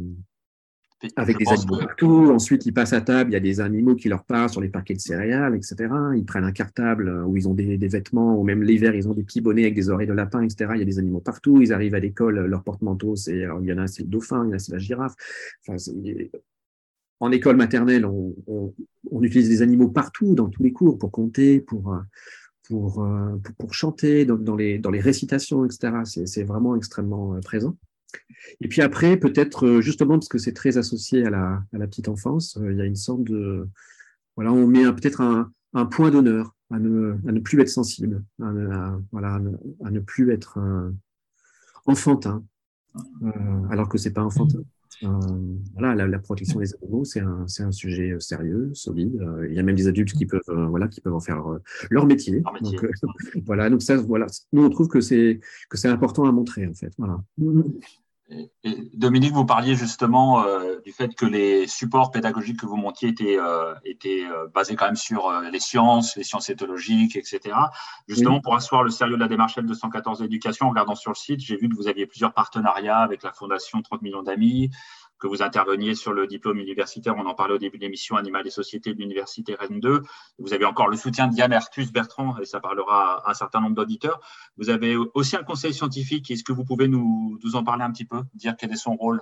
avec 1.16 1.38
des 1.38 1.49
animaux 1.49 1.78
partout. 1.78 2.30
Ensuite, 2.32 2.66
ils 2.66 2.73
passent 2.73 2.92
à 2.92 3.00
table, 3.00 3.30
il 3.30 3.34
y 3.34 3.37
a 3.37 3.40
des 3.40 3.61
animaux 3.61 3.94
qui 3.94 4.08
leur 4.08 4.25
parlent 4.25 4.50
sur 4.50 4.61
les 4.61 4.68
parquets 4.68 4.94
de 4.94 5.00
céréales, 5.00 5.54
etc. 5.54 5.76
Ils 6.16 6.25
prennent 6.25 6.44
un 6.44 6.52
cartable 6.52 7.08
euh, 7.08 7.25
où 7.25 7.37
ils 7.37 7.49
ont 7.49 7.54
des, 7.54 7.76
vêtements, 7.76 8.38
ou 8.38 8.44
même 8.44 8.62
l'hiver, 8.62 8.94
ils 8.94 9.08
ont 9.08 9.14
des 9.14 9.23
petits 9.23 9.40
bonnets 9.40 9.62
avec 9.62 9.75
des 9.75 9.90
oreilles 9.90 10.06
de 10.06 10.12
lapin, 10.12 10.42
etc. 10.42 10.73
Il 10.75 10.78
y 10.78 10.82
a 10.82 10.87
des 10.87 10.99
animaux 10.99 11.20
partout. 11.20 11.61
Ils 11.61 11.73
arrivent 11.73 11.94
à 11.94 12.00
l'école, 12.00 12.46
leur 12.46 12.62
porte-manteau, 12.62 13.16
c'est, 13.16 13.46
il 13.61 13.66
y 13.66 13.73
en 13.73 13.78
a, 13.78 13.87
c'est 13.87 14.02
le 14.02 14.08
dauphin, 14.08 14.44
il 14.44 14.50
y 14.50 14.52
en 14.52 14.56
a, 14.56 14.58
c'est 14.58 14.73
la 14.73 14.78
girafe. 14.78 15.14
Enfin, 15.66 15.76
en 17.20 17.32
école 17.32 17.56
maternelle, 17.56 18.04
on, 18.04 18.75
utilise 19.23 19.49
des 19.49 19.62
animaux 19.62 19.88
partout, 19.88 20.34
dans 20.34 20.49
tous 20.49 20.62
les 20.62 20.73
cours, 20.73 20.99
pour 20.99 21.11
compter, 21.11 21.61
pour, 21.61 21.94
euh, 21.94 21.99
euh, 22.73 23.37
pour, 23.37 23.54
pour, 23.58 23.75
chanter, 23.75 24.25
dans, 24.25 24.37
dans, 24.37 24.56
les, 24.56 24.78
dans 24.78 24.90
les 24.90 25.00
récitations, 25.00 25.64
etc. 25.64 25.92
C'est, 26.04 26.26
c'est 26.26 26.42
vraiment 26.42 26.76
extrêmement 26.76 27.38
présent. 27.40 27.76
Et 28.61 28.68
puis 28.68 28.83
après, 28.83 29.16
peut-être 29.16 29.66
euh, 29.66 29.80
justement 29.80 30.14
parce 30.14 30.28
que 30.28 30.38
c'est 30.38 30.52
très 30.52 30.78
associé 30.78 31.25
à 31.26 31.30
la, 31.30 31.62
à 31.73 31.78
la 31.78 31.87
petite 31.87 32.09
enfance, 32.09 32.56
euh, 32.59 32.73
il 32.73 32.78
y 32.78 32.80
a 32.80 32.85
une 32.85 32.97
sorte 32.97 33.25
de... 33.25 33.68
Voilà, 34.37 34.52
on 34.52 34.66
met 34.66 34.85
peut-être 34.92 35.21
un, 35.21 35.52
un, 35.75 35.87
point 35.87 36.11
d'honneur 36.11 36.56
à 36.71 36.78
ne, 36.78 37.16
à 37.28 37.33
ne, 37.33 37.38
plus 37.38 37.61
être 37.61 37.68
sensible, 37.68 38.25
à 38.42 38.52
ne, 38.52 38.99
voilà, 39.12 39.40
à 39.85 39.90
ne, 39.90 40.00
plus 40.00 40.33
être 40.33 40.59
euh, 40.59 40.90
enfantin, 41.87 42.44
alors 43.71 43.88
que 43.88 43.97
c'est 43.97 44.12
pas 44.12 44.25
enfantin. 44.25 44.59
voilà, 45.75 45.94
la, 45.94 46.09
la, 46.09 46.18
protection 46.18 46.59
des 46.59 46.75
animaux, 46.75 47.04
c'est 47.04 47.21
un, 47.21 47.47
un, 47.61 47.71
sujet 47.71 48.16
sérieux, 48.18 48.73
solide. 48.75 49.25
il 49.49 49.54
y 49.54 49.61
a 49.61 49.62
même 49.62 49.76
des 49.76 49.87
adultes 49.87 50.14
qui 50.14 50.26
peuvent, 50.26 50.40
voilà, 50.68 50.88
qui 50.88 51.00
peuvent 51.00 51.14
en 51.14 51.21
faire 51.21 51.44
leur 51.90 52.06
métier. 52.06 52.42
Donc, 52.61 52.85
voilà, 53.47 53.71
donc 53.71 53.83
ça, 53.83 53.97
voilà, 53.99 54.26
nous 54.52 54.65
on 54.65 54.71
trouve 54.71 54.88
que 54.88 55.00
c'est 55.00 55.38
que 55.71 55.76
c'est 55.76 55.88
important 55.88 56.25
à 56.25 56.32
montrer 56.32 56.67
en 56.67 56.75
fait. 56.75 56.93
Voilà. 56.99 57.23
Dominique, 58.95 59.32
vous 59.32 59.45
parliez 59.45 59.75
justement 59.75 60.45
euh, 60.45 60.80
du 60.80 60.93
fait 60.93 61.15
que 61.15 61.26
les 61.26 61.67
supports 61.67 62.10
pédagogiques 62.10 62.60
que 62.60 62.67
vous 62.67 62.76
montiez 62.76 63.10
étaient, 63.10 63.39
euh, 63.39 63.75
étaient 63.84 64.25
euh, 64.25 64.47
basés 64.52 64.76
quand 64.76 64.87
même 64.87 64.97
sur 64.97 65.30
les 65.52 65.60
sciences, 65.60 66.17
les 66.17 66.25
sciences 66.25 66.49
éthologiques, 66.49 67.17
etc. 67.17 67.54
Justement, 68.08 68.41
pour 68.41 68.54
asseoir 68.54 68.82
le 68.82 68.91
sérieux 68.91 69.17
de 69.17 69.21
la 69.21 69.28
démarche 69.28 69.58
L214 69.58 70.21
d'éducation, 70.21 70.67
en 70.67 70.71
regardant 70.71 70.95
sur 70.95 71.10
le 71.10 71.17
site, 71.17 71.41
j'ai 71.41 71.56
vu 71.56 71.69
que 71.69 71.75
vous 71.75 71.87
aviez 71.87 72.06
plusieurs 72.06 72.32
partenariats 72.32 72.99
avec 72.99 73.23
la 73.23 73.32
Fondation 73.32 73.82
30 73.82 74.00
millions 74.00 74.23
d'amis, 74.23 74.71
que 75.18 75.26
vous 75.26 75.42
interveniez 75.42 75.94
sur 75.94 76.12
le 76.12 76.26
diplôme 76.26 76.58
universitaire. 76.58 77.14
On 77.16 77.26
en 77.26 77.34
parlait 77.34 77.54
au 77.54 77.58
début 77.58 77.78
de 77.78 77.82
l'émission 77.82 78.16
Animal 78.16 78.46
et 78.46 78.50
Société 78.50 78.92
de 78.94 78.98
l'Université 78.98 79.54
Rennes 79.54 79.80
2. 79.80 80.02
Vous 80.38 80.52
avez 80.52 80.64
encore 80.64 80.88
le 80.88 80.96
soutien 80.96 81.28
Diane 81.28 81.52
Artus 81.52 81.92
Bertrand, 81.92 82.38
et 82.38 82.44
ça 82.44 82.60
parlera 82.60 83.26
à 83.26 83.30
un 83.30 83.34
certain 83.34 83.60
nombre 83.60 83.76
d'auditeurs. 83.76 84.20
Vous 84.56 84.70
avez 84.70 84.96
aussi 84.96 85.36
un 85.36 85.42
conseil 85.42 85.72
scientifique. 85.72 86.30
Est-ce 86.30 86.44
que 86.44 86.52
vous 86.52 86.64
pouvez 86.64 86.88
nous, 86.88 87.38
en 87.54 87.64
parler 87.64 87.84
un 87.84 87.90
petit 87.90 88.04
peu, 88.04 88.22
dire 88.34 88.54
quel 88.58 88.72
est 88.72 88.76
son 88.76 88.96
rôle? 88.96 89.20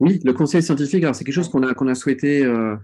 Oui, 0.00 0.20
le 0.24 0.32
conseil 0.32 0.62
scientifique, 0.62 1.02
alors 1.02 1.14
c'est 1.14 1.24
quelque 1.24 1.34
chose 1.34 1.48
qu'on 1.48 1.62
a, 1.62 1.90
a 1.90 1.94
souhaité 1.94 2.44
euh, 2.44 2.76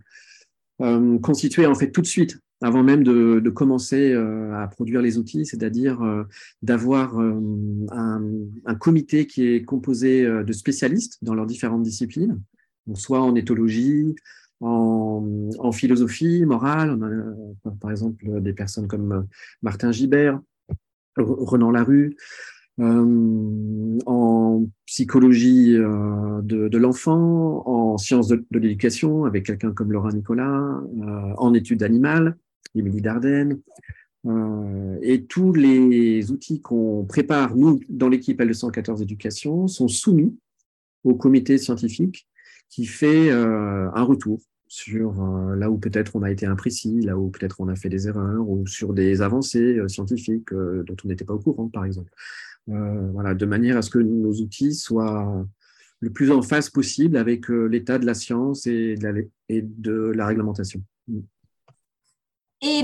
euh, 0.81 1.19
constituer 1.19 1.67
en 1.67 1.75
fait 1.75 1.91
tout 1.91 2.03
de 2.03 2.07
suite 2.07 2.39
avant 2.63 2.83
même 2.83 3.03
de, 3.03 3.41
de 3.41 3.51
commencer 3.51 4.13
euh, 4.13 4.55
à 4.55 4.69
produire 4.69 5.01
les 5.01 5.19
outils, 5.19 5.47
c'est-à-dire 5.47 6.03
euh, 6.03 6.25
d'avoir 6.63 7.19
euh, 7.19 7.41
un, 7.91 8.23
un, 8.67 8.75
comité 8.75 9.27
qui 9.27 9.47
est 9.47 9.65
composé 9.65 10.25
de 10.25 10.53
spécialistes 10.53 11.19
dans 11.23 11.35
leurs 11.35 11.47
différentes 11.47 11.83
disciplines, 11.83 12.41
donc 12.87 12.99
soit 12.99 13.21
en 13.21 13.35
éthologie, 13.35 14.15
en, 14.61 15.51
en 15.59 15.73
philosophie 15.73 16.45
morale, 16.45 16.91
on 16.91 17.03
a 17.03 17.73
par 17.81 17.91
exemple 17.91 18.43
des 18.43 18.53
personnes 18.53 18.89
comme 18.89 19.27
Martin 19.63 19.91
Gibert, 19.91 20.39
Renan 21.17 21.71
Larue, 21.71 22.17
euh, 22.81 23.99
en 24.07 24.65
psychologie 24.87 25.77
euh, 25.77 26.41
de, 26.43 26.79
l'enfant, 26.79 27.63
en 27.67 27.99
sciences 27.99 28.29
de, 28.29 28.43
l'éducation 28.53 29.25
avec 29.25 29.45
quelqu'un 29.45 29.73
comme 29.73 29.93
Laura 29.93 30.11
Nicolas, 30.13 30.81
euh, 31.03 31.35
en 31.37 31.53
études 31.53 31.83
animales, 31.83 32.39
Émilie 32.75 33.03
Dardenne. 33.03 33.61
Et 35.03 35.25
tous 35.25 35.55
les 35.55 36.31
outils 36.31 36.61
qu'on 36.61 37.07
prépare, 37.07 37.57
nous, 37.57 37.81
dans 37.89 38.09
l'équipe 38.09 38.39
L214 38.39 39.03
Éducation, 39.03 39.67
sont 39.67 39.89
soumis 39.89 40.37
au 41.05 41.15
comité 41.15 41.57
scientifique 41.57 42.29
qui 42.69 42.85
fait 42.85 43.31
un 43.31 44.03
retour 44.03 44.41
sur 44.69 45.25
là 45.57 45.71
où 45.71 45.79
peut-être 45.79 46.17
on 46.17 46.23
a 46.23 46.31
été 46.31 46.45
imprécis, 46.45 47.01
là 47.01 47.17
où 47.17 47.31
peut-être 47.31 47.63
on 47.63 47.69
a 47.69 47.77
fait 47.77 47.89
des 47.89 48.09
erreurs, 48.09 48.47
ou 48.47 48.67
sur 48.67 48.93
des 48.93 49.23
avancées 49.23 49.81
scientifiques 49.89 50.53
dont 50.53 50.97
on 51.03 51.09
n'était 51.09 51.25
pas 51.25 51.35
au 51.35 51.41
courant, 51.41 51.69
par 51.69 51.87
exemple. 51.87 52.13
Voilà, 52.67 53.35
de 53.35 53.47
manière 53.47 53.77
à 53.77 53.83
ce 53.83 53.91
que 53.91 53.99
nos 53.99 54.33
outils 54.33 54.75
soient 54.75 55.45
le 56.01 56.11
plus 56.11 56.31
en 56.31 56.43
phase 56.43 56.71
possible 56.71 57.17
avec 57.17 57.49
l'état 57.49 57.99
de 57.99 58.07
la 58.07 58.15
science 58.15 58.67
et 58.67 58.95
de 58.97 60.13
la, 60.15 60.27
réglementation. 60.27 60.83
Et 62.63 62.83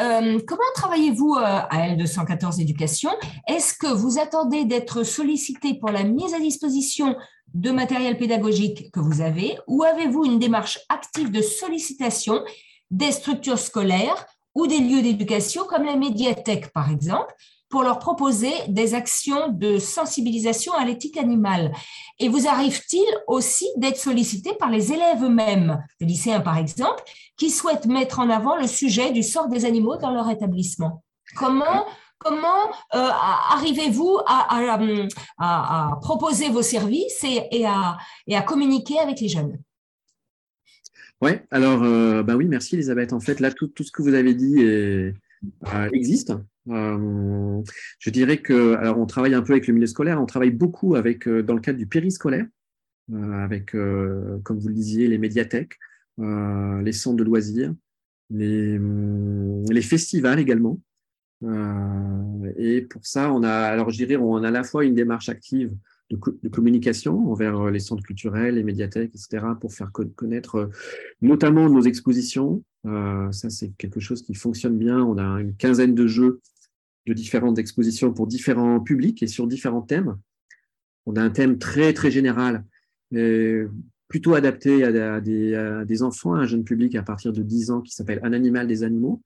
euh, 0.00 0.38
comment 0.46 0.62
travaillez-vous 0.74 1.34
euh, 1.34 1.42
à 1.42 1.88
L214 1.94 2.60
Éducation? 2.60 3.10
Est-ce 3.46 3.74
que 3.74 3.92
vous 3.92 4.18
attendez 4.18 4.64
d'être 4.64 5.02
sollicité 5.02 5.74
pour 5.74 5.90
la 5.90 6.04
mise 6.04 6.32
à 6.32 6.40
disposition 6.40 7.16
de 7.52 7.70
matériel 7.70 8.16
pédagogique 8.16 8.90
que 8.92 9.00
vous 9.00 9.20
avez 9.20 9.58
ou 9.66 9.82
avez-vous 9.82 10.24
une 10.24 10.38
démarche 10.38 10.78
active 10.88 11.30
de 11.30 11.42
sollicitation 11.42 12.42
des 12.90 13.12
structures 13.12 13.58
scolaires 13.58 14.26
ou 14.54 14.66
des 14.66 14.78
lieux 14.78 15.02
d'éducation 15.02 15.64
comme 15.64 15.84
la 15.84 15.96
médiathèque 15.96 16.72
par 16.72 16.90
exemple? 16.90 17.34
Pour 17.70 17.82
leur 17.84 17.98
proposer 18.00 18.52
des 18.68 18.94
actions 18.94 19.48
de 19.48 19.78
sensibilisation 19.78 20.74
à 20.74 20.84
l'éthique 20.84 21.16
animale. 21.16 21.72
Et 22.18 22.28
vous 22.28 22.46
arrive-t-il 22.46 23.06
aussi 23.28 23.66
d'être 23.76 23.96
sollicité 23.96 24.52
par 24.54 24.70
les 24.70 24.92
élèves 24.92 25.22
eux-mêmes, 25.22 25.82
les 26.00 26.06
lycéens 26.06 26.40
par 26.40 26.58
exemple, 26.58 27.02
qui 27.36 27.48
souhaitent 27.48 27.86
mettre 27.86 28.18
en 28.18 28.28
avant 28.28 28.56
le 28.56 28.66
sujet 28.66 29.12
du 29.12 29.22
sort 29.22 29.48
des 29.48 29.64
animaux 29.64 29.96
dans 29.96 30.10
leur 30.10 30.28
établissement? 30.28 31.02
Comment 31.36 31.86
Comment 32.22 32.68
euh, 32.94 32.98
arrivez-vous 33.50 34.18
à, 34.26 35.98
proposer 36.02 36.50
vos 36.50 36.60
services 36.60 37.24
et, 37.24 37.64
à, 37.64 38.42
communiquer 38.42 38.98
avec 38.98 39.20
les 39.20 39.28
jeunes? 39.28 39.58
Oui, 41.22 41.32
alors, 41.50 41.82
euh, 41.82 42.22
bah 42.22 42.36
oui, 42.36 42.46
merci 42.46 42.74
Elisabeth. 42.74 43.14
En 43.14 43.20
fait, 43.20 43.40
là, 43.40 43.50
tout, 43.50 43.70
ce 43.78 43.90
que 43.90 44.02
vous 44.02 44.12
avez 44.12 44.34
dit 44.34 44.62
euh, 44.62 45.12
existe. 45.92 46.34
Euh, 46.68 47.62
je 47.98 48.10
dirais 48.10 48.38
que, 48.38 48.74
alors 48.74 48.98
on 48.98 49.06
travaille 49.06 49.34
un 49.34 49.42
peu 49.42 49.52
avec 49.52 49.66
le 49.66 49.74
milieu 49.74 49.86
scolaire, 49.86 50.20
on 50.20 50.26
travaille 50.26 50.50
beaucoup 50.50 50.94
avec, 50.94 51.26
euh, 51.26 51.42
dans 51.42 51.54
le 51.54 51.60
cadre 51.60 51.78
du 51.78 51.86
périscolaire, 51.86 52.46
avec, 53.32 53.72
comme 53.72 54.58
vous 54.60 54.68
le 54.68 54.74
disiez, 54.74 55.08
les 55.08 55.18
médiathèques, 55.18 55.78
les 56.18 56.92
centres 56.92 57.16
de 57.16 57.24
loisirs, 57.24 57.74
les, 58.30 58.78
les 58.78 59.82
festivals 59.82 60.38
également. 60.38 60.80
et 62.56 62.82
pour 62.82 63.04
ça, 63.04 63.32
on 63.32 63.42
a, 63.42 63.50
alors 63.50 63.90
je 63.90 63.96
dirais, 63.96 64.14
on 64.14 64.44
a 64.44 64.48
à 64.48 64.52
la 64.52 64.62
fois 64.62 64.84
une 64.84 64.94
démarche 64.94 65.28
active 65.28 65.72
de, 66.10 66.48
communication 66.48 67.30
envers 67.30 67.58
euh, 67.58 67.70
les 67.70 67.78
centres 67.78 68.02
culturels, 68.02 68.56
les 68.56 68.62
médiathèques, 68.62 69.12
etc., 69.14 69.46
pour 69.60 69.72
faire 69.72 69.92
connaître 69.92 70.56
euh, 70.56 70.66
notamment 71.22 71.68
nos 71.68 71.82
expositions. 71.82 72.62
Euh, 72.86 73.30
ça, 73.32 73.50
c'est 73.50 73.70
quelque 73.76 74.00
chose 74.00 74.22
qui 74.22 74.34
fonctionne 74.34 74.76
bien. 74.76 74.98
On 74.98 75.18
a 75.18 75.40
une 75.40 75.54
quinzaine 75.54 75.94
de 75.94 76.06
jeux 76.06 76.40
de 77.06 77.12
différentes 77.14 77.58
expositions 77.58 78.12
pour 78.12 78.26
différents 78.26 78.80
publics 78.80 79.22
et 79.22 79.26
sur 79.26 79.46
différents 79.46 79.82
thèmes. 79.82 80.16
On 81.06 81.16
a 81.16 81.22
un 81.22 81.30
thème 81.30 81.58
très, 81.58 81.92
très 81.92 82.10
général, 82.10 82.64
plutôt 84.08 84.34
adapté 84.34 84.84
à, 84.84 85.20
des, 85.20 85.54
à 85.54 85.84
des 85.84 86.02
enfants, 86.02 86.34
à 86.34 86.40
un 86.40 86.46
jeune 86.46 86.62
public 86.62 86.94
à 86.94 87.02
partir 87.02 87.32
de 87.32 87.42
10 87.42 87.70
ans 87.70 87.80
qui 87.80 87.94
s'appelle 87.94 88.20
Un 88.22 88.32
animal 88.32 88.66
des 88.66 88.82
animaux. 88.82 89.22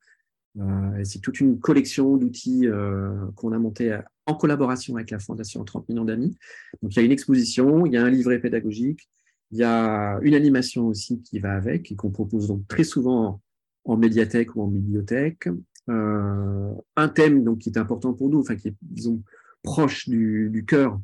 Euh, 0.61 1.05
c'est 1.05 1.21
toute 1.21 1.41
une 1.41 1.59
collection 1.59 2.17
d'outils 2.17 2.69
euh, 2.69 3.27
qu'on 3.35 3.53
a 3.53 3.59
monté 3.59 3.99
en 4.27 4.35
collaboration 4.35 4.97
avec 4.97 5.11
la 5.11 5.19
Fondation 5.19 5.65
30 5.65 5.89
millions 5.89 6.05
d'amis. 6.05 6.37
Donc, 6.83 6.95
il 6.95 6.99
y 6.99 7.03
a 7.03 7.05
une 7.05 7.13
exposition, 7.13 7.87
il 7.87 7.93
y 7.93 7.97
a 7.97 8.05
un 8.05 8.11
livret 8.11 8.39
pédagogique, 8.39 9.09
Il 9.51 9.59
y 9.59 9.65
a 9.65 10.19
une 10.23 10.35
animation 10.35 10.87
aussi 10.87 11.21
qui 11.23 11.41
va 11.41 11.55
avec 11.55 11.91
et 11.91 11.97
qu'on 11.97 12.11
propose 12.11 12.49
donc 12.49 12.67
très 12.69 12.85
souvent 12.85 13.41
en 13.85 13.97
médiathèque 13.97 14.57
ou 14.57 14.63
en 14.63 14.69
bibliothèque. 14.69 15.49
Euh, 15.91 16.73
un 16.97 17.09
thème 17.09 17.45
donc 17.45 17.59
qui 17.59 17.69
est 17.69 17.79
important 17.79 18.15
pour 18.15 18.31
nous, 18.31 18.41
enfin 18.41 18.57
qui 18.57 18.69
est 18.69 18.75
disons 18.81 19.23
proche 19.63 20.09
du, 20.09 20.49
du 20.51 20.65
cœur 20.65 20.99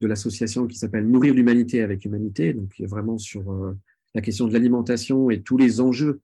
de 0.00 0.06
l'association 0.06 0.66
qui 0.66 0.78
s'appelle 0.78 1.08
Nourrir 1.08 1.34
l'humanité 1.34 1.82
avec 1.82 2.04
humanité, 2.04 2.52
donc 2.52 2.70
qui 2.70 2.84
est 2.84 2.86
vraiment 2.86 3.18
sur 3.18 3.52
euh, 3.52 3.76
la 4.14 4.20
question 4.20 4.46
de 4.46 4.52
l'alimentation 4.52 5.30
et 5.30 5.42
tous 5.42 5.56
les 5.56 5.80
enjeux 5.80 6.20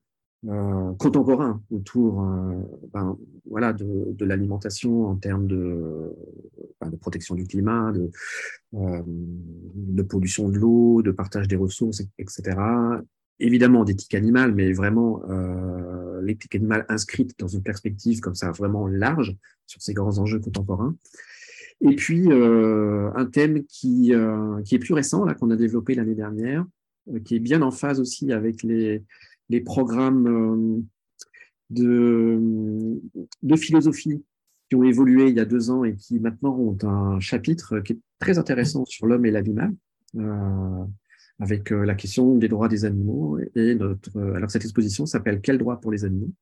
euh, 0.49 0.93
contemporains 0.95 1.63
autour 1.71 2.21
euh, 2.21 2.55
ben, 2.93 3.17
voilà, 3.49 3.73
de, 3.73 4.25
l'alimentation 4.25 5.07
en 5.07 5.15
termes 5.15 5.47
de, 5.47 6.13
ben, 6.81 6.91
protection 7.01 7.37
du 7.37 7.47
climat, 7.47 7.93
de, 7.93 8.11
euh, 8.75 9.03
de 9.07 10.03
pollution 10.03 10.49
de 10.49 10.59
l'eau, 10.59 11.01
de 11.03 11.13
partage 11.13 11.47
des 11.47 11.55
ressources, 11.55 12.03
etc. 12.19 12.57
Évidemment 13.39 13.85
d'éthique 13.85 14.15
animale, 14.15 14.53
mais 14.53 14.73
vraiment 14.73 15.23
l'éthique 16.23 16.55
animale 16.57 16.87
inscrite 16.89 17.39
dans 17.39 17.49
une 17.49 17.63
perspective 17.63 18.21
comme 18.21 18.35
ça 18.35 18.51
vraiment 18.51 18.87
large 18.87 19.37
sur 19.67 19.81
ces 19.81 19.95
grands 19.95 20.19
enjeux 20.19 20.39
contemporains. 20.39 20.95
Et 21.81 21.97
puis, 21.97 22.31
un 22.31 23.27
thème 23.27 23.65
qui, 23.65 24.13
qui 24.65 24.75
est 24.75 24.79
plus 24.79 24.95
récent, 24.95 25.25
là, 25.25 25.35
qu'on 25.35 25.51
a 25.51 25.57
développé 25.57 25.95
l'année 25.95 26.15
dernière, 26.15 26.65
qui 27.25 27.35
est 27.35 27.41
bien 27.41 27.63
en 27.63 27.73
phase 27.73 27.99
aussi 27.99 28.33
avec 28.33 28.63
les, 28.63 29.03
les 29.53 29.61
programmes 29.61 30.27
euh, 30.27 30.81
de, 33.43 33.57
philosophie 33.57 34.25
qui 34.69 34.77
ont 34.77 34.83
évolué 34.83 35.29
il 35.29 35.37
y 35.37 35.41
a 35.41 35.45
deux 35.45 35.71
ans 35.71 35.85
et 35.85 35.95
qui 35.95 36.19
maintenant 36.19 36.57
ont 36.57 36.77
un 36.83 37.21
chapitre 37.21 37.79
qui 37.81 37.93
est 37.93 38.01
très 38.19 38.39
intéressant 38.39 38.87
sur 38.87 39.07
l'homme 39.07 39.27
et 39.27 39.31
l'animal, 39.31 39.75
euh, 40.17 40.85
avec 41.39 41.71
la 41.71 41.95
question 41.95 42.37
des 42.37 42.49
droits 42.49 42.69
des 42.69 42.87
animaux. 42.87 43.39
Et 43.55 43.75
notre, 43.75 44.19
alors 44.35 44.51
cette 44.51 44.65
exposition 44.65 45.05
s'appelle 45.05 45.43
Quels 45.43 45.59
droits 45.59 45.81
pour 45.81 45.93
les 45.93 46.05
animaux? 46.05 46.33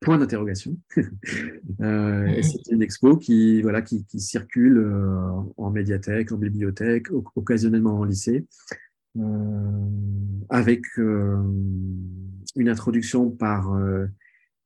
Point 0.00 0.18
d'interrogation. 0.18 0.76
euh, 1.80 2.42
c'est 2.42 2.70
une 2.70 2.82
expo 2.82 3.16
qui, 3.16 3.62
voilà, 3.62 3.80
qui, 3.80 4.04
circule 4.20 4.78
euh, 4.78 5.30
en 5.56 5.70
médiathèque, 5.70 6.32
en 6.32 6.36
bibliothèque, 6.36 7.06
occasionnellement 7.34 7.98
en 7.98 8.04
lycée, 8.04 8.36
euh, 8.36 8.42
avec 10.48 10.82
euh, 10.98 11.36
une 12.54 12.68
introduction 12.68 13.30
par 13.30 13.74
euh, 13.74 14.06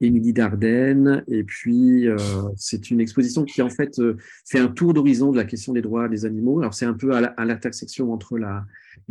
Émilie 0.01 0.33
Dardenne. 0.33 1.25
Et 1.29 1.45
puis, 1.45 2.09
euh, 2.09 2.17
c'est 2.57 2.91
une 2.91 3.01
exposition 3.01 3.45
qui, 3.45 3.63
en 3.63 3.71
fait, 3.71 4.01
fait 4.49 4.59
un 4.59 4.69
tour 4.69 4.95
d'horizon 4.95 5.33
de 5.33 5.37
la 5.37 5.45
question 5.45 5.73
des 5.73 5.83
droits 5.83 6.09
des 6.09 6.25
animaux. 6.25 6.61
Alors, 6.61 6.75
c'est 6.75 6.87
un 6.87 6.95
peu 6.95 7.13
à 7.15 7.45
l'intersection 7.45 8.13
entre 8.13 8.39
la, 8.39 8.65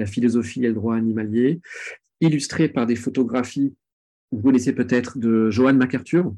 philosophie 0.05 0.63
et 0.63 0.69
le 0.69 0.73
droit 0.73 0.95
animalier, 0.95 1.59
illustrée 2.21 2.69
par 2.69 2.85
des 2.85 2.95
photographies 2.95 3.73
vous 4.31 4.41
connaissez 4.41 4.73
peut-être 4.73 5.17
de 5.17 5.49
Joanne 5.49 5.77
MacArthur 5.77 6.33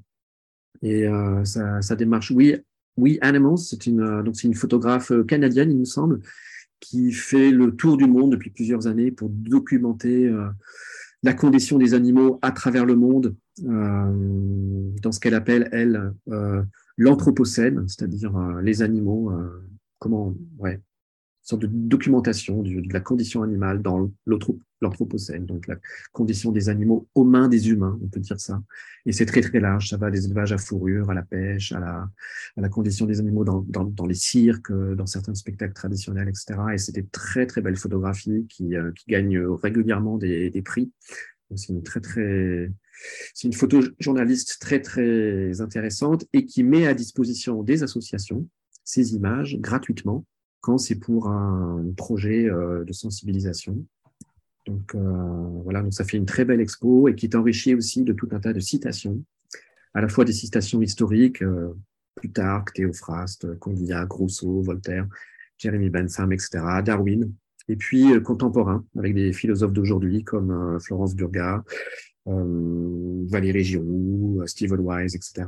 et 0.81 1.05
euh, 1.07 1.43
sa, 1.43 1.95
démarche 1.95 2.31
We, 2.31 2.59
We 2.97 3.17
Animals. 3.21 3.59
C'est 3.59 3.85
une, 3.85 4.01
euh, 4.01 4.23
c'est 4.33 4.47
une 4.47 4.55
photographe 4.55 5.11
euh, 5.11 5.23
canadienne, 5.23 5.71
il 5.71 5.79
me 5.79 5.85
semble, 5.85 6.21
qui 6.81 7.13
fait 7.13 7.51
le 7.51 7.73
tour 7.75 7.95
du 7.95 8.07
monde 8.07 8.31
depuis 8.31 8.49
plusieurs 8.49 8.87
années 8.87 9.11
pour 9.11 9.29
documenter 9.29 10.27
euh, 10.27 10.49
la 11.23 11.33
condition 11.33 11.77
des 11.77 11.93
animaux 11.93 12.39
à 12.41 12.51
travers 12.51 12.85
le 12.85 12.95
monde 12.95 13.35
euh, 13.63 14.91
dans 15.01 15.11
ce 15.13 15.19
qu'elle 15.19 15.35
appelle, 15.35 15.69
elle, 15.71 16.11
euh, 16.29 16.61
l'anthropocène, 16.97 17.87
c'est-à-dire 17.87 18.37
les 18.61 18.81
animaux, 18.81 19.31
comment, 19.99 20.33
ouais, 20.57 20.81
de 21.57 21.67
documentation 21.67 22.61
de, 22.61 22.81
la 22.91 22.99
condition 22.99 23.43
animale 23.43 23.81
dans 23.81 24.11
l'anthropocène, 24.25 25.45
donc 25.45 25.67
la 25.67 25.75
condition 26.11 26.51
des 26.51 26.69
animaux 26.69 27.07
aux 27.15 27.23
mains 27.23 27.47
des 27.47 27.69
humains, 27.69 27.99
on 28.01 28.07
peut 28.07 28.19
dire 28.19 28.39
ça. 28.39 28.61
Et 29.05 29.11
c'est 29.11 29.25
très 29.25 29.41
très 29.41 29.59
large, 29.59 29.89
ça 29.89 29.97
va 29.97 30.11
des 30.11 30.25
élevages 30.25 30.53
à 30.53 30.57
fourrure, 30.57 31.09
à 31.09 31.13
la 31.13 31.23
pêche, 31.23 31.71
à 31.71 32.09
la, 32.57 32.69
condition 32.69 33.05
des 33.05 33.19
animaux 33.19 33.43
dans, 33.43 34.05
les 34.05 34.13
cirques, 34.13 34.71
dans 34.71 35.05
certains 35.05 35.35
spectacles 35.35 35.73
traditionnels, 35.73 36.29
etc. 36.29 36.59
Et 36.73 36.77
c'est 36.77 36.93
des 36.93 37.05
très 37.05 37.45
très 37.45 37.61
belles 37.61 37.77
photographies 37.77 38.45
qui, 38.49 38.75
euh, 38.75 38.91
gagnent 39.07 39.39
régulièrement 39.39 40.17
des, 40.17 40.61
prix. 40.63 40.91
C'est 41.55 41.73
une 41.73 41.83
très 41.83 41.99
très 41.99 42.71
c'est 43.33 43.47
une 43.47 43.53
photojournaliste 43.53 44.57
très 44.61 44.79
très 44.79 45.59
intéressante 45.59 46.25
et 46.33 46.45
qui 46.45 46.63
met 46.63 46.87
à 46.87 46.93
disposition 46.93 47.63
des 47.63 47.83
associations 47.83 48.47
ces 48.83 49.15
images 49.15 49.57
gratuitement 49.59 50.25
quand 50.61 50.77
c'est 50.77 50.95
pour 50.95 51.27
un 51.27 51.83
projet 51.97 52.49
euh, 52.49 52.83
de 52.85 52.93
sensibilisation. 52.93 53.83
Donc 54.67 54.95
euh, 54.95 55.61
voilà, 55.63 55.81
donc 55.81 55.93
ça 55.93 56.03
fait 56.03 56.17
une 56.17 56.25
très 56.25 56.45
belle 56.45 56.61
expo 56.61 57.07
et 57.07 57.15
qui 57.15 57.25
est 57.25 57.35
enrichie 57.35 57.73
aussi 57.73 58.03
de 58.03 58.13
tout 58.13 58.29
un 58.31 58.39
tas 58.39 58.53
de 58.53 58.59
citations, 58.59 59.23
à 59.93 60.01
la 60.01 60.07
fois 60.07 60.25
des 60.25 60.33
citations 60.33 60.81
historiques, 60.81 61.41
euh, 61.41 61.73
Plutarque, 62.15 62.73
Théophraste, 62.73 63.57
Condillac, 63.57 64.11
Rousseau, 64.11 64.61
Voltaire, 64.61 65.07
Jérémy 65.57 65.89
Bentham, 65.89 66.31
etc., 66.31 66.59
Darwin, 66.83 67.31
et 67.69 67.75
puis 67.75 68.13
euh, 68.13 68.19
contemporains 68.19 68.85
avec 68.97 69.15
des 69.15 69.33
philosophes 69.33 69.73
d'aujourd'hui 69.73 70.23
comme 70.23 70.79
Florence 70.79 71.15
Burga, 71.15 71.63
Valérie 72.27 73.63
Giroud, 73.63 74.47
Stephen 74.47 74.79
Wise, 74.81 75.15
etc. 75.15 75.45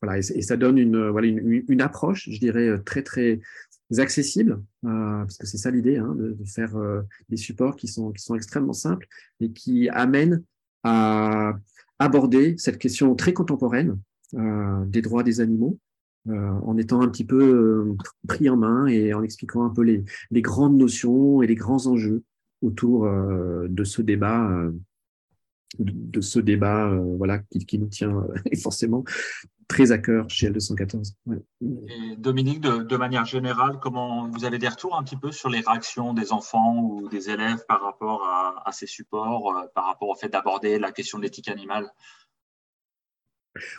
Voilà, 0.00 0.18
et, 0.18 0.42
ça 0.42 0.56
donne 0.56 0.78
une, 0.78 1.08
voilà, 1.08 1.26
une, 1.26 1.64
une, 1.68 1.80
approche, 1.80 2.28
je 2.30 2.38
dirais, 2.38 2.68
euh, 2.68 2.78
très, 2.78 3.02
très 3.02 3.40
accessible, 3.96 4.62
euh, 4.84 5.20
parce 5.22 5.38
que 5.38 5.46
c'est 5.46 5.58
ça 5.58 5.70
l'idée, 5.70 5.96
hein, 5.96 6.14
de, 6.16 6.36
faire 6.44 6.76
euh, 6.76 7.02
des 7.28 7.36
supports 7.36 7.76
qui 7.76 7.88
sont, 7.88 8.12
qui 8.12 8.22
sont 8.22 8.36
extrêmement 8.36 8.72
simples 8.72 9.06
et 9.40 9.50
qui 9.50 9.88
amènent 9.88 10.44
à 10.84 11.54
aborder 11.98 12.54
cette 12.58 12.78
question 12.78 13.14
très 13.14 13.32
contemporaine 13.32 13.98
euh, 14.34 14.84
des 14.84 15.00
droits 15.00 15.22
des 15.22 15.40
animaux, 15.40 15.78
euh, 16.28 16.50
en 16.50 16.76
étant 16.76 17.00
un 17.00 17.08
petit 17.08 17.24
peu 17.24 17.42
euh, 17.42 17.96
pris 18.26 18.50
en 18.50 18.58
main 18.58 18.86
et 18.86 19.14
en 19.14 19.22
expliquant 19.22 19.64
un 19.64 19.70
peu 19.70 19.82
les, 19.82 20.04
les 20.30 20.42
grandes 20.42 20.76
notions 20.76 21.40
et 21.40 21.46
les 21.46 21.54
grands 21.54 21.86
enjeux 21.86 22.22
autour 22.60 23.08
de 23.08 23.84
ce 23.84 24.02
débat 24.02 24.50
de 25.78 26.20
ce 26.20 26.40
débat 26.40 26.92
voilà 27.16 27.38
qui, 27.38 27.78
nous 27.78 27.86
tient 27.86 28.26
forcément 28.60 29.04
très 29.68 29.92
à 29.92 29.98
cœur 29.98 30.28
chez 30.28 30.50
L214. 30.50 31.12
Ouais. 31.26 31.36
Et 31.60 32.16
Dominique, 32.16 32.60
de, 32.60 32.82
de, 32.82 32.96
manière 32.96 33.26
générale, 33.26 33.78
comment 33.80 34.28
vous 34.28 34.44
avez 34.44 34.58
des 34.58 34.68
retours 34.68 34.96
un 34.96 35.02
petit 35.04 35.16
peu 35.16 35.30
sur 35.30 35.50
les 35.50 35.60
réactions 35.60 36.14
des 36.14 36.32
enfants 36.32 36.78
ou 36.78 37.08
des 37.08 37.30
élèves 37.30 37.64
par 37.68 37.82
rapport 37.82 38.24
à, 38.24 38.62
à 38.66 38.72
ces 38.72 38.86
supports, 38.86 39.54
euh, 39.54 39.66
par 39.74 39.86
rapport 39.86 40.08
au 40.08 40.14
fait 40.14 40.28
d'aborder 40.28 40.78
la 40.78 40.90
question 40.90 41.18
de 41.18 41.24
l'éthique 41.24 41.48
animale? 41.48 41.90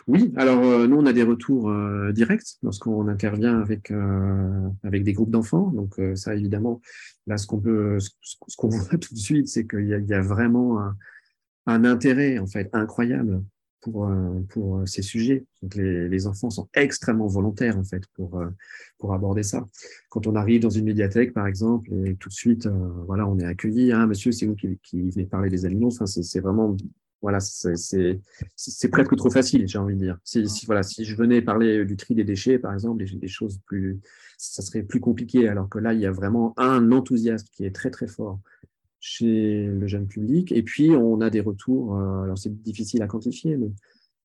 Oui, 0.06 0.32
alors 0.36 0.62
euh, 0.62 0.86
nous 0.86 0.96
on 0.96 1.06
a 1.06 1.12
des 1.12 1.22
retours 1.22 1.70
euh, 1.70 2.12
directs 2.12 2.58
lorsqu'on 2.62 3.08
intervient 3.08 3.60
avec 3.60 3.90
euh, 3.90 4.68
avec 4.84 5.04
des 5.04 5.12
groupes 5.12 5.30
d'enfants. 5.30 5.70
Donc 5.70 6.00
ça 6.14 6.34
évidemment, 6.34 6.80
là 7.26 7.38
ce 7.38 7.46
qu'on 7.46 7.60
peut, 7.60 7.98
ce, 8.00 8.10
ce 8.20 8.56
qu'on 8.56 8.68
voit 8.68 8.98
tout 8.98 9.14
de 9.14 9.18
suite, 9.18 9.48
c'est 9.48 9.66
qu'il 9.66 9.86
y, 9.86 10.10
y, 10.10 10.14
a 10.14 10.20
vraiment 10.20 10.80
un, 10.80 10.96
un 11.66 11.84
intérêt 11.84 12.38
en 12.38 12.46
fait 12.46 12.68
incroyable 12.72 13.42
pour, 13.80 14.06
euh, 14.06 14.40
pour 14.50 14.86
ces 14.86 15.02
sujets. 15.02 15.44
Donc 15.62 15.74
les, 15.74 16.08
les, 16.08 16.26
enfants 16.26 16.50
sont 16.50 16.68
extrêmement 16.74 17.26
volontaires 17.26 17.78
en 17.78 17.84
fait 17.84 18.02
pour, 18.14 18.38
euh, 18.38 18.48
pour 18.98 19.14
aborder 19.14 19.42
ça. 19.42 19.66
Quand 20.08 20.26
on 20.26 20.34
arrive 20.34 20.62
dans 20.62 20.70
une 20.70 20.84
médiathèque 20.84 21.32
par 21.32 21.46
exemple 21.46 21.92
et 22.06 22.16
tout 22.16 22.28
de 22.28 22.34
suite 22.34 22.66
euh, 22.66 22.88
voilà 23.06 23.26
on 23.26 23.38
est 23.38 23.44
accueilli, 23.44 23.92
ah 23.92 24.06
monsieur 24.06 24.32
c'est 24.32 24.46
vous 24.46 24.54
qui, 24.54 24.78
qui 24.82 25.10
venez 25.10 25.26
parler 25.26 25.50
des 25.50 25.64
animaux. 25.64 25.88
Enfin 25.88 26.06
c'est 26.06 26.40
vraiment 26.40 26.76
voilà 27.22 27.40
c'est 27.40 27.76
c'est 28.56 28.88
presque 28.88 29.14
trop 29.16 29.30
facile 29.30 29.68
j'ai 29.68 29.78
envie 29.78 29.94
de 29.94 30.00
dire. 30.00 30.18
Si, 30.24 30.48
si, 30.48 30.66
voilà 30.66 30.82
si 30.82 31.04
je 31.04 31.16
venais 31.16 31.42
parler 31.42 31.84
du 31.84 31.96
tri 31.96 32.14
des 32.14 32.24
déchets 32.24 32.58
par 32.58 32.72
exemple 32.72 33.04
des, 33.04 33.14
des 33.16 33.28
choses 33.28 33.60
plus 33.66 34.00
ça 34.38 34.62
serait 34.62 34.82
plus 34.82 35.00
compliqué 35.00 35.48
alors 35.48 35.68
que 35.68 35.78
là 35.78 35.92
il 35.92 36.00
y 36.00 36.06
a 36.06 36.12
vraiment 36.12 36.54
un 36.56 36.92
enthousiasme 36.92 37.46
qui 37.52 37.66
est 37.66 37.74
très 37.74 37.90
très 37.90 38.06
fort 38.06 38.40
chez 39.00 39.66
le 39.66 39.86
jeune 39.86 40.06
public. 40.06 40.52
Et 40.52 40.62
puis, 40.62 40.90
on 40.90 41.20
a 41.20 41.30
des 41.30 41.40
retours, 41.40 41.96
euh, 41.96 42.22
alors 42.22 42.38
c'est 42.38 42.62
difficile 42.62 43.02
à 43.02 43.06
quantifier, 43.06 43.56
mais 43.56 43.70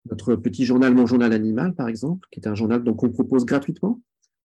notre 0.10 0.36
petit 0.36 0.66
journal 0.66 0.94
Mon 0.94 1.06
Journal 1.08 1.34
Animal, 1.34 1.74
par 1.74 1.88
exemple, 1.88 2.28
qui 2.32 2.40
est 2.40 2.48
un 2.48 2.54
journal 2.56 2.84
qu'on 2.84 3.10
propose 3.10 3.46
gratuitement 3.46 4.02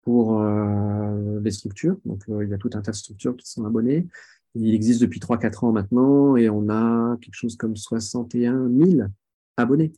pour 0.02 0.40
euh, 0.40 1.40
les 1.40 1.50
structures. 1.50 1.96
Donc, 2.04 2.22
euh, 2.28 2.44
il 2.44 2.50
y 2.50 2.54
a 2.54 2.58
tout 2.58 2.70
un 2.74 2.82
tas 2.82 2.90
de 2.90 2.96
structures 2.96 3.36
qui 3.36 3.48
sont 3.48 3.64
abonnées. 3.64 4.06
Il 4.54 4.74
existe 4.74 5.00
depuis 5.00 5.20
3-4 5.20 5.66
ans 5.66 5.72
maintenant 5.72 6.36
et 6.36 6.50
on 6.50 6.68
a 6.68 7.16
quelque 7.20 7.34
chose 7.34 7.56
comme 7.56 7.76
61 7.76 8.68
000 8.68 9.08
abonnés. 9.56 9.92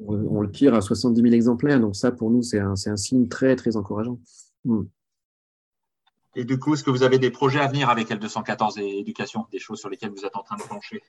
On, 0.00 0.14
on, 0.14 0.40
le 0.40 0.50
tire 0.50 0.74
à 0.74 0.80
70 0.80 1.20
000 1.20 1.34
exemplaires. 1.34 1.80
Donc, 1.80 1.94
ça, 1.94 2.10
pour 2.10 2.30
nous, 2.30 2.42
c'est 2.42 2.58
un, 2.58 2.74
un, 2.86 2.96
signe 2.96 3.28
très, 3.28 3.54
très 3.54 3.76
encourageant. 3.76 4.18
Mmh. 4.64 4.82
Et 6.36 6.44
du 6.44 6.58
coup, 6.58 6.74
est-ce 6.74 6.84
que 6.84 6.90
vous 6.90 7.02
avez 7.02 7.18
des 7.18 7.30
projets 7.30 7.60
à 7.60 7.68
venir 7.68 7.88
avec 7.88 8.10
L214 8.10 8.80
et 8.80 8.98
éducation, 8.98 9.46
des 9.52 9.58
choses 9.58 9.78
sur 9.78 9.88
lesquelles 9.88 10.10
vous 10.10 10.24
êtes 10.24 10.36
en 10.36 10.42
train 10.42 10.56
de 10.56 10.62
plancher 10.62 11.02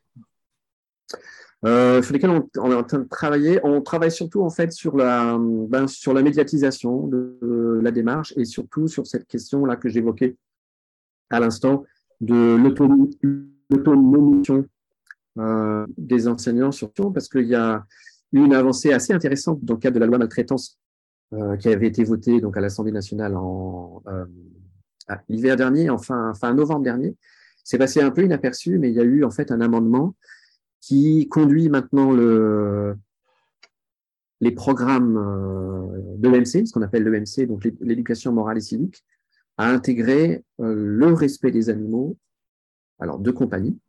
euh, 1.64 2.02
sur 2.02 2.14
lesquels 2.14 2.30
on, 2.30 2.72
est 2.72 2.76
en 2.76 2.84
train 2.84 3.00
de 3.00 3.08
travailler. 3.08 3.60
On 3.64 3.82
travaille 3.82 4.12
surtout 4.12 4.42
en 4.42 4.50
fait 4.50 4.72
sur 4.72 4.98
la, 4.98 5.38
ben, 5.40 5.88
sur 5.88 6.14
la 6.14 6.22
médiatisation 6.22 7.08
de, 7.08 7.38
de, 7.42 7.80
la 7.82 7.92
démarche 7.92 8.34
et 8.38 8.46
surtout 8.46 8.88
sur 8.88 9.08
cette 9.08 9.26
question 9.26 9.66
là 9.66 9.76
que 9.76 9.90
j'évoquais 9.90 10.36
à 11.30 11.40
l'instant, 11.40 11.84
de 12.22 12.56
l'autonomisation 12.56 14.66
euh, 15.40 15.86
des 15.98 16.28
enseignants, 16.28 16.72
surtout 16.72 17.10
parce 17.10 17.30
qu'il 17.30 17.48
y 17.48 17.56
a 17.56 17.86
une 18.32 18.54
avancée 18.54 18.94
assez 18.94 19.14
intéressante 19.14 19.64
dans 19.64 19.76
le 19.76 19.80
cadre 19.80 19.96
de 19.96 20.00
la 20.00 20.06
loi 20.06 20.18
maltraitance 20.18 20.80
euh, 21.34 21.58
qui 21.58 21.70
avait 21.70 21.88
été 21.88 22.04
votée 22.04 22.42
donc, 22.42 22.58
à 22.58 22.62
l'Assemblée 22.62 22.92
nationale 22.92 23.36
en 23.36 24.04
euh, 25.12 25.15
l'hiver 25.30 25.56
dernier, 25.56 25.89
enfin 25.89 26.34
fin 26.34 26.54
novembre 26.54 26.84
dernier. 26.84 27.15
C'est 27.63 27.78
passé 27.78 28.02
un 28.02 28.12
peu 28.12 28.24
inaperçu, 28.24 28.78
mais 28.78 28.89
il 28.89 28.96
y 28.96 29.00
a 29.00 29.04
eu 29.04 29.24
en 29.24 29.32
fait 29.32 29.52
un 29.52 29.62
amendement 29.62 30.15
qui 30.82 31.28
conduit 31.30 31.70
maintenant 31.70 32.12
le, 32.12 32.96
les 34.39 34.52
programmes 34.52 35.15
de 36.18 36.30
l'EMC, 36.30 36.68
ce 36.68 36.72
qu'on 36.72 36.84
appelle 36.84 37.04
l'EMC, 37.04 37.48
donc 37.48 37.68
l'éducation 37.82 38.32
morale 38.32 38.60
et 38.60 38.62
civique, 38.62 39.04
à 39.58 39.68
intégrer 39.72 40.44
le 40.60 41.12
respect 41.13 41.50
des 41.50 41.72
animaux, 41.72 42.18
alors 43.00 43.18
de 43.18 43.32
compagnie, 43.32 43.80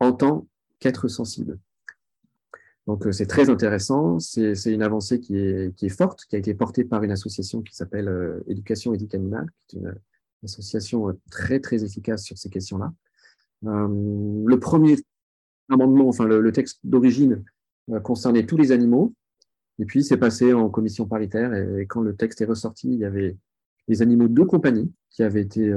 en 0.00 0.12
tant 0.12 0.48
qu'être 0.80 1.06
sensible. 1.06 1.58
Donc, 2.88 3.06
euh, 3.06 3.12
c'est 3.12 3.26
très 3.26 3.50
intéressant. 3.50 4.18
C'est 4.18 4.72
une 4.72 4.82
avancée 4.82 5.20
qui 5.20 5.36
est, 5.36 5.76
qui 5.76 5.86
est, 5.86 5.90
forte, 5.90 6.24
qui 6.24 6.36
a 6.36 6.38
été 6.38 6.54
portée 6.54 6.84
par 6.84 7.02
une 7.02 7.10
association 7.10 7.60
qui 7.60 7.76
s'appelle 7.76 8.08
euh, 8.08 8.42
Éducation 8.48 8.94
éthique 8.94 9.14
animale, 9.14 9.46
qui 9.68 9.76
est 9.76 9.80
une 9.80 9.94
association 10.44 11.08
euh, 11.08 11.12
très, 11.30 11.60
très 11.60 11.84
efficace 11.84 12.24
sur 12.24 12.38
ces 12.38 12.50
questions-là. 12.50 12.92
le 13.62 14.56
premier 14.56 14.96
amendement, 15.70 16.08
enfin, 16.08 16.26
le, 16.26 16.52
texte 16.52 16.80
d'origine 16.84 17.44
concernait 18.02 18.46
tous 18.46 18.56
les 18.56 18.72
animaux. 18.72 19.14
Et 19.78 19.84
puis, 19.84 20.02
c'est 20.02 20.16
passé 20.16 20.52
en 20.52 20.68
commission 20.70 21.06
paritaire. 21.06 21.54
Et, 21.54 21.86
quand 21.86 22.00
le 22.00 22.16
texte 22.16 22.40
est 22.40 22.46
ressorti, 22.46 22.88
il 22.88 22.98
y 22.98 23.04
avait 23.04 23.36
les 23.86 24.02
animaux 24.02 24.28
de 24.28 24.42
compagnie 24.42 24.92
qui 25.10 25.22
avaient 25.22 25.42
été 25.42 25.72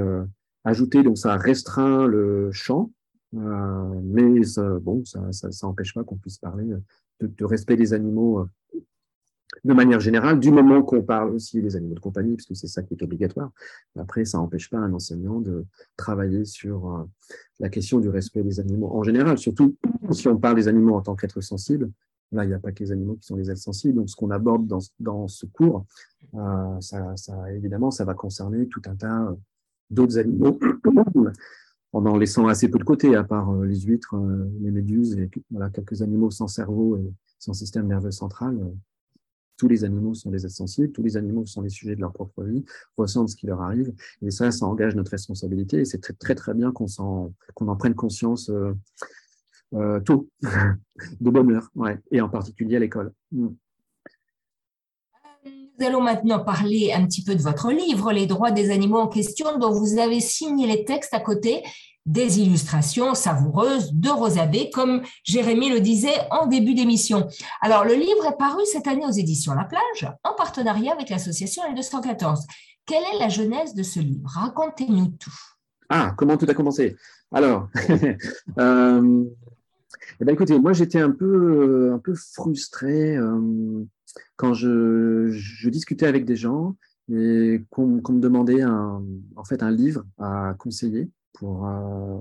ajoutés. 0.63 1.03
Donc, 1.03 1.17
ça 1.17 1.35
restreint 1.35 2.05
le 2.07 2.51
champ 2.51 2.91
euh, 3.35 4.01
mais 4.03 4.43
ça, 4.43 4.79
bon, 4.79 5.03
ça 5.05 5.21
n'empêche 5.63 5.93
pas 5.93 6.03
qu'on 6.03 6.17
puisse 6.17 6.37
parler 6.37 6.65
de, 7.21 7.45
respect 7.45 7.77
des 7.77 7.93
animaux 7.93 8.39
euh, 8.39 8.79
de 9.63 9.73
manière 9.73 9.99
générale, 9.99 10.39
du 10.39 10.51
moment 10.51 10.81
qu'on 10.81 11.01
parle 11.01 11.31
aussi 11.35 11.61
des 11.61 11.75
animaux 11.75 11.95
de 11.95 11.99
compagnie, 11.99 12.35
puisque 12.35 12.55
c'est 12.55 12.67
ça 12.67 12.83
qui 12.83 12.93
est 12.93 13.03
obligatoire. 13.03 13.51
Après, 13.97 14.25
ça 14.25 14.37
n'empêche 14.37 14.69
pas 14.69 14.77
un 14.77 14.93
enseignant 14.93 15.39
de 15.39 15.65
travailler 15.97 16.45
sur 16.45 16.89
euh, 16.89 17.03
la 17.59 17.69
question 17.69 17.99
du 17.99 18.09
respect 18.09 18.43
des 18.43 18.59
animaux 18.59 18.89
en 18.93 19.03
général, 19.03 19.37
surtout 19.37 19.75
si 20.11 20.27
on 20.27 20.37
parle 20.37 20.55
des 20.55 20.67
animaux 20.67 20.95
en 20.95 21.01
tant 21.01 21.15
qu'être 21.15 21.41
sensible. 21.41 21.91
Là, 22.31 22.45
il 22.45 22.47
n'y 22.47 22.53
a 22.53 22.59
pas 22.59 22.71
que 22.71 22.83
les 22.83 22.93
animaux 22.93 23.15
qui 23.15 23.25
sont 23.25 23.35
des 23.35 23.51
êtres 23.51 23.59
sensibles. 23.59 23.95
Donc, 23.95 24.09
ce 24.09 24.15
qu'on 24.15 24.31
aborde 24.31 24.65
dans, 24.99 25.27
ce 25.27 25.45
cours, 25.47 25.85
ça, 26.79 27.13
ça, 27.17 27.51
évidemment, 27.53 27.91
ça 27.91 28.05
va 28.05 28.13
concerner 28.13 28.67
tout 28.69 28.81
un 28.85 28.95
tas 28.95 29.35
d'autres 29.91 30.17
animaux 30.17 30.57
en 31.93 32.17
laissant 32.17 32.47
assez 32.47 32.69
peu 32.69 32.79
de 32.79 32.83
côté, 32.83 33.15
à 33.15 33.23
part 33.23 33.51
euh, 33.51 33.65
les 33.65 33.81
huîtres, 33.81 34.15
euh, 34.15 34.49
les 34.61 34.71
méduses 34.71 35.17
et 35.17 35.29
quelques 35.73 36.01
animaux 36.01 36.31
sans 36.31 36.47
cerveau 36.47 36.97
et 36.97 37.13
sans 37.37 37.53
système 37.53 37.87
nerveux 37.87 38.11
central. 38.11 38.57
Euh, 39.61 39.67
tous 39.67 39.67
les 39.67 39.83
animaux 39.83 40.13
sont 40.13 40.31
des 40.31 40.45
êtres 40.45 40.55
sensibles, 40.55 40.91
tous 40.91 41.03
les 41.03 41.17
animaux 41.17 41.45
sont 41.45 41.61
les 41.61 41.69
sujets 41.69 41.95
de 41.95 42.01
leur 42.01 42.13
propre 42.13 42.43
vie, 42.43 42.63
ressentent 42.97 43.29
ce 43.29 43.35
qui 43.35 43.45
leur 43.45 43.61
arrive. 43.61 43.93
Et 44.21 44.31
ça, 44.31 44.51
ça 44.51 44.65
engage 44.65 44.95
notre 44.95 45.11
responsabilité. 45.11 45.81
Et 45.81 45.85
c'est 45.85 45.99
très, 45.99 46.13
très, 46.13 46.35
très 46.35 46.53
bien 46.53 46.71
qu'on 46.71 46.87
en, 46.97 47.33
qu'on 47.53 47.67
en 47.67 47.75
prenne 47.75 47.95
conscience 47.95 48.49
euh, 49.73 49.99
tôt, 50.01 50.29
de 51.21 51.29
bonne 51.29 51.51
heure, 51.51 51.69
ouais, 51.75 51.99
et 52.11 52.21
en 52.21 52.29
particulier 52.29 52.77
à 52.77 52.79
l'école. 52.79 53.13
Mm. 53.31 53.49
Nous 55.79 55.87
allons 55.87 56.01
maintenant 56.01 56.43
parler 56.43 56.91
un 56.93 57.05
petit 57.07 57.23
peu 57.23 57.33
de 57.33 57.41
votre 57.41 57.71
livre, 57.71 58.11
Les 58.11 58.27
droits 58.27 58.51
des 58.51 58.69
animaux 58.69 58.99
en 58.99 59.07
question, 59.07 59.57
dont 59.57 59.71
vous 59.71 59.97
avez 59.97 60.19
signé 60.19 60.67
les 60.67 60.85
textes 60.85 61.13
à 61.13 61.19
côté 61.19 61.63
des 62.05 62.39
illustrations 62.39 63.13
savoureuses 63.13 63.93
de 63.93 64.09
Rosabé, 64.09 64.69
comme 64.71 65.01
Jérémy 65.23 65.69
le 65.69 65.79
disait 65.79 66.15
en 66.31 66.47
début 66.47 66.73
d'émission. 66.73 67.27
Alors, 67.61 67.85
le 67.85 67.93
livre 67.93 68.25
est 68.27 68.37
paru 68.37 68.61
cette 68.65 68.87
année 68.87 69.05
aux 69.05 69.11
éditions 69.11 69.53
La 69.53 69.65
Plage, 69.65 70.11
en 70.23 70.33
partenariat 70.33 70.93
avec 70.93 71.09
l'association 71.09 71.63
L214. 71.73 72.45
Quelle 72.85 73.03
est 73.13 73.19
la 73.19 73.29
genèse 73.29 73.73
de 73.75 73.83
ce 73.83 73.99
livre? 73.99 74.27
Racontez-nous 74.33 75.07
tout. 75.19 75.33
Ah, 75.89 76.13
comment 76.17 76.37
tout 76.37 76.47
a 76.49 76.53
commencé? 76.53 76.95
Alors, 77.31 77.69
euh, 78.59 79.23
eh 80.19 80.25
ben, 80.25 80.33
écoutez, 80.33 80.57
moi 80.57 80.73
j'étais 80.73 80.99
un 80.99 81.11
peu, 81.11 81.91
un 81.93 81.99
peu 81.99 82.15
frustré. 82.15 83.15
Euh, 83.15 83.83
quand 84.35 84.53
je, 84.53 85.69
discutais 85.69 86.07
avec 86.07 86.25
des 86.25 86.35
gens 86.35 86.75
et 87.13 87.63
qu'on 87.69 87.87
me 87.87 88.19
demandait 88.19 88.63
en 88.65 89.43
fait 89.47 89.63
un 89.63 89.71
livre 89.71 90.03
à 90.17 90.55
conseiller 90.57 91.09
pour 91.33 91.67
euh, 91.67 92.19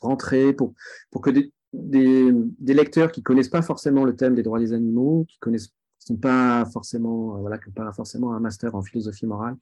rentrer, 0.00 0.52
pour, 0.52 0.74
pour 1.10 1.20
que 1.20 1.30
des, 1.30 2.32
lecteurs 2.60 3.12
qui 3.12 3.22
connaissent 3.22 3.48
pas 3.48 3.62
forcément 3.62 4.04
le 4.04 4.14
thème 4.14 4.34
des 4.34 4.42
droits 4.42 4.58
des 4.58 4.72
animaux, 4.72 5.24
qui 5.28 5.38
connaissent 5.38 5.70
sont 5.98 6.16
pas 6.16 6.66
forcément, 6.66 7.36
euh, 7.36 7.40
voilà, 7.40 7.58
pas 7.74 7.90
forcément 7.92 8.34
un 8.34 8.40
master 8.40 8.74
en 8.74 8.82
philosophie 8.82 9.26
morale, 9.26 9.56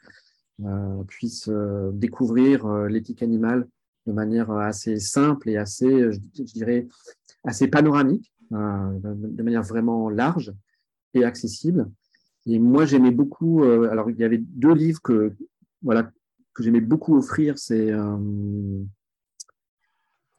euh, 0.65 1.05
puissent 1.05 1.51
découvrir 1.93 2.67
l'éthique 2.89 3.23
animale 3.23 3.69
de 4.07 4.13
manière 4.13 4.51
assez 4.51 4.99
simple 4.99 5.49
et 5.49 5.57
assez, 5.57 6.11
je, 6.11 6.43
dirais, 6.43 6.89
assez 7.45 7.69
panoramique, 7.69 8.33
de 8.51 9.43
manière 9.43 9.63
vraiment 9.63 10.11
large 10.11 10.53
et 11.15 11.25
accessible. 11.25 11.89
Et 12.47 12.59
moi, 12.59 12.87
j'aimais 12.87 13.13
beaucoup. 13.13 13.63
Alors, 13.63 14.11
il 14.11 14.19
y 14.19 14.25
avait 14.25 14.39
deux 14.39 14.75
livres 14.75 15.01
que 15.01 15.33
voilà 15.83 16.11
que 16.55 16.63
j'aimais 16.63 16.81
beaucoup 16.81 17.17
offrir. 17.17 17.59
C'est 17.59 17.93
euh, 17.93 18.83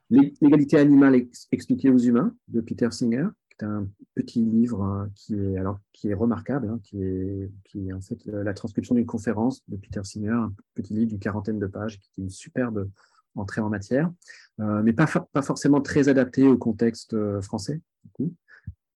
L'égalité 0.09 0.77
animale 0.77 1.25
expliquée 1.51 1.89
aux 1.89 1.97
humains 1.97 2.35
de 2.47 2.61
Peter 2.61 2.91
Singer, 2.91 3.29
qui 3.49 3.65
est 3.65 3.67
un 3.67 3.87
petit 4.13 4.43
livre 4.43 4.83
hein, 4.83 5.09
qui 5.15 5.33
est 5.33 5.57
alors 5.57 5.79
qui 5.91 6.09
est 6.09 6.13
remarquable, 6.13 6.69
hein, 6.69 6.79
qui 6.83 7.01
est 7.01 7.49
qui 7.63 7.89
est 7.89 7.93
en 7.93 8.01
fait 8.01 8.23
la 8.25 8.53
transcription 8.53 8.93
d'une 8.93 9.07
conférence 9.07 9.63
de 9.69 9.77
Peter 9.77 10.01
Singer, 10.03 10.29
un 10.29 10.53
petit 10.75 10.93
livre 10.93 11.07
d'une 11.07 11.19
quarantaine 11.19 11.57
de 11.57 11.65
pages, 11.65 11.99
qui 11.99 12.21
est 12.21 12.23
une 12.23 12.29
superbe 12.29 12.87
entrée 13.33 13.61
en 13.61 13.69
matière, 13.69 14.11
euh, 14.59 14.83
mais 14.83 14.93
pas, 14.93 15.07
pas 15.07 15.41
forcément 15.41 15.81
très 15.81 16.09
adapté 16.09 16.47
au 16.47 16.57
contexte 16.57 17.15
français. 17.41 17.81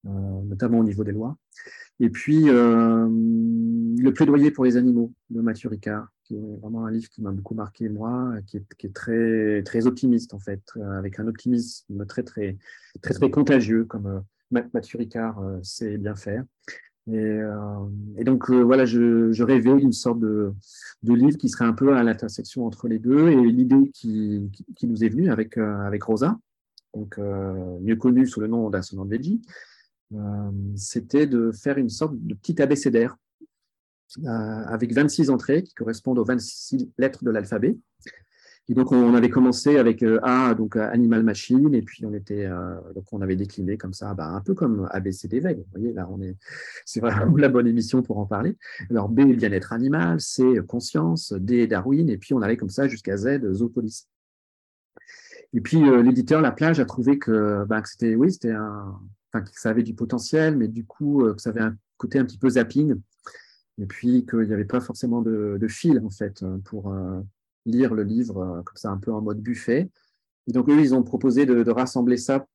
Euh, 0.06 0.41
notamment 0.45 0.80
au 0.80 0.84
niveau 0.84 1.03
des 1.03 1.12
lois. 1.12 1.38
Et 1.99 2.10
puis, 2.10 2.45
Le 2.45 4.10
plaidoyer 4.12 4.51
pour 4.51 4.63
les 4.63 4.77
animaux 4.77 5.12
de 5.30 5.41
Mathieu 5.41 5.69
Ricard, 5.69 6.08
qui 6.27 6.35
est 6.35 6.57
vraiment 6.61 6.85
un 6.85 6.91
livre 6.91 7.09
qui 7.09 7.21
m'a 7.21 7.31
beaucoup 7.31 7.53
marqué, 7.53 7.89
moi, 7.89 8.33
qui 8.45 8.57
est, 8.57 8.93
très, 8.93 9.63
très 9.63 9.87
optimiste, 9.87 10.33
en 10.33 10.39
fait, 10.39 10.61
euh, 10.77 10.97
avec 10.97 11.19
un 11.19 11.27
optimisme 11.27 12.05
très, 12.05 12.23
très, 12.23 12.57
très, 13.01 13.13
très 13.13 13.29
contagieux, 13.29 13.85
comme 13.85 14.23
Mathieu 14.51 14.97
Ricard 14.97 15.41
sait 15.63 15.97
bien 15.97 16.15
faire. 16.15 16.43
Et, 17.09 18.23
donc, 18.25 18.51
voilà, 18.51 18.85
je, 18.85 19.41
rêvais 19.41 19.75
d'une 19.75 19.93
sorte 19.93 20.19
de, 20.19 20.53
de, 21.03 21.13
livre 21.13 21.37
qui 21.37 21.47
serait 21.47 21.65
un 21.65 21.73
peu 21.73 21.95
à 21.95 22.03
l'intersection 22.03 22.65
entre 22.65 22.89
les 22.89 22.99
deux. 22.99 23.29
Et 23.29 23.35
l'idée 23.35 23.91
qui, 23.93 24.49
qui, 24.75 24.87
nous 24.87 25.03
est 25.03 25.09
venue 25.09 25.31
avec, 25.31 25.57
avec 25.57 26.03
Rosa, 26.03 26.37
donc 26.93 27.17
mieux 27.17 27.95
connue 27.95 28.27
sous 28.27 28.41
le 28.41 28.47
nom 28.47 28.69
d'Assonant 28.69 29.05
Veggie, 29.05 29.41
euh, 30.13 30.51
c'était 30.75 31.27
de 31.27 31.51
faire 31.51 31.77
une 31.77 31.89
sorte 31.89 32.15
de 32.17 32.33
petit 32.33 32.61
abécédaire 32.61 33.13
euh, 33.13 33.17
avec 34.26 34.93
26 34.93 35.30
entrées 35.30 35.63
qui 35.63 35.74
correspondent 35.74 36.20
aux 36.20 36.26
26 36.26 36.89
lettres 36.98 37.24
de 37.24 37.32
l'alphabet. 37.32 37.78
Et 38.70 38.74
donc, 38.74 38.91
on 38.91 39.13
avait 39.13 39.30
commencé 39.30 39.78
avec 39.78 40.04
euh, 40.04 40.20
A, 40.24 40.54
donc 40.54 40.76
animal 40.76 41.24
machine, 41.24 41.74
et 41.74 41.82
puis 41.82 42.06
on 42.06 42.13
était, 42.13 42.50
donc 42.93 43.06
on 43.13 43.22
avait 43.22 43.38
décliné 43.38 43.78
comme 43.78 43.93
ça, 43.93 44.13
bah, 44.13 44.28
un 44.28 44.41
peu 44.41 44.56
comme 44.56 44.89
ABCD 44.91 45.39
Vous 45.39 45.63
voyez, 45.72 45.93
là, 45.93 46.06
on 46.12 46.22
est, 46.22 46.36
c'est 46.84 47.00
vraiment 47.00 47.38
la 47.38 47.48
bonne 47.48 47.67
émission 47.67 48.02
pour 48.02 48.17
en 48.17 48.26
parler. 48.26 48.58
Alors, 48.89 49.08
B, 49.08 49.22
bien-être 49.22 49.72
animal, 49.72 50.20
C, 50.20 50.43
conscience, 50.67 51.32
D, 51.32 51.65
Darwin, 51.65 52.10
et 52.10 52.17
puis 52.17 52.34
on 52.34 52.41
allait 52.41 52.58
comme 52.58 52.70
ça 52.70 52.89
jusqu'à 52.89 53.15
Z, 53.15 53.54
Zoopolis. 53.54 54.10
Et 55.54 55.62
puis, 55.62 55.80
l'éditeur 56.04 56.41
La 56.41 56.52
Plage 56.52 56.82
a 56.82 56.86
trouvé 56.86 57.20
que, 57.20 57.63
bah, 57.70 57.82
que 57.82 57.88
c'était, 57.88 58.15
oui, 58.15 58.34
c'était 58.34 58.52
un, 58.52 59.00
que 59.41 59.50
ça 59.54 59.70
avait 59.70 59.84
du 59.84 59.93
potentiel, 59.93 60.58
mais 60.58 60.67
du 60.67 60.86
coup, 60.86 61.26
euh, 61.26 61.34
que 61.34 61.41
ça 61.41 61.50
avait 61.50 61.62
un 61.62 61.76
côté 61.98 62.20
un 62.20 62.26
petit 62.26 62.38
peu 62.38 62.50
zapping, 62.50 62.96
et 63.79 63.85
puis 63.85 64.25
qu'il 64.25 64.47
n'y 64.47 64.53
avait 64.53 64.65
pas 64.65 64.79
forcément 64.79 65.21
de, 65.21 65.67
fil, 65.67 66.01
en 66.03 66.09
fait, 66.09 66.43
pour 66.65 66.91
euh, 66.91 67.21
lire 67.65 67.93
le 67.93 68.03
livre 68.03 68.37
euh, 68.37 68.61
comme 68.63 68.75
ça, 68.75 68.89
un 68.89 68.97
peu 68.97 69.11
en 69.13 69.21
mode 69.21 69.39
buffet. 69.39 69.89
Et 70.47 70.51
donc, 70.51 70.69
eux, 70.69 70.79
ils 70.79 70.95
ont 70.95 71.03
proposé 71.03 71.45
de, 71.45 71.69
rassembler 71.69 72.17
ça 72.17 72.47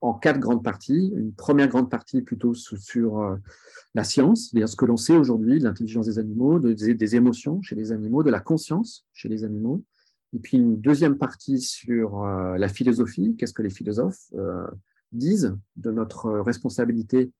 en 0.00 0.14
quatre 0.14 0.40
grandes 0.40 0.64
parties. 0.64 1.12
Une 1.14 1.32
première 1.32 1.68
grande 1.68 1.90
partie 1.90 2.22
plutôt 2.22 2.54
sur, 2.54 3.38
la 3.94 4.04
science, 4.04 4.48
c'est-à-dire 4.50 4.68
ce 4.68 4.76
que 4.76 4.84
l'on 4.84 4.96
sait 4.96 5.16
aujourd'hui 5.16 5.60
de 5.60 5.64
l'intelligence 5.64 6.06
des 6.06 6.18
animaux, 6.18 6.58
des, 6.58 7.16
émotions 7.16 7.62
chez 7.62 7.76
les 7.76 7.92
animaux, 7.92 8.24
de 8.24 8.30
la 8.30 8.40
conscience 8.40 9.06
chez 9.12 9.28
les 9.28 9.44
animaux. 9.44 9.84
Et 10.34 10.40
puis 10.40 10.56
une 10.56 10.80
deuxième 10.80 11.16
partie 11.16 11.60
sur 11.60 12.24
la 12.24 12.68
philosophie, 12.68 13.36
qu'est-ce 13.38 13.54
que 13.54 13.62
les 13.62 13.70
philosophes 13.70 14.32
disent 15.12 15.56
de 15.76 15.92
notre 15.92 16.30
responsabilité 16.40 17.30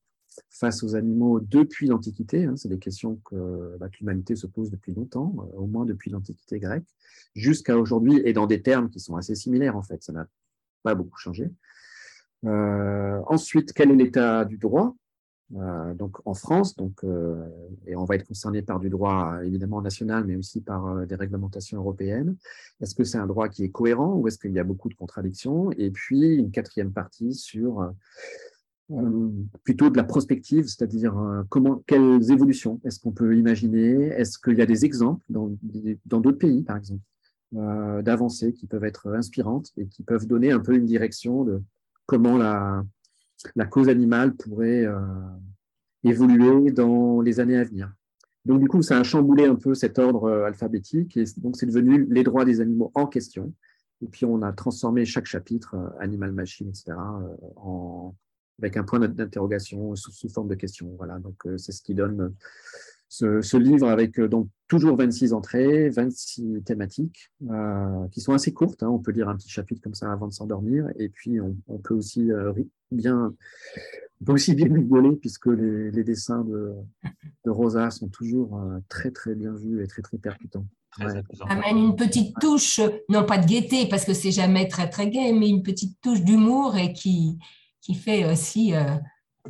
face 0.50 0.82
aux 0.82 0.96
animaux 0.96 1.40
depuis 1.40 1.86
l'Antiquité. 1.86 2.44
Hein. 2.44 2.56
c'est 2.56 2.68
des 2.68 2.78
questions 2.78 3.20
que, 3.24 3.76
bah, 3.78 3.88
l'humanité 3.98 4.36
se 4.36 4.46
pose 4.46 4.70
depuis 4.70 4.92
longtemps, 4.92 5.34
euh, 5.38 5.56
au 5.58 5.66
moins 5.66 5.84
depuis 5.84 6.10
l'Antiquité 6.10 6.58
grecque, 6.58 6.86
jusqu'à 7.34 7.76
aujourd'hui, 7.76 8.20
et 8.24 8.32
dans 8.32 8.46
des 8.46 8.62
termes 8.62 8.90
qui 8.90 9.00
sont 9.00 9.16
assez 9.16 9.34
similaires 9.34 9.76
en 9.76 9.82
fait. 9.82 10.02
Ça 10.02 10.12
n'a 10.12 10.26
pas 10.82 10.94
beaucoup 10.94 11.18
changé. 11.18 11.50
Euh, 12.44 13.20
ensuite, 13.26 13.72
quel 13.72 13.90
est 13.90 13.96
l'état 13.96 14.44
du 14.44 14.58
droit? 14.58 14.94
Euh, 15.56 15.94
donc 15.94 16.16
en 16.26 16.34
France, 16.34 16.74
donc, 16.74 17.04
et 17.86 17.94
on 17.94 18.04
va 18.04 18.16
être 18.16 18.26
concerné 18.26 18.62
par 18.62 18.80
du 18.80 18.88
droit 18.88 19.38
évidemment 19.44 19.82
national, 19.82 20.24
mais 20.24 20.36
aussi 20.36 20.60
par 20.60 21.06
des 21.06 21.14
réglementations 21.14 21.78
européennes. 21.78 22.36
Est-ce 22.80 22.94
que 22.94 23.04
c'est 23.04 23.18
un 23.18 23.26
droit 23.26 23.48
qui 23.48 23.64
est 23.64 23.70
cohérent 23.70 24.14
ou 24.14 24.26
est-ce 24.26 24.38
qu'il 24.38 24.52
y 24.52 24.58
a 24.58 24.64
beaucoup 24.64 24.88
de 24.88 24.94
contradictions? 24.94 25.70
Et 25.72 25.90
puis 25.90 26.34
une 26.34 26.50
quatrième 26.50 26.92
partie 26.92 27.34
sur 27.34 27.92
plutôt 29.62 29.88
de 29.88 29.96
la 29.96 30.04
prospective, 30.04 30.66
c'est-à-dire 30.66 31.14
comment, 31.48 31.82
quelles 31.86 32.30
évolutions 32.30 32.80
est-ce 32.84 33.00
qu'on 33.00 33.12
peut 33.12 33.36
imaginer? 33.36 34.08
Est-ce 34.08 34.38
qu'il 34.38 34.58
y 34.58 34.62
a 34.62 34.66
des 34.66 34.84
exemples 34.84 35.24
dans 35.30 36.20
d'autres 36.20 36.38
pays, 36.38 36.62
par 36.62 36.76
exemple, 36.76 37.00
d'avancées 37.52 38.52
qui 38.52 38.66
peuvent 38.66 38.84
être 38.84 39.14
inspirantes 39.14 39.72
et 39.78 39.86
qui 39.86 40.02
peuvent 40.02 40.26
donner 40.26 40.52
un 40.52 40.60
peu 40.60 40.74
une 40.74 40.84
direction 40.84 41.44
de 41.44 41.62
comment 42.06 42.36
la, 42.36 42.84
cause 43.70 43.88
animale 43.88 44.34
pourrait 44.34 44.84
euh, 44.84 44.98
évoluer 46.02 46.70
dans 46.70 47.20
les 47.20 47.40
années 47.40 47.56
à 47.56 47.64
venir? 47.64 47.92
Donc, 48.44 48.60
du 48.60 48.68
coup, 48.68 48.82
ça 48.82 48.98
a 48.98 49.02
chamboulé 49.02 49.46
un 49.46 49.54
peu 49.54 49.74
cet 49.74 49.98
ordre 49.98 50.24
euh, 50.24 50.44
alphabétique 50.44 51.16
et 51.16 51.24
donc 51.38 51.56
c'est 51.56 51.66
devenu 51.66 52.06
les 52.10 52.22
droits 52.22 52.44
des 52.44 52.60
animaux 52.60 52.90
en 52.94 53.06
question. 53.06 53.52
Et 54.02 54.06
puis, 54.06 54.26
on 54.26 54.42
a 54.42 54.52
transformé 54.52 55.04
chaque 55.04 55.26
chapitre, 55.26 55.74
euh, 55.74 55.88
animal, 56.00 56.32
machine, 56.32 56.68
etc., 56.68 56.92
en, 57.56 58.14
avec 58.60 58.76
un 58.76 58.84
point 58.84 59.00
d'interrogation 59.00 59.94
sous, 59.96 60.12
sous, 60.12 60.28
forme 60.28 60.48
de 60.48 60.54
question. 60.54 60.94
Voilà, 60.96 61.18
donc 61.18 61.42
c'est 61.56 61.72
ce 61.72 61.82
qui 61.82 61.94
donne 61.94 62.34
ce, 63.08 63.56
livre 63.56 63.88
avec 63.88 64.18
euh, 64.18 64.28
donc 64.28 64.48
toujours 64.68 64.96
26 64.96 65.32
entrées, 65.32 65.88
26 65.90 66.62
thématiques 66.64 67.30
euh, 67.50 68.08
qui 68.10 68.20
sont 68.20 68.32
assez 68.32 68.52
courtes. 68.52 68.82
Hein. 68.82 68.88
On 68.88 68.98
peut 68.98 69.12
lire 69.12 69.28
un 69.28 69.36
petit 69.36 69.48
chapitre 69.48 69.80
comme 69.82 69.94
ça 69.94 70.10
avant 70.10 70.26
de 70.26 70.32
s'endormir. 70.32 70.88
Et 70.98 71.08
puis, 71.08 71.38
on, 71.40 71.78
peut 71.78 71.94
aussi 71.94 72.32
euh, 72.32 72.52
bien, 72.90 73.34
on 74.20 74.24
peut 74.24 74.32
aussi 74.32 74.54
bien 74.54 74.72
rigoler 74.72 75.16
puisque 75.16 75.46
les, 75.46 76.04
dessins 76.04 76.42
de, 76.42 76.72
de, 77.44 77.50
Rosa 77.50 77.90
sont 77.90 78.08
toujours 78.08 78.60
très, 78.88 79.10
très 79.10 79.34
bien 79.34 79.52
vus 79.52 79.82
et 79.82 79.86
très, 79.86 80.02
très 80.02 80.18
percutants. 80.18 80.66
Amène 81.48 81.76
une 81.76 81.96
petite 81.96 82.36
touche, 82.40 82.80
non 83.08 83.24
pas 83.24 83.38
de 83.38 83.46
gaieté 83.46 83.88
parce 83.88 84.04
que 84.04 84.14
c'est 84.14 84.30
jamais 84.30 84.68
très, 84.68 84.88
très 84.88 85.10
gai, 85.10 85.32
mais 85.32 85.48
une 85.48 85.64
petite 85.64 86.00
touche 86.00 86.22
d'humour 86.22 86.76
et 86.76 86.92
qui, 86.92 87.36
qui 87.84 87.94
fait 87.94 88.30
aussi 88.30 88.74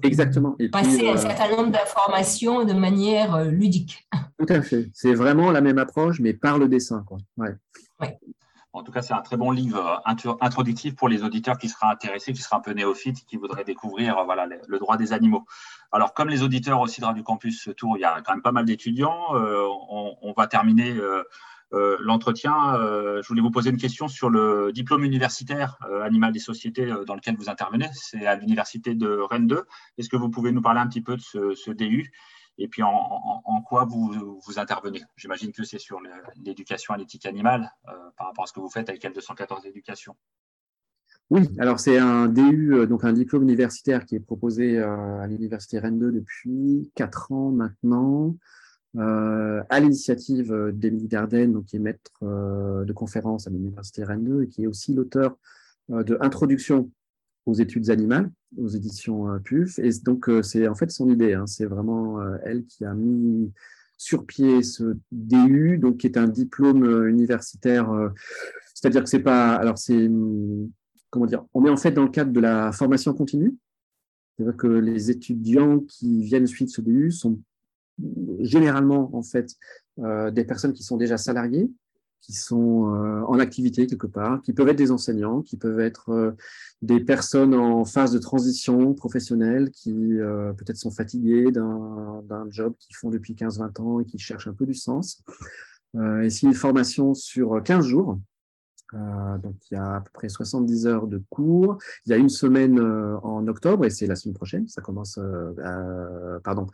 Exactement. 0.03 0.57
Et 0.59 0.69
Passer 0.69 1.09
un 1.09 1.15
euh, 1.15 1.17
certain 1.17 1.49
nombre 1.51 1.71
d'informations 1.71 2.65
de 2.65 2.73
manière 2.73 3.35
euh, 3.35 3.45
ludique. 3.45 4.09
Tout 4.39 4.47
à 4.49 4.61
fait. 4.61 4.91
C'est 4.93 5.15
vraiment 5.15 5.51
la 5.53 5.61
même 5.61 5.79
approche, 5.79 6.21
mais 6.21 6.35
par 6.35 6.59
le 6.59 6.69
dessin. 6.69 7.05
Quoi. 7.07 7.19
Ouais. 7.37 7.55
En 8.73 8.83
tout 8.83 8.91
cas, 8.91 9.03
c'est 9.03 9.15
un 9.15 9.21
très 9.21 9.37
bon 9.37 9.53
livre 9.53 10.03
euh, 10.05 10.33
introductif 10.41 10.97
pour 10.97 11.09
les 11.09 11.23
auditeurs 11.23 11.59
qui 11.59 11.69
seraient 11.69 11.87
intéressés, 11.87 12.33
qui 12.33 12.43
seraient 12.43 12.57
un 12.57 12.61
peu 12.61 12.73
néophytes, 12.73 13.25
qui 13.25 13.37
voudraient 13.37 13.63
découvrir 13.63 14.25
voilà, 14.25 14.49
le 14.67 14.79
droit 14.81 14.97
des 14.97 15.13
animaux. 15.13 15.45
Alors, 15.93 16.13
comme 16.13 16.29
les 16.29 16.43
auditeurs 16.43 16.81
aussi 16.81 17.01
de 17.01 17.07
Radio 17.07 17.23
Campus 17.23 17.69
Tour, 17.77 17.97
il 17.97 18.01
y 18.01 18.05
a 18.05 18.21
quand 18.23 18.33
même 18.33 18.43
pas 18.43 18.51
mal 18.51 18.65
d'étudiants. 18.65 19.29
on, 19.33 20.35
va 20.37 20.49
terminer 20.49 20.91
euh, 20.91 21.23
l'entretien, 22.01 22.77
euh, 22.77 23.23
je 23.23 23.29
voulais 23.29 23.41
vous 23.41 23.51
poser 23.51 23.71
une 23.71 23.77
question 23.77 24.09
sur 24.09 24.31
le 24.31 24.71
diplôme 24.73 25.05
universitaire 25.05 25.79
euh, 25.89 26.03
animal 26.03 26.33
des 26.33 26.39
sociétés 26.39 26.93
dans 27.07 27.15
lequel 27.15 27.37
vous 27.37 27.49
intervenez. 27.49 27.89
C'est 27.95 28.27
à 28.27 28.37
l'université 28.37 28.95
de 28.95 29.09
Rennes 29.09 29.47
2. 29.47 29.65
Est-ce 29.99 30.09
que 30.09 30.17
vous 30.17 30.31
pouvez 30.31 30.53
nous 30.53 30.63
parler 30.63 30.81
un 30.81 30.87
petit 30.87 31.01
peu 31.01 31.17
de 31.17 31.23
ce, 31.23 31.71
DU 31.71 32.13
et 32.57 32.69
puis 32.69 32.83
en, 32.85 33.63
quoi 33.67 33.85
vous, 33.85 34.41
vous 34.47 34.59
intervenez? 34.59 35.03
J'imagine 35.17 35.53
que 35.53 35.65
c'est 35.65 35.79
sur 35.79 36.01
l'éducation 36.45 36.95
à 36.95 36.97
l'éthique 36.97 37.27
animale 37.27 37.73
par 38.17 38.29
rapport 38.29 38.45
à 38.45 38.47
ce 38.47 38.53
que 38.53 38.61
vous 38.61 38.71
faites 38.71 38.89
avec 38.89 39.03
L214 39.03 39.67
Éducation. 39.67 40.15
Oui, 41.31 41.49
alors 41.59 41.81
c'est 41.81 41.99
un 41.99 42.29
DU, 42.29 42.87
donc 42.87 43.05
un 43.05 43.13
diplôme 43.13 43.43
universitaire 43.43 44.05
qui 44.05 44.15
est 44.15 44.21
proposé 44.21 44.79
à 44.79 45.27
l'université 45.27 45.81
Rennes 45.81 45.99
2 45.99 46.13
depuis 46.13 46.93
quatre 46.95 47.33
ans 47.33 47.51
maintenant. 47.51 48.37
Euh, 48.97 49.63
à 49.71 49.81
l'initiative 49.81 50.53
euh, 50.53 50.71
d'Émilie 50.71 51.09
Dardenne, 51.09 51.65
qui 51.65 51.77
est 51.77 51.81
maître 51.81 52.13
euh, 52.23 52.85
de 52.85 52.93
conférence 52.93 53.49
à 53.49 53.51
l'Université 53.51 54.05
Rennes 54.05 54.25
2 54.25 54.43
et 54.43 54.49
qui 54.49 54.63
est 54.63 54.67
aussi 54.69 54.95
l'auteur 54.95 55.37
de 55.89 56.17
Introduction 56.21 56.91
aux 57.45 57.55
études 57.55 57.91
animales 57.91 58.31
aux 58.57 58.69
éditions 58.69 59.39
PUF. 59.45 59.79
Et 59.81 59.91
donc, 60.03 60.31
c'est 60.43 60.67
en 60.67 60.75
fait 60.75 60.91
son 60.91 61.11
idée. 61.11 61.35
Hein. 61.35 61.47
c'est 61.47 61.67
vraiment 61.67 62.23
elle 62.43 62.65
qui 62.65 62.87
a 62.87 62.95
mis 62.95 63.53
sur 63.99 64.25
pied 64.25 64.63
ce 64.63 64.97
DU, 65.13 65.77
donc 65.77 65.99
qui 65.99 66.07
est 66.07 66.17
un 66.17 66.27
diplôme 66.27 67.07
universitaire. 67.07 67.91
C'est-à-dire 68.73 69.03
que 69.03 69.11
c'est 69.11 69.19
pas. 69.19 69.57
Alors, 69.57 69.77
c'est. 69.77 70.11
Comment 71.11 71.27
dire 71.27 71.45
On 71.53 71.67
est 71.67 71.71
en 71.71 71.77
fait 71.77 71.93
dans 71.93 72.05
le 72.05 72.11
cadre 72.11 72.33
de 72.33 72.41
la 72.41 72.73
formation 72.73 73.13
continue. 73.13 73.55
C'est-à-dire 74.39 74.57
que 74.57 74.67
les 74.67 75.11
étudiants 75.11 75.81
qui 75.81 76.23
viennent 76.23 76.47
suivre 76.47 76.71
ce 76.71 76.81
DU 76.81 77.11
sont 77.11 77.39
généralement 78.41 79.11
en 79.15 79.23
fait 79.23 79.57
euh, 80.01 80.31
des 80.31 80.45
personnes 80.45 80.73
qui 80.73 80.83
sont 80.83 80.97
déjà 80.97 81.17
salariées, 81.17 81.71
qui 82.21 82.33
sont 82.33 82.95
euh, 82.95 83.23
en 83.27 83.39
activité 83.39 83.87
quelque 83.87 84.07
part, 84.07 84.41
qui 84.43 84.53
peuvent 84.53 84.69
être 84.69 84.79
des 84.79 84.91
enseignants, 84.91 85.43
qui 85.43 85.57
peuvent 85.57 85.81
être 85.81 86.11
euh, 86.11 86.33
des 86.83 87.01
personnes 87.01 87.55
en 87.55 87.85
phase 87.85 88.13
de 88.13 88.19
transition 88.19 88.95
professionnelle, 88.95 89.71
qui 89.71 89.93
peut-être 90.59 90.77
sont 90.77 90.91
fatiguées 90.91 91.51
d'un 91.51 92.51
job 92.51 92.75
qu'ils 92.79 92.97
font 92.97 93.11
depuis 93.11 93.35
15-20 93.35 93.81
ans 93.81 94.01
et 94.01 94.05
qui 94.05 94.19
cherchent 94.19 94.49
un 94.49 94.55
peu 94.55 94.67
du 94.67 94.75
sens. 94.75 95.23
et 95.95 96.29
c'est 96.29 96.47
une 96.47 96.55
formation 96.55 97.15
sur 97.15 97.63
15 97.63 97.87
jours, 97.87 98.19
donc, 98.93 99.57
il 99.71 99.75
y 99.75 99.77
a 99.77 99.97
à 99.97 100.01
peu 100.03 100.11
près 100.13 100.29
70 100.29 100.87
heures 100.87 101.09
de 101.09 101.21
cours. 101.29 101.79
Il 102.07 102.11
y 102.11 102.13
a 102.13 102.17
une 102.17 102.29
semaine 102.29 102.79
en 102.79 103.49
octobre 103.49 103.85
et 103.87 103.91
c'est 103.91 104.07
la 104.07 104.15
semaine 104.15 104.35
prochaine. 104.35 104.69
Ça 104.69 104.83
commence, 104.83 105.19
pardon, 106.45 106.69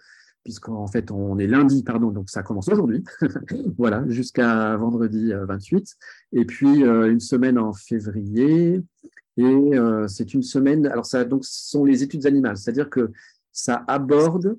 puisqu'en 0.44 0.86
fait 0.86 1.10
on 1.10 1.38
est 1.38 1.46
lundi, 1.46 1.82
pardon, 1.82 2.10
donc 2.10 2.30
ça 2.30 2.42
commence 2.42 2.68
aujourd'hui, 2.68 3.04
voilà, 3.78 4.04
jusqu'à 4.08 4.76
vendredi 4.76 5.32
28, 5.32 5.76
euh, 6.34 6.40
et 6.40 6.44
puis 6.44 6.84
euh, 6.84 7.10
une 7.10 7.20
semaine 7.20 7.58
en 7.58 7.72
février, 7.72 8.80
et 9.36 9.44
euh, 9.44 10.08
c'est 10.08 10.34
une 10.34 10.42
semaine, 10.42 10.86
alors 10.86 11.06
ça 11.06 11.24
donc 11.24 11.44
ce 11.44 11.70
sont 11.70 11.84
les 11.84 12.02
études 12.02 12.26
animales, 12.26 12.56
c'est-à-dire 12.56 12.90
que 12.90 13.10
ça 13.52 13.84
aborde 13.86 14.58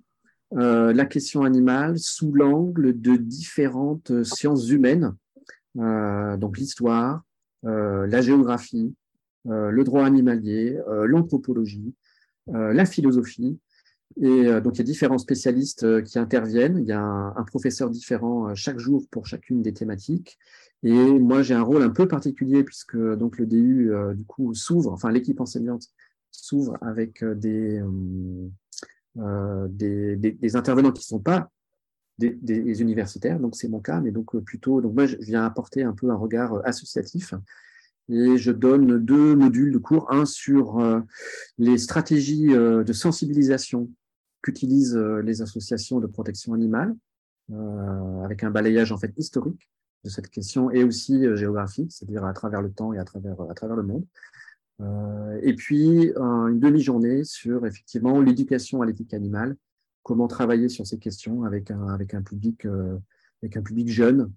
la 0.53 1.05
question 1.05 1.43
animale 1.43 1.97
sous 1.97 2.33
l'angle 2.33 2.99
de 2.99 3.15
différentes 3.15 4.25
sciences 4.25 4.69
humaines, 4.69 5.15
donc 5.75 6.57
l'histoire, 6.57 7.21
la 7.63 8.19
géographie, 8.19 8.93
le 9.45 9.83
droit 9.85 10.03
animalier, 10.03 10.77
l'anthropologie, 11.05 11.93
la 12.47 12.85
philosophie, 12.85 13.61
et 14.17 14.47
euh, 14.47 14.61
donc, 14.61 14.75
il 14.75 14.79
y 14.79 14.81
a 14.81 14.85
différents 14.85 15.17
spécialistes 15.17 15.83
euh, 15.83 16.01
qui 16.01 16.19
interviennent. 16.19 16.77
Il 16.79 16.85
y 16.85 16.91
a 16.91 17.01
un, 17.01 17.43
professeur 17.43 17.89
différent 17.89 18.49
euh, 18.49 18.55
chaque 18.55 18.79
jour 18.79 19.05
pour 19.09 19.25
chacune 19.25 19.61
des 19.61 19.73
thématiques. 19.73 20.37
Et 20.83 20.93
moi, 20.93 21.43
j'ai 21.43 21.53
un 21.53 21.61
rôle 21.61 21.83
un 21.83 21.89
peu 21.89 22.07
particulier 22.07 22.63
puisque 22.63 22.97
donc 22.97 23.37
le 23.37 23.45
DU 23.45 23.91
du 24.15 24.23
coup 24.25 24.55
s'ouvre, 24.55 24.91
enfin 24.91 25.11
l'équipe 25.11 25.39
enseignante 25.39 25.83
s'ouvre 26.31 26.75
avec 26.81 27.23
des, 27.23 27.83
intervenants 30.55 30.91
qui 30.91 31.01
ne 31.01 31.03
sont 31.03 31.19
pas 31.19 31.51
des, 32.17 32.31
des, 32.31 32.81
universitaires. 32.81 33.39
Donc 33.39 33.55
c'est 33.55 33.67
mon 33.67 33.79
cas, 33.79 34.01
mais 34.01 34.09
donc 34.09 34.35
plutôt 34.39 34.81
donc 34.81 34.95
moi 34.95 35.05
je 35.05 35.17
viens 35.17 35.45
apporter 35.45 35.83
un 35.83 35.93
peu 35.93 36.09
un 36.09 36.15
regard 36.15 36.65
associatif 36.65 37.35
et 38.09 38.39
je 38.39 38.51
donne 38.51 38.97
deux 38.97 39.35
modules 39.35 39.71
de 39.71 39.77
cours, 39.77 40.11
un 40.11 40.25
sur 40.25 40.81
les 41.59 41.77
stratégies 41.77 42.47
de 42.47 42.91
sensibilisation 42.91 43.87
qu'utilisent 44.41 44.95
euh, 44.95 45.21
les 45.21 45.41
associations 45.41 45.99
de 45.99 46.07
protection 46.07 46.53
animale, 46.53 46.95
euh, 47.51 48.23
avec 48.23 48.43
un 48.43 48.51
balayage 48.51 48.91
en 48.91 48.97
fait 48.97 49.13
historique 49.17 49.69
de 50.03 50.09
cette 50.09 50.29
question 50.29 50.71
et 50.71 50.83
aussi 50.83 51.25
euh, 51.25 51.35
géographique, 51.35 51.91
c'est-à-dire 51.91 52.25
à 52.25 52.33
travers 52.33 52.61
le 52.61 52.71
temps 52.71 52.93
et 52.93 52.99
à 52.99 53.05
travers, 53.05 53.39
à 53.41 53.53
travers 53.53 53.75
le 53.75 53.83
monde. 53.83 54.05
et 55.43 55.53
puis 55.53 56.11
une 56.15 56.59
demi-journée 56.59 57.23
sur 57.23 57.67
effectivement 57.67 58.19
l'éducation 58.19 58.81
à 58.81 58.85
l'éthique 58.87 59.13
animale, 59.13 59.55
comment 60.01 60.27
travailler 60.27 60.69
sur 60.69 60.87
ces 60.87 60.97
questions 60.97 61.43
avec 61.43 61.69
un, 61.69 61.87
avec 61.89 62.15
un, 62.15 62.23
public, 62.23 62.65
avec 63.43 63.57
un 63.57 63.61
public 63.61 63.89
jeune, 63.89 64.31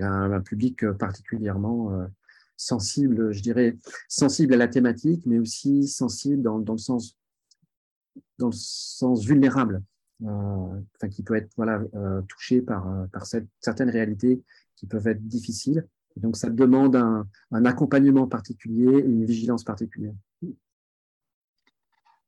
un, 0.00 0.40
public 0.42 0.88
particulièrement 0.92 2.06
sensible, 2.56 3.32
je 3.32 3.42
dirais, 3.42 3.76
sensible 4.08 4.54
à 4.54 4.58
la 4.58 4.68
thématique, 4.68 5.26
mais 5.26 5.40
aussi 5.40 5.88
sensible 5.88 6.42
dans 6.42 6.58
le 6.58 6.78
sens 6.78 7.17
dans 8.38 8.46
le 8.46 8.52
sens 8.52 9.24
vulnérable, 9.24 9.82
euh, 10.24 10.80
enfin, 10.96 11.08
qui 11.10 11.22
peut 11.22 11.36
être 11.36 11.52
voilà, 11.56 11.80
euh, 11.94 12.22
touché 12.22 12.60
par, 12.60 12.88
euh, 12.88 13.06
par 13.12 13.24
certaines 13.60 13.90
réalités 13.90 14.42
qui 14.76 14.86
peuvent 14.86 15.06
être 15.06 15.26
difficiles. 15.26 15.86
Donc, 16.16 16.36
ça 16.36 16.50
demande 16.50 16.96
un, 16.96 17.26
un 17.52 17.64
accompagnement 17.64 18.26
particulier 18.26 19.00
une 19.00 19.24
vigilance 19.24 19.62
particulière. 19.62 20.14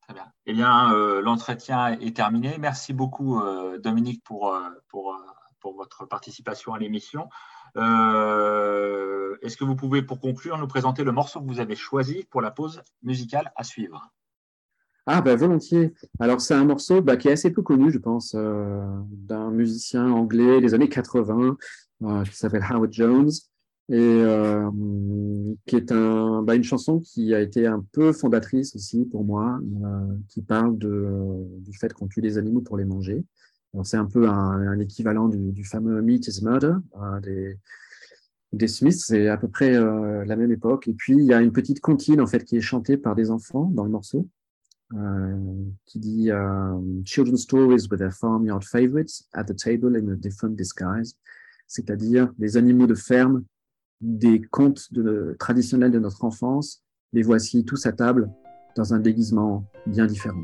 Très 0.03 0.15
bien. 0.15 0.33
Eh 0.47 0.53
bien, 0.53 0.93
l'entretien 1.21 1.99
est 1.99 2.15
terminé. 2.15 2.57
Merci 2.59 2.93
beaucoup, 2.93 3.41
Dominique, 3.79 4.23
pour, 4.25 4.57
pour, 4.89 5.17
pour, 5.61 5.75
votre 5.75 6.07
participation 6.07 6.75
à 6.75 6.79
l'émission. 6.79 7.29
Est-ce 7.77 9.57
que 9.57 9.65
vous 9.65 9.77
pouvez, 9.77 10.03
pour 10.03 10.21
conclure, 10.21 10.59
nous 10.59 10.69
présenter 10.69 11.03
le 11.05 11.13
morceau 11.13 11.41
que 11.41 11.47
vous 11.47 11.61
avez 11.61 11.77
choisi 11.77 12.27
pour 12.31 12.41
la 12.41 12.51
pause 12.51 12.83
musicale 13.03 13.53
à 13.57 13.65
suivre? 13.65 14.13
Ah, 15.19 15.21
bah, 15.21 15.37
volontiers. 15.37 15.93
Alors, 16.19 16.41
c'est 16.41 16.55
un 16.55 16.65
morceau 16.65 17.03
bah, 17.03 17.17
qui 17.17 17.29
est 17.29 17.33
assez 17.33 17.51
peu 17.51 17.63
connu, 17.63 17.91
je 17.91 17.99
pense, 17.99 18.35
d'un 18.35 19.51
musicien 19.51 20.11
anglais 20.11 20.61
des 20.61 20.75
années 20.75 20.89
80 20.89 21.57
qui 22.25 22.37
s'appelle 22.37 22.65
Howard 22.69 22.93
Jones 22.93 23.31
et 23.91 23.99
euh, 23.99 24.71
qui 25.67 25.75
est 25.75 25.91
un, 25.91 26.43
bah, 26.43 26.55
une 26.55 26.63
chanson 26.63 27.01
qui 27.01 27.35
a 27.35 27.41
été 27.41 27.67
un 27.67 27.85
peu 27.93 28.13
fondatrice 28.13 28.77
aussi 28.77 29.05
pour 29.05 29.25
moi, 29.25 29.59
euh, 29.85 30.17
qui 30.29 30.43
parle 30.43 30.79
du 30.79 31.73
fait 31.79 31.93
qu'on 31.93 32.07
tue 32.07 32.21
des 32.21 32.39
animaux 32.39 32.61
pour 32.61 32.77
les 32.77 32.85
manger. 32.85 33.25
C'est 33.85 33.97
un 33.97 34.07
peu 34.07 34.29
un, 34.29 34.79
équivalent 34.79 35.29
du, 35.29 35.65
fameux 35.65 36.01
Meat 36.03 36.27
is 36.27 36.43
Murder 36.43 36.75
euh, 37.01 37.57
des, 38.53 38.69
Smiths, 38.69 39.01
c'est 39.01 39.29
à 39.29 39.37
peu 39.37 39.49
près 39.49 39.75
euh, 39.75 40.25
la 40.25 40.37
même 40.37 40.51
époque. 40.51 40.89
Et 40.89 40.93
puis 40.93 41.15
il 41.15 41.25
y 41.25 41.33
a 41.33 41.41
une 41.41 41.53
petite 41.53 41.81
comptine 41.81 42.21
en 42.21 42.27
fait 42.27 42.45
qui 42.45 42.57
est 42.57 42.61
chantée 42.61 42.97
par 42.97 43.15
des 43.15 43.31
enfants 43.31 43.71
dans 43.73 43.85
le 43.85 43.91
morceau, 43.91 44.19
euh, 44.19 44.40
qui 45.87 45.99
dit 45.99 46.31
Children's 47.05 47.43
stories 47.43 47.89
with 47.91 47.99
their 47.99 48.13
farmyard 48.13 48.65
favorites 48.65 49.29
at 49.35 49.45
the 49.45 49.55
table 49.55 49.97
in 49.97 50.09
a 50.11 50.17
different 50.17 50.57
disguise, 50.57 51.17
c'est-à-dire 51.67 52.33
des 52.39 52.57
animaux 52.57 52.87
de 52.87 52.95
ferme 52.95 53.45
des 54.01 54.41
contes 54.41 54.89
traditionnels 55.39 55.93
de 55.93 55.99
notre 55.99 56.25
enfance, 56.25 56.83
les 57.13 57.23
voici 57.23 57.65
tous 57.65 57.87
à 57.87 57.93
table 57.93 58.31
dans 58.77 58.95
un 58.95 58.99
déguisement 58.99 59.65
bien 59.87 60.07
différent. 60.07 60.43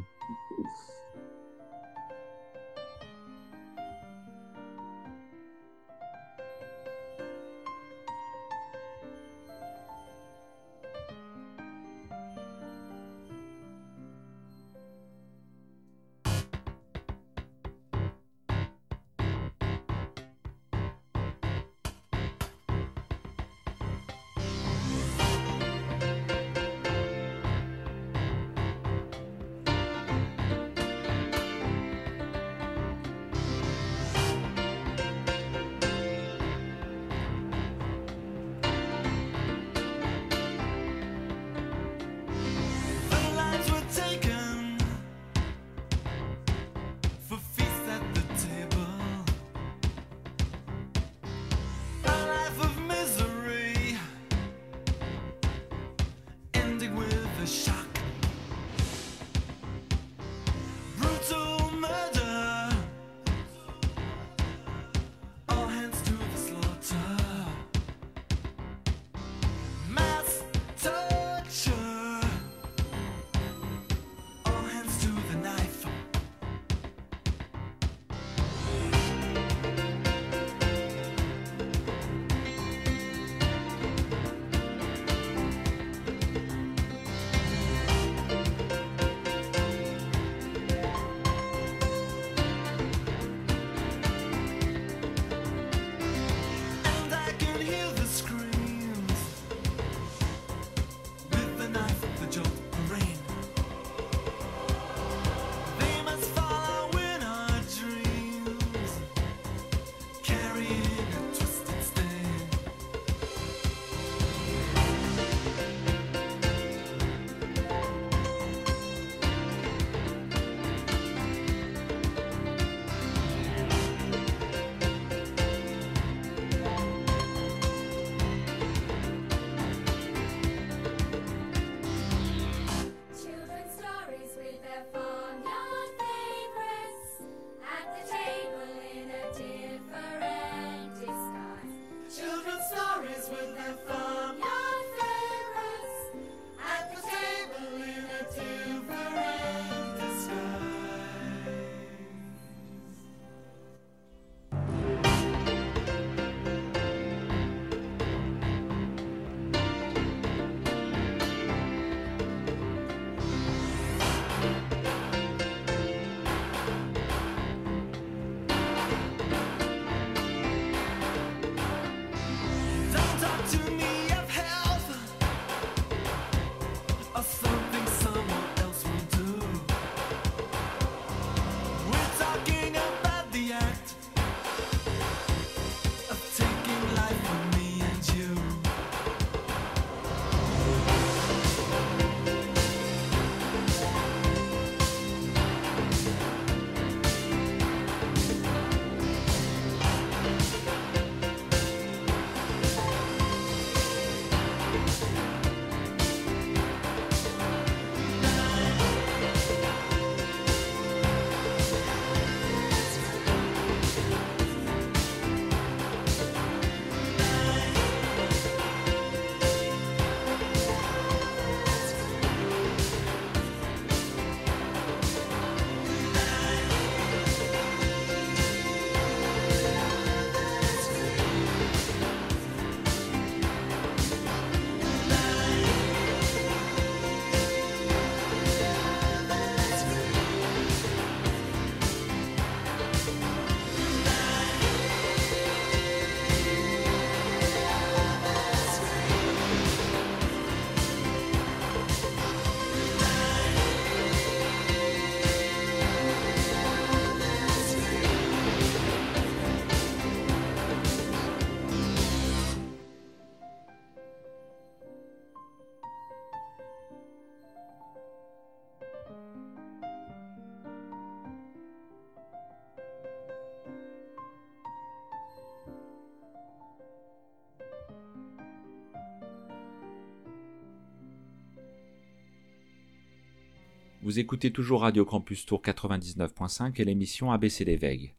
Vous 284.06 284.20
écoutez 284.20 284.52
toujours 284.52 284.82
Radio 284.82 285.04
Campus 285.04 285.46
Tour 285.46 285.60
99.5 285.60 286.80
et 286.80 286.84
l'émission 286.84 287.32
ABCD 287.32 287.74
Veille. 287.74 288.12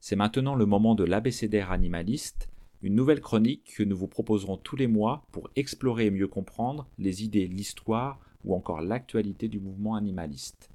C'est 0.00 0.16
maintenant 0.16 0.54
le 0.54 0.64
moment 0.64 0.94
de 0.94 1.04
l'ABCDR 1.04 1.70
animaliste, 1.70 2.48
une 2.80 2.94
nouvelle 2.94 3.20
chronique 3.20 3.74
que 3.76 3.82
nous 3.82 3.94
vous 3.94 4.08
proposerons 4.08 4.56
tous 4.56 4.76
les 4.76 4.86
mois 4.86 5.26
pour 5.32 5.50
explorer 5.54 6.06
et 6.06 6.10
mieux 6.10 6.28
comprendre 6.28 6.88
les 6.98 7.24
idées, 7.24 7.46
l'histoire 7.46 8.18
ou 8.46 8.54
encore 8.54 8.80
l'actualité 8.80 9.48
du 9.48 9.60
mouvement 9.60 9.96
animaliste. 9.96 10.70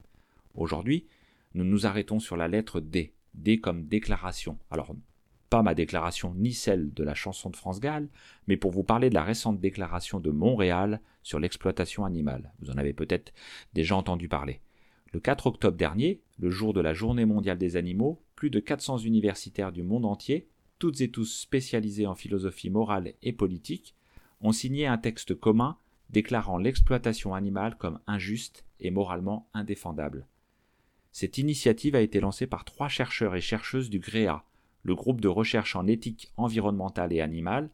Aujourd'hui, 0.54 1.08
nous 1.56 1.66
nous 1.66 1.88
arrêtons 1.88 2.20
sur 2.20 2.38
la 2.38 2.48
lettre 2.48 2.80
D, 2.80 3.12
D 3.34 3.60
comme 3.60 3.88
déclaration. 3.88 4.60
Alors, 4.70 4.96
pas 5.50 5.64
ma 5.64 5.76
déclaration 5.76 6.34
ni 6.36 6.54
celle 6.54 6.94
de 6.94 7.04
la 7.04 7.16
chanson 7.16 7.50
de 7.50 7.56
France 7.56 7.80
Gall, 7.80 8.10
mais 8.48 8.58
pour 8.58 8.72
vous 8.72 8.84
parler 8.84 9.10
de 9.10 9.16
la 9.16 9.24
récente 9.24 9.60
déclaration 9.60 10.20
de 10.20 10.30
Montréal 10.30 11.02
sur 11.24 11.40
l'exploitation 11.40 12.06
animale. 12.06 12.54
Vous 12.60 12.70
en 12.72 12.78
avez 12.78 12.94
peut-être 12.94 13.34
déjà 13.74 13.96
entendu 13.96 14.28
parler. 14.28 14.62
Le 15.12 15.20
4 15.20 15.48
octobre 15.48 15.78
dernier, 15.78 16.22
le 16.38 16.52
jour 16.52 16.74
de 16.74 16.82
la 16.82 16.94
Journée 16.94 17.26
mondiale 17.26 17.58
des 17.58 17.78
animaux, 17.78 18.22
plus 18.36 18.50
de 18.50 18.60
400 18.60 19.00
universitaires 19.00 19.72
du 19.72 19.82
monde 19.82 20.06
entier, 20.06 20.48
toutes 20.78 21.02
et 21.02 21.10
tous 21.10 21.26
spécialisés 21.26 22.06
en 22.06 22.16
philosophie 22.16 22.70
morale 22.70 23.14
et 23.22 23.34
politique, 23.34 23.96
ont 24.42 24.52
signé 24.52 24.86
un 24.86 24.98
texte 24.98 25.36
commun 25.36 25.78
déclarant 26.10 26.58
l'exploitation 26.58 27.34
animale 27.34 27.76
comme 27.78 28.00
injuste 28.08 28.66
et 28.80 28.92
moralement 28.92 29.50
indéfendable. 29.54 30.28
Cette 31.12 31.38
initiative 31.38 31.96
a 31.96 32.02
été 32.02 32.20
lancée 32.20 32.48
par 32.48 32.66
trois 32.66 32.88
chercheurs 32.88 33.36
et 33.36 33.42
chercheuses 33.42 33.90
du 33.90 34.00
GREA, 34.00 34.46
le 34.84 34.96
groupe 34.96 35.22
de 35.22 35.28
recherche 35.28 35.76
en 35.76 35.88
éthique 35.88 36.32
environnementale 36.38 37.14
et 37.14 37.22
animale, 37.22 37.70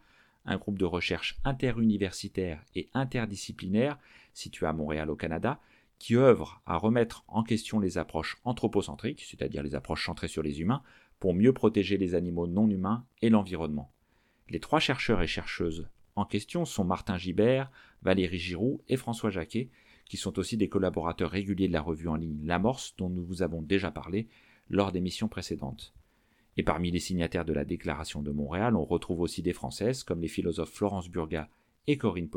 un 0.46 0.58
groupe 0.58 0.78
de 0.78 0.86
recherche 0.86 1.40
interuniversitaire 1.44 2.64
et 2.76 2.90
interdisciplinaire 2.94 3.98
situé 4.34 4.68
à 4.68 4.74
Montréal 4.74 5.10
au 5.10 5.16
Canada, 5.16 5.60
qui 5.98 6.16
œuvre 6.16 6.62
à 6.66 6.78
remettre 6.78 7.24
en 7.28 7.44
question 7.44 7.80
les 7.80 7.98
approches 7.98 8.38
anthropocentriques, 8.44 9.24
c'est-à-dire 9.24 9.64
les 9.64 9.76
approches 9.76 10.06
centrées 10.06 10.28
sur 10.28 10.44
les 10.44 10.62
humains, 10.62 10.84
pour 11.20 11.34
mieux 11.34 11.54
protéger 11.54 11.98
les 11.98 12.16
animaux 12.16 12.48
non 12.48 12.70
humains 12.70 13.06
et 13.22 13.30
l'environnement. 13.30 13.92
Les 14.50 14.60
trois 14.60 14.80
chercheurs 14.80 15.22
et 15.22 15.28
chercheuses 15.28 15.88
en 16.16 16.26
question 16.26 16.66
sont 16.66 16.86
Martin 16.86 17.18
Gibert, 17.18 17.72
Valérie 18.02 18.40
Giroux 18.40 18.82
et 18.88 18.98
François 18.98 19.30
Jacquet, 19.30 19.70
qui 20.06 20.18
sont 20.18 20.38
aussi 20.40 20.56
des 20.56 20.70
collaborateurs 20.70 21.32
réguliers 21.32 21.68
de 21.68 21.74
la 21.74 21.82
revue 21.82 22.08
en 22.08 22.16
ligne 22.16 22.40
L'Amorce, 22.44 22.96
dont 22.98 23.10
nous 23.10 23.26
vous 23.26 23.42
avons 23.42 23.62
déjà 23.62 23.92
parlé 23.92 24.28
lors 24.70 24.92
des 24.92 25.02
missions 25.02 25.28
précédentes. 25.28 25.94
Et 26.58 26.64
parmi 26.64 26.92
les 26.92 27.00
signataires 27.00 27.46
de 27.46 27.54
la 27.54 27.66
Déclaration 27.66 28.22
de 28.22 28.32
Montréal, 28.32 28.76
on 28.76 28.86
retrouve 28.86 29.22
aussi 29.22 29.42
des 29.42 29.54
Françaises 29.54 30.04
comme 30.04 30.22
les 30.22 30.28
philosophes 30.28 30.72
Florence 30.72 31.10
Burga 31.10 31.50
et 31.88 31.98
Corinne, 31.98 32.30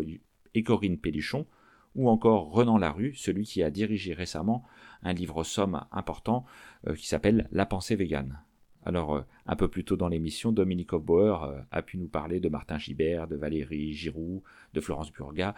et 0.54 0.62
Corinne 0.62 0.98
Pelluchon, 0.98 1.46
ou 1.94 2.08
encore 2.08 2.50
Renan 2.50 2.78
Larue, 2.78 3.14
celui 3.14 3.44
qui 3.44 3.62
a 3.62 3.70
dirigé 3.70 4.12
récemment 4.12 4.64
un 5.02 5.12
livre 5.12 5.44
somme 5.44 5.84
important 5.92 6.44
euh, 6.86 6.94
qui 6.94 7.06
s'appelle 7.06 7.48
La 7.52 7.66
pensée 7.66 7.96
végane. 7.96 8.40
Alors, 8.84 9.16
euh, 9.16 9.22
un 9.46 9.56
peu 9.56 9.68
plus 9.68 9.84
tôt 9.84 9.96
dans 9.96 10.08
l'émission, 10.08 10.52
Dominique 10.52 10.92
Hofbauer 10.92 11.44
euh, 11.44 11.60
a 11.70 11.82
pu 11.82 11.98
nous 11.98 12.08
parler 12.08 12.40
de 12.40 12.48
Martin 12.48 12.78
Gibert, 12.78 13.28
de 13.28 13.36
Valérie 13.36 13.92
Giroux, 13.92 14.42
de 14.74 14.80
Florence 14.80 15.12
Burga, 15.12 15.54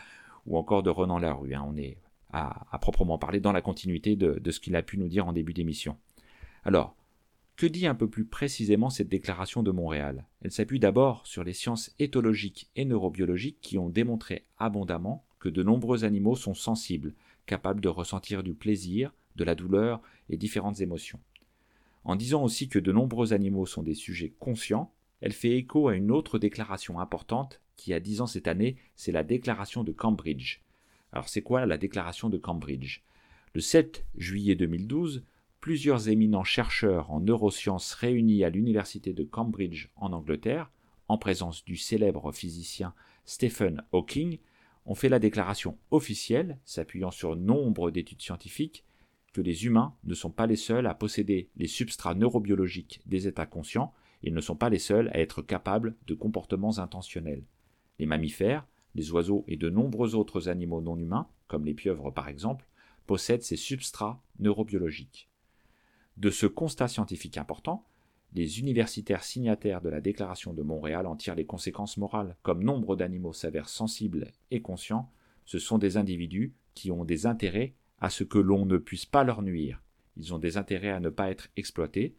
ou 0.47 0.57
encore 0.57 0.83
de 0.83 0.91
Renan 0.91 1.19
Larue. 1.19 1.55
Hein. 1.55 1.65
On 1.67 1.77
est 1.77 1.99
à, 2.33 2.79
proprement 2.81 3.19
parler 3.19 3.41
dans 3.41 3.53
la 3.53 3.61
continuité 3.61 4.17
de, 4.17 4.39
de 4.39 4.51
ce 4.51 4.61
qu'il 4.61 4.77
a 4.77 4.83
pu 4.83 4.99
nous 4.99 5.09
dire 5.09 5.27
en 5.27 5.33
début 5.33 5.53
d'émission. 5.53 5.97
Alors, 6.65 6.95
que 7.61 7.67
dit 7.67 7.87
un 7.87 7.95
peu 7.95 8.09
plus 8.09 8.25
précisément 8.25 8.89
cette 8.89 9.11
déclaration 9.11 9.63
de 9.63 9.71
Montréal? 9.71 10.25
Elle 10.41 10.51
s'appuie 10.51 10.81
d'abord 10.81 11.27
sur 11.27 11.45
les 11.45 11.53
sciences 11.53 11.95
éthologiques 11.99 12.71
et 12.75 12.87
neurobiologiques 12.87 13.61
qui 13.61 13.77
ont 13.77 13.91
démontré 13.91 14.47
abondamment 14.57 15.27
que 15.41 15.51
de 15.51 15.63
nombreux 15.63 16.05
animaux 16.05 16.37
sont 16.37 16.55
sensibles, 16.55 17.13
capables 17.45 17.83
de 17.83 17.91
ressentir 17.91 18.43
du 18.43 18.55
plaisir, 18.55 19.13
de 19.37 19.45
la 19.45 19.55
douleur 19.55 20.01
et 20.31 20.39
différentes 20.39 20.81
émotions. 20.81 21.21
En 22.05 22.17
disant 22.17 22.43
aussi 22.43 22.71
que 22.71 22.79
de 22.79 22.93
nombreux 22.93 23.35
animaux 23.35 23.67
sont 23.67 23.83
des 23.83 23.93
sujets 23.93 24.33
conscients, 24.39 24.95
elle 25.21 25.35
fait 25.35 25.59
écho 25.59 25.89
à 25.89 25.97
une 25.97 26.11
autre 26.11 26.39
déclaration 26.39 26.99
importante 26.99 27.61
qui 27.77 27.93
a 27.93 28.01
dix 28.01 28.23
ans 28.23 28.27
cette 28.27 28.49
année, 28.49 28.77
c'est 28.97 29.13
la 29.13 29.23
déclaration 29.23 29.85
de 29.85 29.93
Cambridge. 29.93 30.63
Alors 31.13 31.29
c'est 31.29 31.43
quoi 31.43 31.67
la 31.67 31.77
déclaration 31.77 32.31
de 32.31 32.39
Cambridge? 32.39 33.03
Le 33.53 33.61
7 33.61 34.07
juillet 34.17 34.55
2012, 34.55 35.25
plusieurs 35.61 36.09
éminents 36.09 36.45
chercheurs 36.45 37.11
en 37.11 37.21
neurosciences 37.21 37.93
réunis 37.93 38.45
à 38.45 38.51
l'université 38.51 39.13
de 39.13 39.25
Cambridge 39.25 39.89
en 39.97 40.13
Angleterre, 40.13 40.71
en 41.09 41.19
présence 41.19 41.65
du 41.65 41.77
célèbre 41.77 42.33
physicien 42.33 42.95
Stephen 43.25 43.85
Hawking, 43.93 44.39
ont 44.87 44.95
fait 44.95 45.11
la 45.11 45.19
déclaration 45.19 45.77
officielle, 45.91 46.59
s'appuyant 46.65 47.11
sur 47.11 47.37
nombre 47.37 47.91
d'études 47.91 48.23
scientifiques, 48.23 48.85
que 49.33 49.41
les 49.41 49.67
humains 49.67 49.95
ne 50.05 50.15
sont 50.15 50.31
pas 50.31 50.47
les 50.47 50.57
seuls 50.57 50.87
à 50.87 50.95
posséder 50.95 51.51
les 51.57 51.69
substrats 51.69 52.15
neurobiologiques 52.15 53.01
des 53.07 53.29
états 53.29 53.47
conscients, 53.47 53.93
ils 54.23 54.35
ne 54.35 54.41
sont 54.41 54.57
pas 54.57 54.71
les 54.71 54.79
seuls 54.79 55.09
à 55.09 55.21
être 55.21 55.43
capables 55.43 55.95
de 56.07 56.15
comportements 56.15 56.79
intentionnels. 56.79 57.45
Les 57.99 58.07
mammifères, 58.07 58.67
les 58.95 59.13
oiseaux 59.13 59.45
et 59.47 59.57
de 59.57 59.71
nombreux 59.71 60.15
autres 60.15 60.49
animaux 60.49 60.81
non 60.81 60.99
humains, 60.99 61.29
comme 61.47 61.65
les 61.65 61.75
pieuvres 61.75 62.11
par 62.11 62.29
exemple, 62.29 62.67
possèdent 63.07 63.43
ces 63.43 63.57
substrats 63.57 64.23
neurobiologiques. 64.39 65.30
De 66.21 66.29
ce 66.29 66.45
constat 66.45 66.87
scientifique 66.87 67.39
important, 67.39 67.83
les 68.35 68.61
universitaires 68.61 69.25
signataires 69.25 69.81
de 69.81 69.89
la 69.89 70.03
Déclaration 70.03 70.53
de 70.53 70.63
Montréal 70.63 71.07
en 71.07 71.17
tirent 71.17 71.35
les 71.35 71.47
conséquences 71.47 71.97
morales. 71.97 72.37
Comme 72.43 72.63
nombre 72.63 72.95
d'animaux 72.95 73.33
s'avèrent 73.33 73.71
sensibles 73.71 74.31
et 74.51 74.61
conscients, 74.61 75.11
ce 75.47 75.59
sont 75.59 75.79
des 75.79 75.97
individus 75.97 76.53
qui 76.75 76.91
ont 76.91 77.07
des 77.07 77.25
intérêts 77.25 77.73
à 78.03 78.11
ce 78.11 78.23
que 78.23 78.37
l'on 78.37 78.67
ne 78.67 78.77
puisse 78.77 79.07
pas 79.07 79.25
leur 79.25 79.41
nuire. 79.41 79.83
Ils 80.19 80.35
ont 80.35 80.39
des 80.39 80.59
intérêts 80.59 80.91
à 80.91 81.01
ne 81.01 81.09
pas 81.09 81.31
être 81.31 81.49
exploités, 81.57 82.15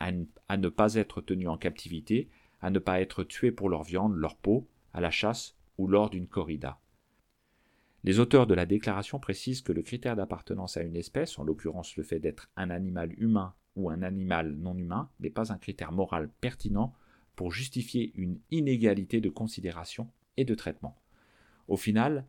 à, 0.00 0.10
ne 0.10 0.68
pas 0.68 0.94
être 0.94 1.20
tenus 1.20 1.46
en 1.46 1.56
captivité, 1.56 2.28
à 2.60 2.70
ne 2.70 2.80
pas 2.80 3.00
être 3.00 3.22
tués 3.22 3.52
pour 3.52 3.68
leur 3.68 3.84
viande, 3.84 4.16
leur 4.16 4.34
peau, 4.34 4.66
à 4.92 5.00
la 5.00 5.12
chasse 5.12 5.54
ou 5.78 5.86
lors 5.86 6.10
d'une 6.10 6.26
corrida. 6.26 6.80
Les 8.04 8.18
auteurs 8.18 8.46
de 8.46 8.52
la 8.52 8.66
déclaration 8.66 9.18
précisent 9.18 9.62
que 9.62 9.72
le 9.72 9.80
critère 9.80 10.14
d'appartenance 10.14 10.76
à 10.76 10.82
une 10.82 10.94
espèce, 10.94 11.38
en 11.38 11.42
l'occurrence 11.42 11.96
le 11.96 12.02
fait 12.02 12.20
d'être 12.20 12.50
un 12.54 12.68
animal 12.68 13.14
humain 13.16 13.54
ou 13.76 13.88
un 13.88 14.02
animal 14.02 14.56
non 14.56 14.76
humain, 14.76 15.08
n'est 15.20 15.30
pas 15.30 15.54
un 15.54 15.56
critère 15.56 15.90
moral 15.90 16.28
pertinent 16.42 16.94
pour 17.34 17.50
justifier 17.50 18.12
une 18.14 18.38
inégalité 18.50 19.22
de 19.22 19.30
considération 19.30 20.10
et 20.36 20.44
de 20.44 20.54
traitement. 20.54 21.00
Au 21.66 21.78
final, 21.78 22.26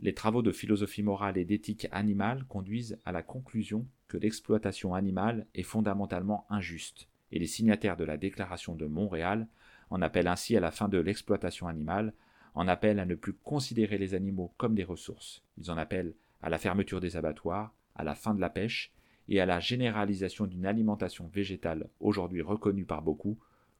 les 0.00 0.12
travaux 0.12 0.42
de 0.42 0.50
philosophie 0.50 1.04
morale 1.04 1.38
et 1.38 1.44
d'éthique 1.44 1.86
animale 1.92 2.44
conduisent 2.48 2.98
à 3.04 3.12
la 3.12 3.22
conclusion 3.22 3.86
que 4.08 4.16
l'exploitation 4.16 4.92
animale 4.92 5.46
est 5.54 5.62
fondamentalement 5.62 6.46
injuste, 6.50 7.08
et 7.30 7.38
les 7.38 7.46
signataires 7.46 7.96
de 7.96 8.04
la 8.04 8.16
Déclaration 8.16 8.74
de 8.74 8.86
Montréal 8.86 9.46
en 9.88 10.02
appellent 10.02 10.26
ainsi 10.26 10.56
à 10.56 10.60
la 10.60 10.72
fin 10.72 10.88
de 10.88 10.98
l'exploitation 10.98 11.68
animale 11.68 12.12
en 12.56 12.68
appellent 12.68 12.98
à 12.98 13.04
ne 13.04 13.14
plus 13.14 13.34
considérer 13.34 13.98
les 13.98 14.14
animaux 14.14 14.52
comme 14.56 14.74
des 14.74 14.82
ressources. 14.82 15.42
Ils 15.58 15.70
en 15.70 15.76
appellent 15.76 16.14
à 16.42 16.48
la 16.48 16.58
fermeture 16.58 17.00
des 17.00 17.16
abattoirs, 17.16 17.72
à 17.94 18.02
la 18.02 18.14
fin 18.14 18.34
de 18.34 18.40
la 18.40 18.50
pêche 18.50 18.92
et 19.28 19.40
à 19.40 19.46
la 19.46 19.60
généralisation 19.60 20.46
d'une 20.46 20.66
alimentation 20.66 21.30
végétale 21.32 21.88
aujourd'hui 22.00 22.42
reconnue 22.42 22.86
par 22.86 23.02
beaucoup 23.02 23.38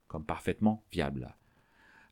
comme 0.08 0.24
parfaitement 0.24 0.84
viable. 0.92 1.34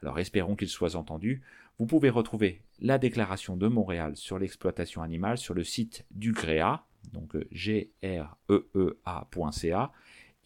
Alors 0.03 0.19
espérons 0.19 0.57
qu'il 0.57 0.69
soit 0.69 0.97
entendu. 0.97 1.43
Vous 1.79 1.87
pouvez 1.87 2.11
retrouver 2.11 2.63
la 2.81 2.99
déclaration 2.99 3.57
de 3.57 3.69
Montréal 3.69 4.17
sur 4.17 4.39
l'exploitation 4.39 5.03
animale 5.03 5.39
sur 5.39 5.55
le 5.55 5.65
site 5.65 6.05
du 6.11 6.33
GREA, 6.33 6.85
donc 7.13 7.37
g 7.51 7.91
r 8.03 8.37
e 8.49 8.69
e 8.75 8.99
a.ca, 9.05 9.93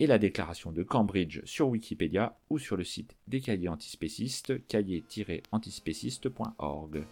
et 0.01 0.07
la 0.07 0.19
déclaration 0.19 0.73
de 0.73 0.83
Cambridge 0.83 1.41
sur 1.45 1.69
Wikipédia 1.69 2.37
ou 2.51 2.59
sur 2.59 2.77
le 2.77 2.85
site 2.85 3.17
des 3.27 3.41
cahiers 3.41 3.69
antispécistes, 3.69 4.67
cahiers-antispécistes.org. 4.67 7.07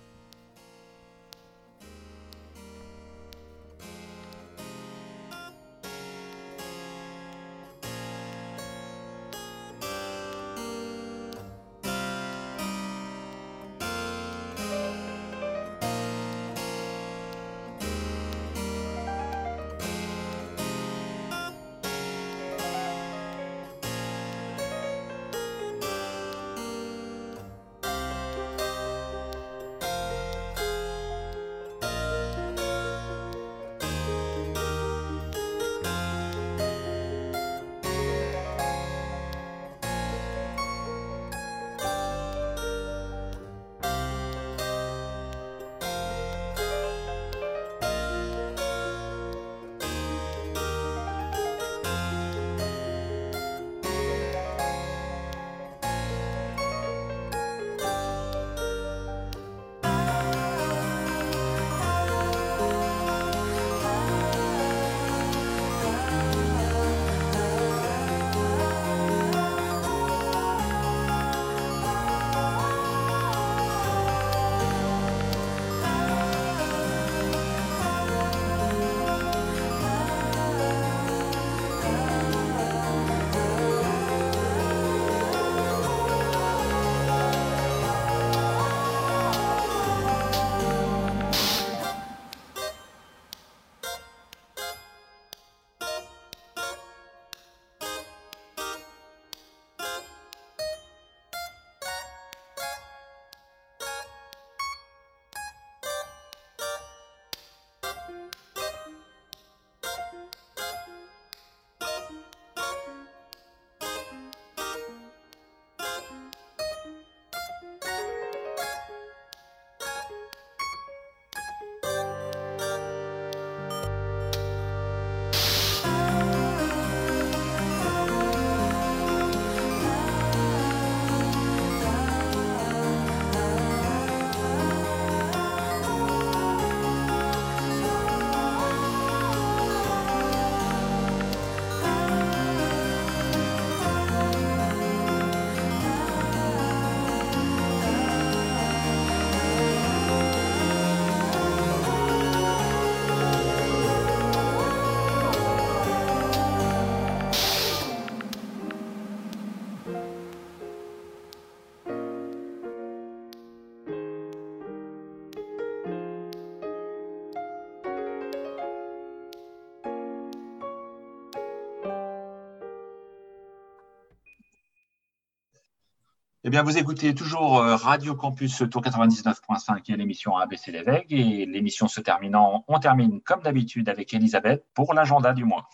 Eh 176.47 176.49
bien, 176.49 176.63
vous 176.63 176.79
écoutez 176.79 177.13
toujours 177.13 177.59
euh, 177.59 177.75
Radio 177.75 178.15
Campus 178.15 178.63
Tour 178.71 178.81
99.5 178.81 179.93
et 179.93 179.97
l'émission 179.97 180.37
ABC 180.37 180.71
l'évêque. 180.71 181.11
Et 181.11 181.45
l'émission 181.45 181.89
se 181.89 182.01
terminant, 182.01 182.65
on 182.69 182.79
termine 182.79 183.21
comme 183.21 183.43
d'habitude 183.43 183.89
avec 183.89 184.15
Elisabeth 184.15 184.65
pour 184.73 184.95
l'agenda 184.95 185.33
du 185.33 185.45
mois. 185.45 185.69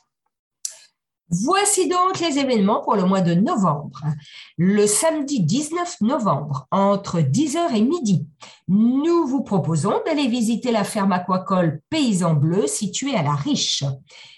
Voici 1.35 1.89
donc 1.89 2.21
les 2.21 2.39
événements 2.39 2.83
pour 2.83 2.95
le 2.95 3.07
mois 3.07 3.23
de 3.23 3.33
novembre. 3.33 4.03
Le 4.59 4.87
samedi 4.87 5.41
19 5.41 6.03
novembre, 6.03 6.67
entre 6.71 7.21
10h 7.21 7.75
et 7.75 7.81
midi, 7.81 8.27
nous 8.69 9.27
vous 9.27 9.43
proposons 9.43 9.95
d'aller 10.05 10.29
visiter 10.29 10.73
la 10.73 10.85
ferme 10.85 11.13
aquacole 11.13 11.81
Paysan 11.89 12.35
Bleu 12.35 12.67
située 12.67 13.15
à 13.15 13.23
La 13.23 13.33
Riche. 13.33 13.83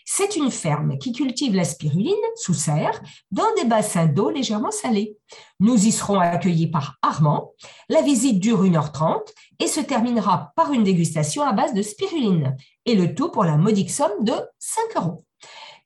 C'est 0.05 0.37
une 0.37 0.53
ferme 0.53 0.97
qui 0.99 1.11
cultive 1.11 1.57
la 1.57 1.65
spiruline 1.65 2.15
sous 2.37 2.55
serre 2.55 3.03
dans 3.33 3.53
des 3.57 3.65
bassins 3.65 4.07
d'eau 4.07 4.31
légèrement 4.31 4.71
salés. 4.71 5.17
Nous 5.59 5.87
y 5.87 5.91
serons 5.91 6.21
accueillis 6.21 6.71
par 6.71 6.95
Armand. 7.03 7.55
La 7.89 8.03
visite 8.03 8.39
dure 8.39 8.63
1h30 8.63 9.19
et 9.59 9.67
se 9.67 9.81
terminera 9.81 10.53
par 10.55 10.73
une 10.73 10.85
dégustation 10.85 11.43
à 11.43 11.53
base 11.55 11.75
de 11.75 11.83
spiruline 11.83 12.57
et 12.87 12.95
le 12.95 13.17
tout 13.17 13.31
pour 13.31 13.43
la 13.43 13.57
modique 13.57 13.91
somme 13.91 14.23
de 14.23 14.35
5 14.61 14.97
euros. 14.97 15.25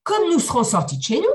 Comme 0.09 0.29
nous 0.31 0.41
serons 0.41 0.65
sortis 0.65 0.97
de 0.97 1.03
chez 1.03 1.21
nous, 1.21 1.27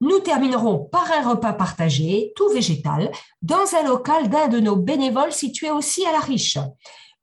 nous 0.00 0.20
terminerons 0.20 0.78
par 0.78 1.10
un 1.10 1.28
repas 1.28 1.54
partagé, 1.54 2.32
tout 2.36 2.48
végétal, 2.50 3.10
dans 3.42 3.74
un 3.74 3.82
local 3.82 4.28
d'un 4.28 4.46
de 4.46 4.60
nos 4.60 4.76
bénévoles 4.76 5.32
situé 5.32 5.72
aussi 5.72 6.06
à 6.06 6.12
La 6.12 6.20
Riche. 6.20 6.56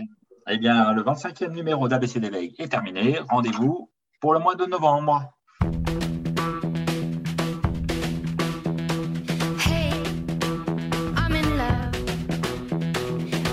Eh 0.49 0.59
bien, 0.59 0.92
le 0.92 1.03
25e 1.03 1.53
numéro 1.53 1.88
d'ABC 1.88 2.18
Veille 2.18 2.55
est 2.59 2.68
terminé. 2.68 3.18
Rendez-vous 3.28 3.90
pour 4.20 4.32
le 4.32 4.40
mois 4.40 4.55
de 4.55 4.64
novembre. 4.66 5.32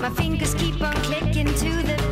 between 0.00 0.38
the 0.38 0.46
striking 0.46 1.38
and 1.38 1.48
the 1.48 2.03